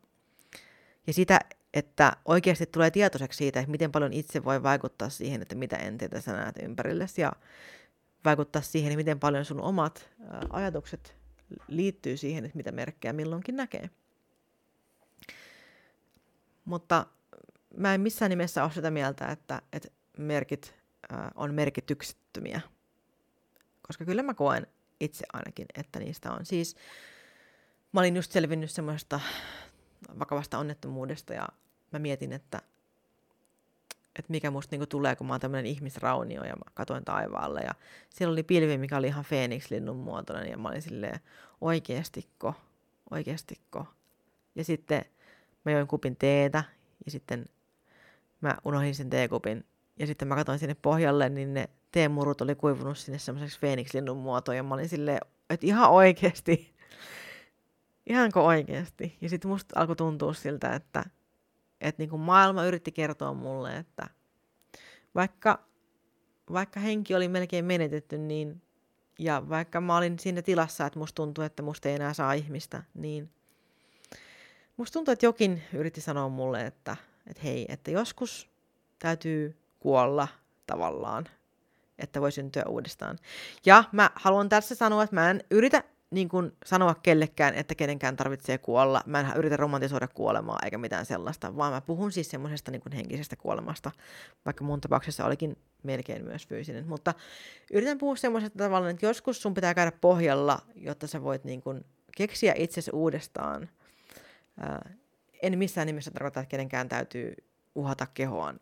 Ja 1.06 1.12
sitä, 1.12 1.40
että 1.74 2.16
oikeasti 2.24 2.66
tulee 2.66 2.90
tietoiseksi 2.90 3.36
siitä, 3.36 3.60
että 3.60 3.70
miten 3.70 3.92
paljon 3.92 4.12
itse 4.12 4.44
voi 4.44 4.62
vaikuttaa 4.62 5.08
siihen, 5.08 5.42
että 5.42 5.54
mitä 5.54 5.76
enteitä 5.76 6.20
sä 6.20 6.32
näet 6.32 6.56
ympärillesi 6.62 7.20
ja 7.20 7.32
vaikuttaa 8.24 8.62
siihen, 8.62 8.96
miten 8.96 9.20
paljon 9.20 9.44
sun 9.44 9.60
omat 9.60 10.10
ajatukset 10.50 11.16
liittyy 11.68 12.16
siihen, 12.16 12.44
että 12.44 12.56
mitä 12.56 12.72
merkkejä 12.72 13.12
milloinkin 13.12 13.56
näkee. 13.56 13.90
Mutta 16.64 17.06
mä 17.76 17.94
en 17.94 18.00
missään 18.00 18.30
nimessä 18.30 18.64
ole 18.64 18.72
sitä 18.72 18.90
mieltä, 18.90 19.26
että, 19.26 19.62
että 19.72 19.88
merkit 20.18 20.74
on 21.34 21.54
merkityksettömiä. 21.54 22.60
Koska 23.86 24.04
kyllä 24.04 24.22
mä 24.22 24.34
koen 24.34 24.66
itse 25.00 25.24
ainakin, 25.32 25.66
että 25.74 25.98
niistä 25.98 26.32
on. 26.32 26.46
Siis 26.46 26.76
mä 27.92 28.00
olin 28.00 28.16
just 28.16 28.32
selvinnyt 28.32 28.70
semmoista 28.70 29.20
vakavasta 30.18 30.58
onnettomuudesta 30.58 31.34
ja 31.34 31.48
mä 31.92 31.98
mietin, 31.98 32.32
että, 32.32 32.62
että 34.20 34.30
mikä 34.30 34.50
musta 34.50 34.72
niinku 34.72 34.86
tulee, 34.86 35.16
kun 35.16 35.26
mä 35.26 35.32
oon 35.32 35.40
tämmöinen 35.40 35.66
ihmisraunio 35.66 36.44
ja 36.44 36.56
mä 36.56 36.70
katoin 36.74 37.04
taivaalle 37.04 37.60
ja 37.60 37.74
siellä 38.10 38.32
oli 38.32 38.42
pilvi, 38.42 38.78
mikä 38.78 38.96
oli 38.96 39.06
ihan 39.06 39.24
Phoenix-linnun 39.24 39.96
muotoinen 39.96 40.50
ja 40.50 40.58
mä 40.58 40.68
olin 40.68 40.82
silleen 40.82 41.20
oikeestikko, 41.60 42.54
oikeestikko. 43.10 43.86
Ja 44.54 44.64
sitten 44.64 45.04
mä 45.64 45.72
join 45.72 45.86
kupin 45.86 46.16
teetä 46.16 46.64
ja 47.04 47.10
sitten 47.10 47.46
mä 48.40 48.56
unohdin 48.64 48.94
sen 48.94 49.10
teekupin 49.10 49.64
ja 49.98 50.06
sitten 50.06 50.28
mä 50.28 50.36
katsoin 50.36 50.58
sinne 50.58 50.76
pohjalle, 50.82 51.28
niin 51.28 51.54
ne 51.54 51.68
teemurut 51.92 52.40
oli 52.40 52.54
kuivunut 52.54 52.98
sinne 52.98 53.18
semmoiseksi 53.18 53.58
Phoenix-linnun 53.58 54.16
muotoon 54.16 54.56
ja 54.56 54.62
mä 54.62 54.74
olin 54.74 54.88
silleen, 54.88 55.18
että 55.50 55.66
ihan 55.66 55.90
oikeasti, 55.90 56.74
ihanko 58.10 58.46
oikeasti. 58.46 59.16
Ja 59.20 59.28
sitten 59.28 59.50
musta 59.50 59.80
alkoi 59.80 59.96
tuntua 59.96 60.34
siltä, 60.34 60.74
että, 60.74 61.04
että 61.80 62.02
niin 62.02 62.10
kuin 62.10 62.20
maailma 62.20 62.64
yritti 62.64 62.92
kertoa 62.92 63.34
mulle, 63.34 63.76
että 63.76 64.06
vaikka, 65.14 65.64
vaikka 66.52 66.80
henki 66.80 67.14
oli 67.14 67.28
melkein 67.28 67.64
menetetty, 67.64 68.18
niin 68.18 68.62
ja 69.18 69.48
vaikka 69.48 69.80
mä 69.80 69.96
olin 69.96 70.18
siinä 70.18 70.42
tilassa, 70.42 70.86
että 70.86 70.98
musta 70.98 71.14
tuntui, 71.14 71.46
että 71.46 71.62
musta 71.62 71.88
ei 71.88 71.94
enää 71.94 72.14
saa 72.14 72.32
ihmistä, 72.32 72.82
niin 72.94 73.30
musta 74.76 74.92
tuntuu, 74.92 75.12
että 75.12 75.26
jokin 75.26 75.62
yritti 75.72 76.00
sanoa 76.00 76.28
mulle, 76.28 76.66
että, 76.66 76.96
että 77.26 77.42
hei, 77.42 77.66
että 77.68 77.90
joskus 77.90 78.50
täytyy 78.98 79.56
kuolla 79.80 80.28
tavallaan, 80.66 81.28
että 81.98 82.20
voi 82.20 82.32
syntyä 82.32 82.64
uudestaan. 82.68 83.18
Ja 83.66 83.84
mä 83.92 84.10
haluan 84.14 84.48
tässä 84.48 84.74
sanoa, 84.74 85.02
että 85.02 85.16
mä 85.16 85.30
en 85.30 85.44
yritä 85.50 85.84
niin 86.10 86.28
kuin 86.28 86.52
sanoa 86.66 86.94
kellekään, 86.94 87.54
että 87.54 87.74
kenenkään 87.74 88.16
tarvitsee 88.16 88.58
kuolla. 88.58 89.02
Mä 89.06 89.20
en 89.20 89.36
yritä 89.36 89.56
romantisoida 89.56 90.08
kuolemaa 90.08 90.58
eikä 90.64 90.78
mitään 90.78 91.06
sellaista, 91.06 91.56
vaan 91.56 91.72
mä 91.72 91.80
puhun 91.80 92.12
siis 92.12 92.30
semmoisesta 92.30 92.70
niin 92.70 92.82
henkisestä 92.94 93.36
kuolemasta, 93.36 93.90
vaikka 94.44 94.64
mun 94.64 94.80
tapauksessa 94.80 95.24
olikin 95.24 95.56
melkein 95.82 96.24
myös 96.24 96.46
fyysinen. 96.46 96.88
Mutta 96.88 97.14
yritän 97.72 97.98
puhua 97.98 98.16
semmoisesta 98.16 98.58
tavalla, 98.58 98.90
että 98.90 99.06
joskus 99.06 99.42
sun 99.42 99.54
pitää 99.54 99.74
käydä 99.74 99.92
pohjalla, 100.00 100.58
jotta 100.74 101.06
sä 101.06 101.22
voit 101.22 101.44
niin 101.44 101.62
kuin 101.62 101.84
keksiä 102.16 102.54
itsesi 102.56 102.90
uudestaan. 102.94 103.68
Ää, 104.60 104.90
en 105.42 105.58
missään 105.58 105.86
nimessä 105.86 106.10
tarkoita, 106.10 106.40
että 106.40 106.50
kenenkään 106.50 106.88
täytyy 106.88 107.34
uhata 107.74 108.06
kehoaan 108.14 108.58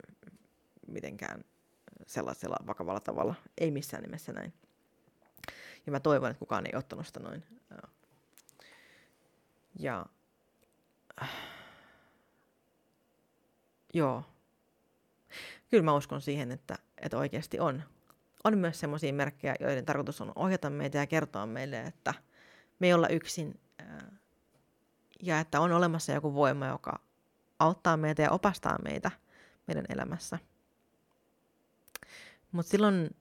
mitenkään 0.86 1.44
sellaisella 2.06 2.56
vakavalla 2.66 3.00
tavalla. 3.00 3.34
Ei 3.58 3.70
missään 3.70 4.02
nimessä 4.02 4.32
näin. 4.32 4.52
Ja 5.86 5.92
mä 5.92 6.00
toivon, 6.00 6.30
että 6.30 6.38
kukaan 6.38 6.66
ei 6.66 6.76
ottanut 6.76 7.06
sitä 7.06 7.20
noin. 7.20 7.44
Ja 9.78 10.06
joo. 13.94 14.24
Kyllä 15.70 15.82
mä 15.84 15.94
uskon 15.94 16.20
siihen, 16.20 16.52
että, 16.52 16.78
että 16.98 17.18
oikeasti 17.18 17.60
on. 17.60 17.82
On 18.44 18.58
myös 18.58 18.80
sellaisia 18.80 19.12
merkkejä, 19.12 19.56
joiden 19.60 19.84
tarkoitus 19.84 20.20
on 20.20 20.32
ohjata 20.36 20.70
meitä 20.70 20.98
ja 20.98 21.06
kertoa 21.06 21.46
meille, 21.46 21.80
että 21.80 22.14
me 22.78 22.86
ei 22.86 22.94
olla 22.94 23.08
yksin 23.08 23.60
ja 25.22 25.40
että 25.40 25.60
on 25.60 25.72
olemassa 25.72 26.12
joku 26.12 26.34
voima, 26.34 26.66
joka 26.66 27.00
auttaa 27.58 27.96
meitä 27.96 28.22
ja 28.22 28.30
opastaa 28.30 28.78
meitä 28.82 29.10
meidän 29.66 29.84
elämässä. 29.88 30.38
Mutta 32.52 32.70
silloin 32.70 33.16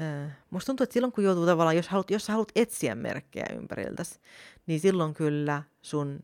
äh, 0.00 0.38
musta 0.50 0.66
tuntuu, 0.66 0.84
että 0.84 0.94
silloin 0.94 1.12
kun 1.12 1.24
joutuu 1.24 1.46
tavallaan, 1.46 1.76
jos, 1.76 1.88
haluat, 1.88 2.10
jos 2.10 2.26
sä 2.26 2.32
haluat 2.32 2.52
etsiä 2.54 2.94
merkkejä 2.94 3.46
ympäriltäsi, 3.54 4.20
niin 4.66 4.80
silloin 4.80 5.14
kyllä 5.14 5.62
sun 5.82 6.20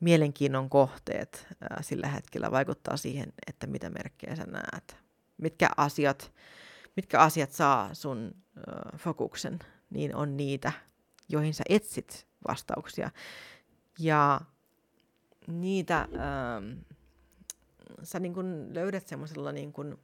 mielenkiinnon 0.00 0.70
kohteet 0.70 1.46
äh, 1.50 1.78
sillä 1.80 2.08
hetkellä 2.08 2.50
vaikuttaa 2.50 2.96
siihen, 2.96 3.32
että 3.46 3.66
mitä 3.66 3.90
merkkejä 3.90 4.36
sä 4.36 4.44
näet. 4.44 4.96
Mitkä 5.36 5.68
asiat, 5.76 6.32
mitkä 6.96 7.20
asiat 7.20 7.52
saa 7.52 7.94
sun 7.94 8.34
äh, 8.58 9.00
fokuksen, 9.00 9.58
niin 9.90 10.16
on 10.16 10.36
niitä, 10.36 10.72
joihin 11.28 11.54
sä 11.54 11.64
etsit 11.68 12.26
vastauksia. 12.48 13.10
Ja 13.98 14.40
niitä 15.46 16.00
ähm, 16.00 16.78
sä 18.02 18.18
niin 18.18 18.34
kun 18.34 18.68
löydät 18.70 19.08
semmoisella 19.08 19.52
niin 19.52 19.72
kun 19.72 19.98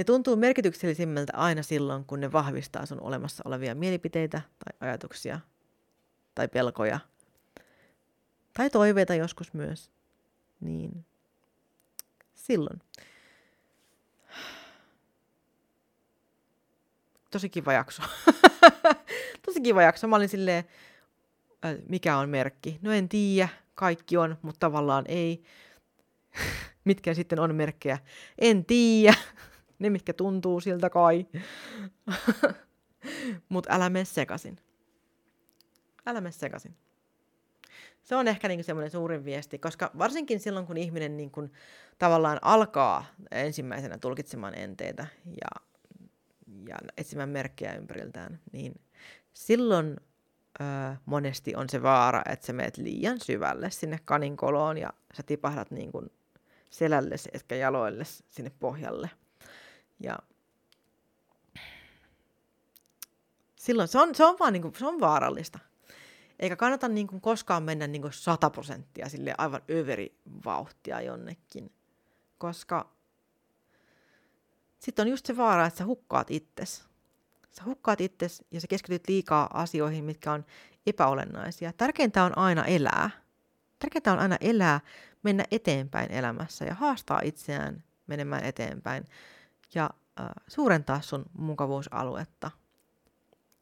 ne 0.00 0.04
tuntuu 0.04 0.36
merkityksellisimmältä 0.36 1.32
aina 1.36 1.62
silloin, 1.62 2.04
kun 2.04 2.20
ne 2.20 2.32
vahvistaa 2.32 2.86
sun 2.86 3.00
olemassa 3.00 3.42
olevia 3.46 3.74
mielipiteitä 3.74 4.40
tai 4.64 4.88
ajatuksia 4.88 5.40
tai 6.34 6.48
pelkoja 6.48 7.00
tai 8.52 8.70
toiveita 8.70 9.14
joskus 9.14 9.54
myös. 9.54 9.90
Niin 10.60 11.04
silloin. 12.34 12.82
Tosi 17.30 17.48
kiva 17.48 17.72
jakso. 17.72 18.02
Tosi 19.46 19.60
kiva 19.60 19.82
jakso. 19.82 20.08
Mä 20.08 20.16
olin 20.16 20.28
silleen, 20.28 20.64
mikä 21.88 22.16
on 22.16 22.28
merkki? 22.28 22.78
No 22.82 22.92
en 22.92 23.08
tiedä, 23.08 23.48
kaikki 23.74 24.16
on, 24.16 24.38
mutta 24.42 24.58
tavallaan 24.60 25.04
ei. 25.08 25.42
Mitkä 26.84 27.14
sitten 27.14 27.38
on 27.38 27.54
merkkejä? 27.54 27.98
En 28.38 28.64
tiedä 28.64 29.14
ne 29.80 29.90
mitkä 29.90 30.12
tuntuu 30.12 30.60
siltä 30.60 30.90
kai. 30.90 31.26
Mutta 33.48 33.74
älä 33.74 33.90
mene 33.90 34.04
sekasin. 34.04 34.58
Älä 36.06 36.20
mene 36.20 36.32
sekasin. 36.32 36.76
Se 38.02 38.16
on 38.16 38.28
ehkä 38.28 38.48
niinku 38.48 38.62
semmoinen 38.62 38.90
suurin 38.90 39.24
viesti, 39.24 39.58
koska 39.58 39.90
varsinkin 39.98 40.40
silloin, 40.40 40.66
kun 40.66 40.76
ihminen 40.76 41.16
niinku 41.16 41.48
tavallaan 41.98 42.38
alkaa 42.42 43.04
ensimmäisenä 43.30 43.98
tulkitsemaan 43.98 44.58
enteitä 44.58 45.06
ja, 45.26 45.66
ja 46.68 46.76
etsimään 46.96 47.28
merkkejä 47.28 47.74
ympäriltään, 47.74 48.40
niin 48.52 48.80
silloin 49.32 49.96
ö, 50.60 50.64
monesti 51.06 51.54
on 51.54 51.68
se 51.68 51.82
vaara, 51.82 52.22
että 52.32 52.46
sä 52.46 52.52
meet 52.52 52.76
liian 52.76 53.20
syvälle 53.20 53.70
sinne 53.70 53.98
kaninkoloon 54.04 54.78
ja 54.78 54.92
sä 55.14 55.22
tipahdat 55.22 55.70
niin 55.70 55.90
selälle 56.70 57.14
etkä 57.32 57.54
jaloille 57.54 58.04
sinne 58.04 58.52
pohjalle. 58.60 59.10
Ja 60.00 60.18
silloin 63.56 63.88
se 63.88 63.98
on, 63.98 64.14
se 64.14 64.24
on 64.24 64.36
vaan 64.40 64.52
niin 64.52 64.62
kuin, 64.62 64.74
se 64.78 64.86
on 64.86 65.00
vaarallista. 65.00 65.58
Eikä 66.38 66.56
kannata 66.56 66.88
niin 66.88 67.06
kuin 67.06 67.20
koskaan 67.20 67.62
mennä 67.62 67.86
niin 67.86 68.02
kuin 68.02 68.12
100 68.12 68.50
prosenttia 68.50 69.08
sille 69.08 69.34
aivan 69.38 69.62
överi 69.70 70.18
vauhtia 70.44 71.00
jonnekin. 71.00 71.72
Koska 72.38 72.92
sitten 74.78 75.02
on 75.02 75.10
just 75.10 75.26
se 75.26 75.36
vaara, 75.36 75.66
että 75.66 75.78
sä 75.78 75.84
hukkaat 75.84 76.30
itses. 76.30 76.84
Sä 77.50 77.64
hukkaat 77.64 78.00
itsesi 78.00 78.46
ja 78.50 78.60
sä 78.60 78.66
keskityt 78.66 79.08
liikaa 79.08 79.50
asioihin, 79.52 80.04
mitkä 80.04 80.32
on 80.32 80.44
epäolennaisia. 80.86 81.72
Tärkeintä 81.72 82.24
on 82.24 82.38
aina 82.38 82.64
elää. 82.64 83.10
Tärkeintä 83.78 84.12
on 84.12 84.18
aina 84.18 84.36
elää, 84.40 84.80
mennä 85.22 85.44
eteenpäin 85.50 86.10
elämässä 86.12 86.64
ja 86.64 86.74
haastaa 86.74 87.20
itseään 87.24 87.84
menemään 88.06 88.44
eteenpäin 88.44 89.04
ja 89.74 89.90
äh, 90.20 90.26
suurentaa 90.48 91.00
sun 91.00 91.24
mukavuusaluetta. 91.38 92.50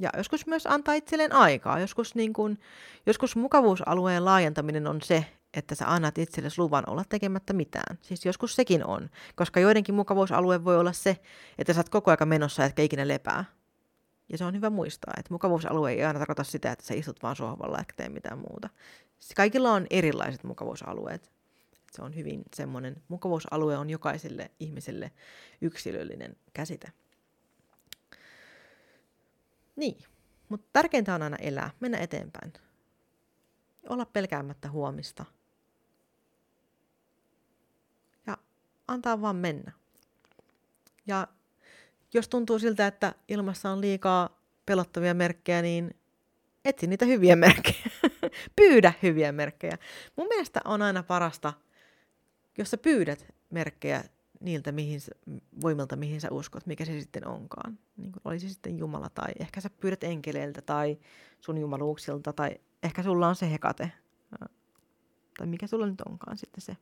Ja 0.00 0.10
joskus 0.16 0.46
myös 0.46 0.66
antaa 0.66 0.94
itselleen 0.94 1.32
aikaa. 1.32 1.80
Joskus, 1.80 2.14
niin 2.14 2.32
kun, 2.32 2.58
joskus 3.06 3.36
mukavuusalueen 3.36 4.24
laajentaminen 4.24 4.86
on 4.86 5.02
se, 5.02 5.24
että 5.54 5.74
sä 5.74 5.92
annat 5.92 6.18
itsellesi 6.18 6.58
luvan 6.58 6.84
olla 6.86 7.04
tekemättä 7.08 7.52
mitään. 7.52 7.98
Siis 8.00 8.26
joskus 8.26 8.56
sekin 8.56 8.84
on, 8.86 9.10
koska 9.36 9.60
joidenkin 9.60 9.94
mukavuusalue 9.94 10.64
voi 10.64 10.78
olla 10.78 10.92
se, 10.92 11.16
että 11.58 11.72
sä 11.72 11.80
oot 11.80 11.88
koko 11.88 12.10
aika 12.10 12.26
menossa 12.26 12.64
etkä 12.64 12.82
ikinä 12.82 13.08
lepää. 13.08 13.44
Ja 14.32 14.38
se 14.38 14.44
on 14.44 14.54
hyvä 14.54 14.70
muistaa, 14.70 15.14
että 15.18 15.34
mukavuusalue 15.34 15.92
ei 15.92 16.04
aina 16.04 16.18
tarkoita 16.18 16.44
sitä, 16.44 16.72
että 16.72 16.84
sä 16.84 16.94
istut 16.94 17.22
vaan 17.22 17.36
sohvalla 17.36 17.78
etkä 17.78 17.94
tee 17.96 18.08
mitään 18.08 18.38
muuta. 18.38 18.68
Kaikilla 19.36 19.72
on 19.72 19.86
erilaiset 19.90 20.44
mukavuusalueet. 20.44 21.37
Se 21.92 22.02
on 22.02 22.16
hyvin 22.16 22.42
semmoinen, 22.56 23.02
mukavuusalue 23.08 23.76
on 23.76 23.90
jokaiselle 23.90 24.50
ihmiselle 24.60 25.12
yksilöllinen 25.60 26.36
käsite. 26.52 26.92
Niin, 29.76 29.98
mutta 30.48 30.66
tärkeintä 30.72 31.14
on 31.14 31.22
aina 31.22 31.36
elää, 31.36 31.70
mennä 31.80 31.98
eteenpäin. 31.98 32.52
Olla 33.88 34.04
pelkäämättä 34.04 34.70
huomista. 34.70 35.24
Ja 38.26 38.38
antaa 38.88 39.20
vaan 39.20 39.36
mennä. 39.36 39.72
Ja 41.06 41.28
jos 42.14 42.28
tuntuu 42.28 42.58
siltä, 42.58 42.86
että 42.86 43.14
ilmassa 43.28 43.70
on 43.70 43.80
liikaa 43.80 44.40
pelottavia 44.66 45.14
merkkejä, 45.14 45.62
niin 45.62 45.94
etsi 46.64 46.86
niitä 46.86 47.04
hyviä 47.04 47.36
merkkejä. 47.46 47.90
Pyydä 48.56 48.92
hyviä 49.02 49.32
merkkejä. 49.32 49.78
Mun 50.16 50.28
mielestä 50.28 50.60
on 50.64 50.82
aina 50.82 51.02
parasta, 51.02 51.52
jos 52.58 52.70
sä 52.70 52.78
pyydät 52.78 53.26
merkkejä 53.50 54.04
niiltä 54.40 54.72
mihin, 54.72 55.00
voimilta, 55.60 55.96
mihin 55.96 56.20
sä 56.20 56.28
uskot, 56.30 56.66
mikä 56.66 56.84
se 56.84 57.00
sitten 57.00 57.26
onkaan. 57.26 57.78
Niin 57.96 58.12
kuin 58.12 58.22
olisi 58.24 58.48
sitten 58.48 58.78
Jumala 58.78 59.10
tai 59.10 59.32
ehkä 59.38 59.60
sä 59.60 59.70
pyydät 59.70 60.04
enkeleiltä 60.04 60.62
tai 60.62 60.98
sun 61.40 61.58
jumaluuksilta 61.58 62.32
tai 62.32 62.50
ehkä 62.82 63.02
sulla 63.02 63.28
on 63.28 63.36
se 63.36 63.50
hekate. 63.50 63.92
Tai 65.38 65.46
mikä 65.46 65.66
sulla 65.66 65.86
nyt 65.86 66.00
onkaan 66.00 66.38
sitten 66.38 66.60
se, 66.60 66.76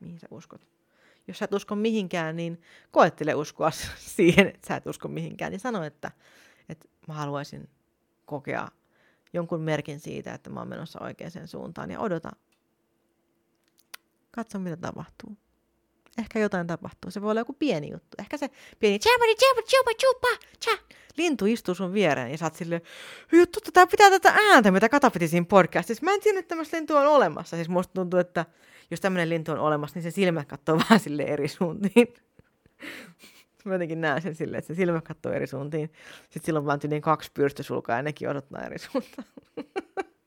mihin 0.00 0.18
sä 0.18 0.26
uskot. 0.30 0.68
Jos 1.28 1.38
sä 1.38 1.44
et 1.44 1.54
usko 1.54 1.74
mihinkään, 1.74 2.36
niin 2.36 2.60
koettele 2.90 3.34
uskoa 3.34 3.70
siihen, 4.16 4.46
että 4.46 4.68
sä 4.68 4.76
et 4.76 4.86
usko 4.86 5.08
mihinkään. 5.08 5.52
Niin 5.52 5.60
sano, 5.60 5.82
että, 5.84 6.10
että 6.68 6.88
mä 7.08 7.14
haluaisin 7.14 7.68
kokea 8.26 8.68
jonkun 9.32 9.60
merkin 9.60 10.00
siitä, 10.00 10.34
että 10.34 10.50
mä 10.50 10.60
oon 10.60 10.68
menossa 10.68 11.02
oikeaan 11.02 11.48
suuntaan 11.48 11.90
ja 11.90 12.00
odota. 12.00 12.30
Katso, 14.38 14.58
mitä 14.58 14.76
tapahtuu 14.76 15.36
ehkä 16.18 16.38
jotain 16.38 16.66
tapahtuu. 16.66 17.10
Se 17.10 17.22
voi 17.22 17.30
olla 17.30 17.40
joku 17.40 17.52
pieni 17.52 17.90
juttu. 17.90 18.16
Ehkä 18.18 18.36
se 18.36 18.50
pieni 18.78 18.98
tjabadi, 18.98 19.34
tjabadi, 19.34 19.66
tjabadi, 19.66 19.94
tjupa, 19.94 20.28
tja. 20.60 20.96
Lintu 21.16 21.46
istuu 21.46 21.74
sun 21.74 21.92
viereen 21.92 22.30
ja 22.30 22.38
sä 22.38 22.46
oot 22.46 22.54
silleen, 22.54 22.82
totta, 23.52 23.72
tää 23.72 23.86
pitää 23.86 24.10
tätä 24.10 24.34
ääntä, 24.50 24.70
mitä 24.70 24.88
Kata 24.88 25.10
piti 25.10 25.28
siinä 25.28 25.46
podcastissa. 25.48 26.04
Mä 26.04 26.14
en 26.14 26.20
tiedä, 26.20 26.38
että 26.38 26.48
tämmöistä 26.48 26.76
lintua 26.76 27.00
on 27.00 27.06
olemassa. 27.06 27.56
Siis 27.56 27.68
musta 27.68 27.94
tuntuu, 27.94 28.20
että 28.20 28.46
jos 28.90 29.00
tämmöinen 29.00 29.28
lintu 29.28 29.52
on 29.52 29.58
olemassa, 29.58 29.94
niin 29.94 30.02
se 30.02 30.10
silmät 30.10 30.48
katsoo 30.48 30.78
vähän 30.88 31.00
sille 31.00 31.22
eri 31.22 31.48
suuntiin. 31.48 32.14
Mä 33.64 33.74
jotenkin 33.74 34.00
näen 34.00 34.22
sen 34.22 34.34
silleen, 34.34 34.58
että 34.58 34.74
se 34.74 34.76
silmät 34.76 35.04
katsoo 35.04 35.32
eri 35.32 35.46
suuntiin. 35.46 35.92
Sitten 36.22 36.42
silloin 36.44 36.66
vaan 36.66 36.78
tyyliin 36.78 37.02
kaksi 37.02 37.30
pyrstysulkaa 37.34 37.96
ja 37.96 38.02
nekin 38.02 38.28
odottaa 38.28 38.66
eri 38.66 38.78
suuntaan. 38.78 39.28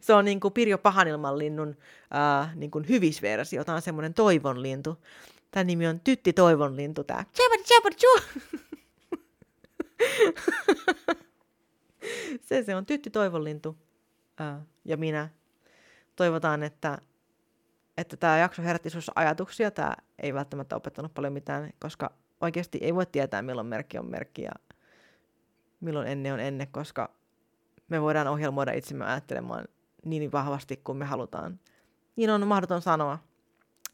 se 0.00 0.14
on 0.14 0.24
niin 0.24 0.40
kuin 0.40 0.54
Pirjo 0.54 0.78
Pahanilman 0.78 1.38
linnun 1.38 1.76
äh, 2.14 2.56
niin 2.56 2.70
kuin 2.70 2.88
hyvisversio. 2.88 3.64
Tämä 3.64 3.76
on 3.76 3.82
semmoinen 3.82 4.14
toivonlintu. 4.14 4.98
Tämä 5.50 5.64
nimi 5.64 5.86
on 5.86 6.00
Tytti 6.00 6.32
Toivonlintu. 6.32 7.04
Tämä. 7.04 7.24
se, 12.46 12.62
se 12.62 12.76
on 12.76 12.86
Tytti 12.86 13.10
Toivonlintu 13.10 13.76
äh, 14.40 14.56
ja 14.84 14.96
minä. 14.96 15.28
Toivotaan, 16.16 16.62
että, 16.62 16.98
että 17.96 18.16
tämä 18.16 18.38
jakso 18.38 18.62
herätti 18.62 18.90
sinussa 18.90 19.12
ajatuksia. 19.14 19.70
Tämä 19.70 19.96
ei 20.18 20.34
välttämättä 20.34 20.76
opettanut 20.76 21.14
paljon 21.14 21.32
mitään, 21.32 21.72
koska 21.78 22.12
oikeasti 22.40 22.78
ei 22.80 22.94
voi 22.94 23.06
tietää, 23.06 23.42
milloin 23.42 23.66
merkki 23.66 23.98
on 23.98 24.10
merkki 24.10 24.42
ja 24.42 24.52
milloin 25.80 26.08
enne 26.08 26.32
on 26.32 26.40
enne, 26.40 26.66
koska 26.66 27.21
me 27.92 28.02
voidaan 28.02 28.28
ohjelmoida 28.28 28.72
itsemme 28.72 29.04
ajattelemaan 29.04 29.64
niin 30.04 30.32
vahvasti 30.32 30.76
kuin 30.76 30.98
me 30.98 31.04
halutaan. 31.04 31.60
Niin 32.16 32.30
on 32.30 32.46
mahdoton 32.46 32.82
sanoa. 32.82 33.18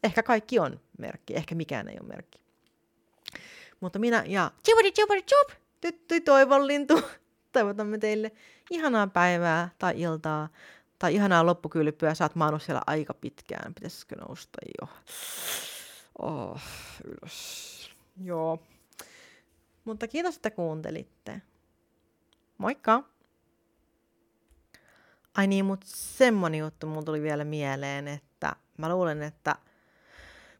Ehkä 0.03 0.23
kaikki 0.23 0.59
on 0.59 0.79
merkki, 0.97 1.35
ehkä 1.35 1.55
mikään 1.55 1.87
ei 1.87 1.97
ole 2.01 2.07
merkki. 2.07 2.39
Mutta 3.79 3.99
minä 3.99 4.23
ja 4.27 4.51
Chibudi 4.63 4.91
Chibudi 4.91 5.21
Chup, 5.21 5.57
tyttyi 5.81 6.21
toivonlintu, 6.21 7.01
toivotamme 7.53 7.97
teille 7.97 8.31
ihanaa 8.69 9.07
päivää 9.07 9.69
tai 9.79 10.01
iltaa 10.01 10.49
tai 10.99 11.15
ihanaa 11.15 11.45
loppukylpyä. 11.45 12.13
Sä 12.13 12.25
oot 12.25 12.35
maannut 12.35 12.63
siellä 12.63 12.81
aika 12.87 13.13
pitkään. 13.13 13.73
Pitäisikö 13.73 14.15
nousta 14.15 14.59
jo? 14.81 14.87
Oh, 16.19 16.61
ylös. 17.03 17.89
Joo. 18.23 18.59
Mutta 19.85 20.07
kiitos, 20.07 20.35
että 20.35 20.51
kuuntelitte. 20.51 21.41
Moikka! 22.57 23.03
Ai 25.37 25.47
niin, 25.47 25.65
mutta 25.65 25.87
semmonen 25.89 26.59
juttu 26.59 26.87
mulla 26.87 27.03
tuli 27.03 27.21
vielä 27.21 27.43
mieleen, 27.43 28.07
että 28.07 28.55
mä 28.77 28.89
luulen, 28.89 29.21
että 29.21 29.55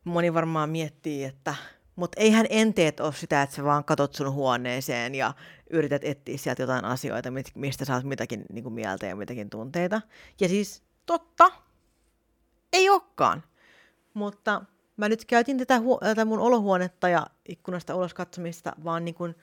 moni 0.04 0.34
varmaan 0.34 0.70
miettii, 0.70 1.24
että 1.24 1.56
mutta 2.00 2.22
eihän 2.22 2.46
enteet 2.50 3.00
ole 3.00 3.14
sitä, 3.14 3.42
että 3.42 3.56
sä 3.56 3.64
vaan 3.64 3.84
katot 3.84 4.16
sun 4.16 4.32
huoneeseen 4.32 5.16
ja 5.16 5.34
yrität 5.70 6.04
etsiä 6.04 6.38
sieltä 6.38 6.64
jotain 6.64 6.86
asioita, 6.86 7.30
mistä 7.56 7.86
saat 7.86 8.04
mitäkin 8.04 8.46
niin 8.54 8.64
kuin 8.64 8.74
mieltä 8.74 9.06
ja 9.06 9.16
mitäkin 9.16 9.50
tunteita. 9.50 10.02
Ja 10.42 10.48
siis 10.48 10.84
totta, 11.06 11.52
ei 12.74 12.90
olekaan. 12.90 13.44
Mutta 14.14 14.62
mä 14.98 15.10
nyt 15.10 15.26
käytin 15.26 15.58
tätä, 15.58 15.82
tätä 16.00 16.26
mun 16.26 16.40
olohuonetta 16.40 17.10
ja 17.10 17.28
ikkunasta 17.50 17.96
ulos 17.96 18.14
katsomista 18.14 18.74
vaan 18.84 19.06
niin 19.06 19.16
kuin 19.16 19.36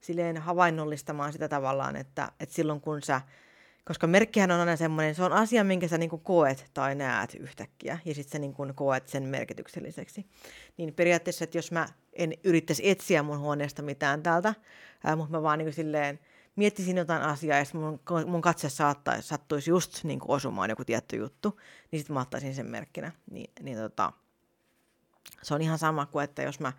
silleen 0.00 0.36
havainnollistamaan 0.36 1.32
sitä 1.32 1.48
tavallaan, 1.48 1.96
että, 1.96 2.32
että 2.40 2.54
silloin 2.54 2.80
kun 2.80 3.02
sä 3.02 3.20
koska 3.84 4.06
merkkihän 4.06 4.50
on 4.50 4.60
aina 4.60 4.76
semmoinen, 4.76 5.14
se 5.14 5.22
on 5.22 5.32
asia, 5.32 5.64
minkä 5.64 5.88
sä 5.88 5.98
niinku 5.98 6.18
koet 6.18 6.70
tai 6.74 6.94
näet 6.94 7.34
yhtäkkiä, 7.34 7.98
ja 8.04 8.14
sitten 8.14 8.32
sä 8.32 8.38
niinku 8.38 8.66
koet 8.74 9.08
sen 9.08 9.22
merkitykselliseksi. 9.22 10.26
Niin 10.76 10.94
periaatteessa, 10.94 11.44
että 11.44 11.58
jos 11.58 11.72
mä 11.72 11.86
en 12.12 12.34
yrittäisi 12.44 12.90
etsiä 12.90 13.22
mun 13.22 13.38
huoneesta 13.38 13.82
mitään 13.82 14.22
täältä, 14.22 14.54
ää, 15.04 15.16
mutta 15.16 15.32
mä 15.32 15.42
vaan 15.42 15.58
niinku 15.58 15.72
silleen 15.72 16.20
miettisin 16.56 16.96
jotain 16.96 17.22
asiaa, 17.22 17.58
ja 17.58 17.64
mun, 17.72 18.00
mun 18.26 18.40
katse 18.40 18.68
saattaisi, 18.68 19.28
sattuisi 19.28 19.70
just 19.70 20.04
niinku 20.04 20.32
osumaan 20.32 20.70
joku 20.70 20.84
tietty 20.84 21.16
juttu, 21.16 21.60
niin 21.90 22.00
sitten 22.00 22.14
mä 22.14 22.20
ottaisin 22.20 22.54
sen 22.54 22.66
merkkinä. 22.66 23.12
Niin, 23.30 23.50
niin 23.62 23.78
tota, 23.78 24.12
se 25.42 25.54
on 25.54 25.62
ihan 25.62 25.78
sama 25.78 26.06
kuin, 26.06 26.24
että 26.24 26.42
jos 26.42 26.60
mä 26.60 26.72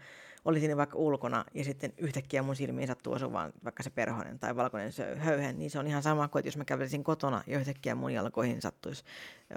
olisin 0.46 0.78
vaikka 0.78 0.98
ulkona 0.98 1.46
ja 1.54 1.64
sitten 1.64 1.94
yhtäkkiä 1.98 2.44
mun 2.44 2.56
silmiin 2.56 2.88
sattuu 2.88 3.14
osumaan 3.14 3.54
vaikka 3.64 3.84
se 3.84 3.90
perhonen 3.90 4.40
tai 4.40 4.56
valkoinen 4.56 4.92
höyhen, 5.18 5.60
niin 5.60 5.72
se 5.72 5.80
on 5.80 5.88
ihan 5.88 6.04
sama 6.04 6.28
kuin, 6.28 6.40
että 6.40 6.48
jos 6.48 6.58
mä 6.58 6.66
kävelisin 6.66 7.04
kotona 7.04 7.44
ja 7.48 7.60
yhtäkkiä 7.60 7.96
mun 7.96 8.14
jalkoihin 8.14 8.62
sattuisi 8.62 9.04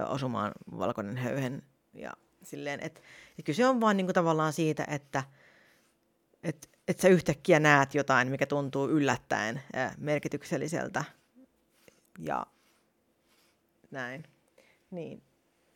osumaan 0.09 0.53
valkoinen 0.79 1.17
höyhen. 1.17 1.63
Ja 1.95 2.13
silleen, 2.43 2.81
että, 2.81 3.01
että 3.31 3.43
kyllä 3.43 3.57
se 3.57 3.67
on 3.67 3.81
vaan 3.81 3.97
niin 3.97 4.07
kuin 4.07 4.15
tavallaan 4.15 4.53
siitä, 4.53 4.85
että 4.89 5.23
että 6.43 6.69
että 6.89 7.03
sä 7.03 7.09
yhtäkkiä 7.09 7.61
näet 7.61 7.95
jotain, 7.95 8.31
mikä 8.31 8.47
tuntuu 8.47 8.89
yllättäen 8.89 9.63
merkitykselliseltä 9.99 11.05
ja 12.19 12.47
näin. 13.91 14.25
Niin, 14.91 15.23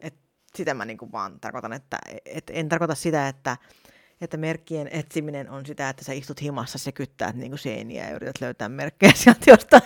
et 0.01 0.15
sitä 0.55 0.75
mä 0.75 0.85
niinku 0.85 1.13
vaan 1.13 1.41
tarkoitan, 1.41 1.73
että 1.73 1.99
et 2.25 2.51
en 2.51 2.69
tarkoita 2.69 2.95
sitä, 2.95 3.29
että 3.29 3.57
että 4.21 4.37
merkkien 4.37 4.89
etsiminen 4.93 5.51
on 5.51 5.67
sitä, 5.67 5.89
että 5.89 6.05
sä 6.05 6.13
istut 6.13 6.43
himassa, 6.43 6.79
se 6.79 6.93
kyttää 6.93 7.33
niin 7.33 7.51
kuin 7.51 7.59
seiniä 7.59 8.09
ja 8.09 8.15
yrität 8.17 8.41
löytää 8.41 8.69
merkkejä 8.69 9.13
sieltä 9.17 9.51
jostain. 9.51 9.83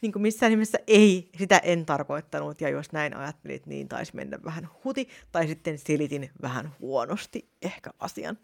niin 0.00 0.12
kuin 0.12 0.22
missään 0.22 0.50
nimessä 0.52 0.78
ei, 0.86 1.30
sitä 1.38 1.58
en 1.58 1.86
tarkoittanut, 1.86 2.60
ja 2.60 2.68
jos 2.68 2.92
näin 2.92 3.16
ajattelit, 3.16 3.66
niin 3.66 3.88
taisi 3.88 4.16
mennä 4.16 4.38
vähän 4.44 4.68
huti, 4.84 5.08
tai 5.32 5.46
sitten 5.46 5.78
selitin 5.78 6.30
vähän 6.42 6.74
huonosti 6.80 7.48
ehkä 7.62 7.90
asian. 7.98 8.38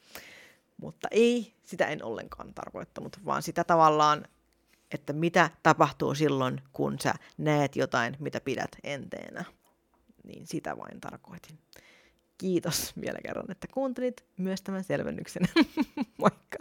Mutta 0.77 1.09
ei, 1.11 1.55
sitä 1.65 1.87
en 1.87 2.05
ollenkaan 2.05 2.55
tarkoittanut, 2.55 3.25
vaan 3.25 3.43
sitä 3.43 3.65
tavallaan, 3.65 4.25
että 4.91 5.13
mitä 5.13 5.51
tapahtuu 5.63 6.15
silloin, 6.15 6.61
kun 6.73 6.99
sä 7.01 7.15
näet 7.39 7.77
jotain, 7.77 8.17
mitä 8.19 8.41
pidät 8.41 8.71
enteenä. 8.85 9.45
Niin 10.25 10.47
sitä 10.47 10.79
vain 10.79 11.01
tarkoitin. 11.01 11.59
Kiitos 12.39 12.93
vielä 13.01 13.19
kerran, 13.23 13.51
että 13.51 13.67
kuuntelit 13.75 14.25
myös 14.37 14.63
tämän 14.63 14.85
selvennyksen. 14.85 15.43
Moikka! 16.19 16.59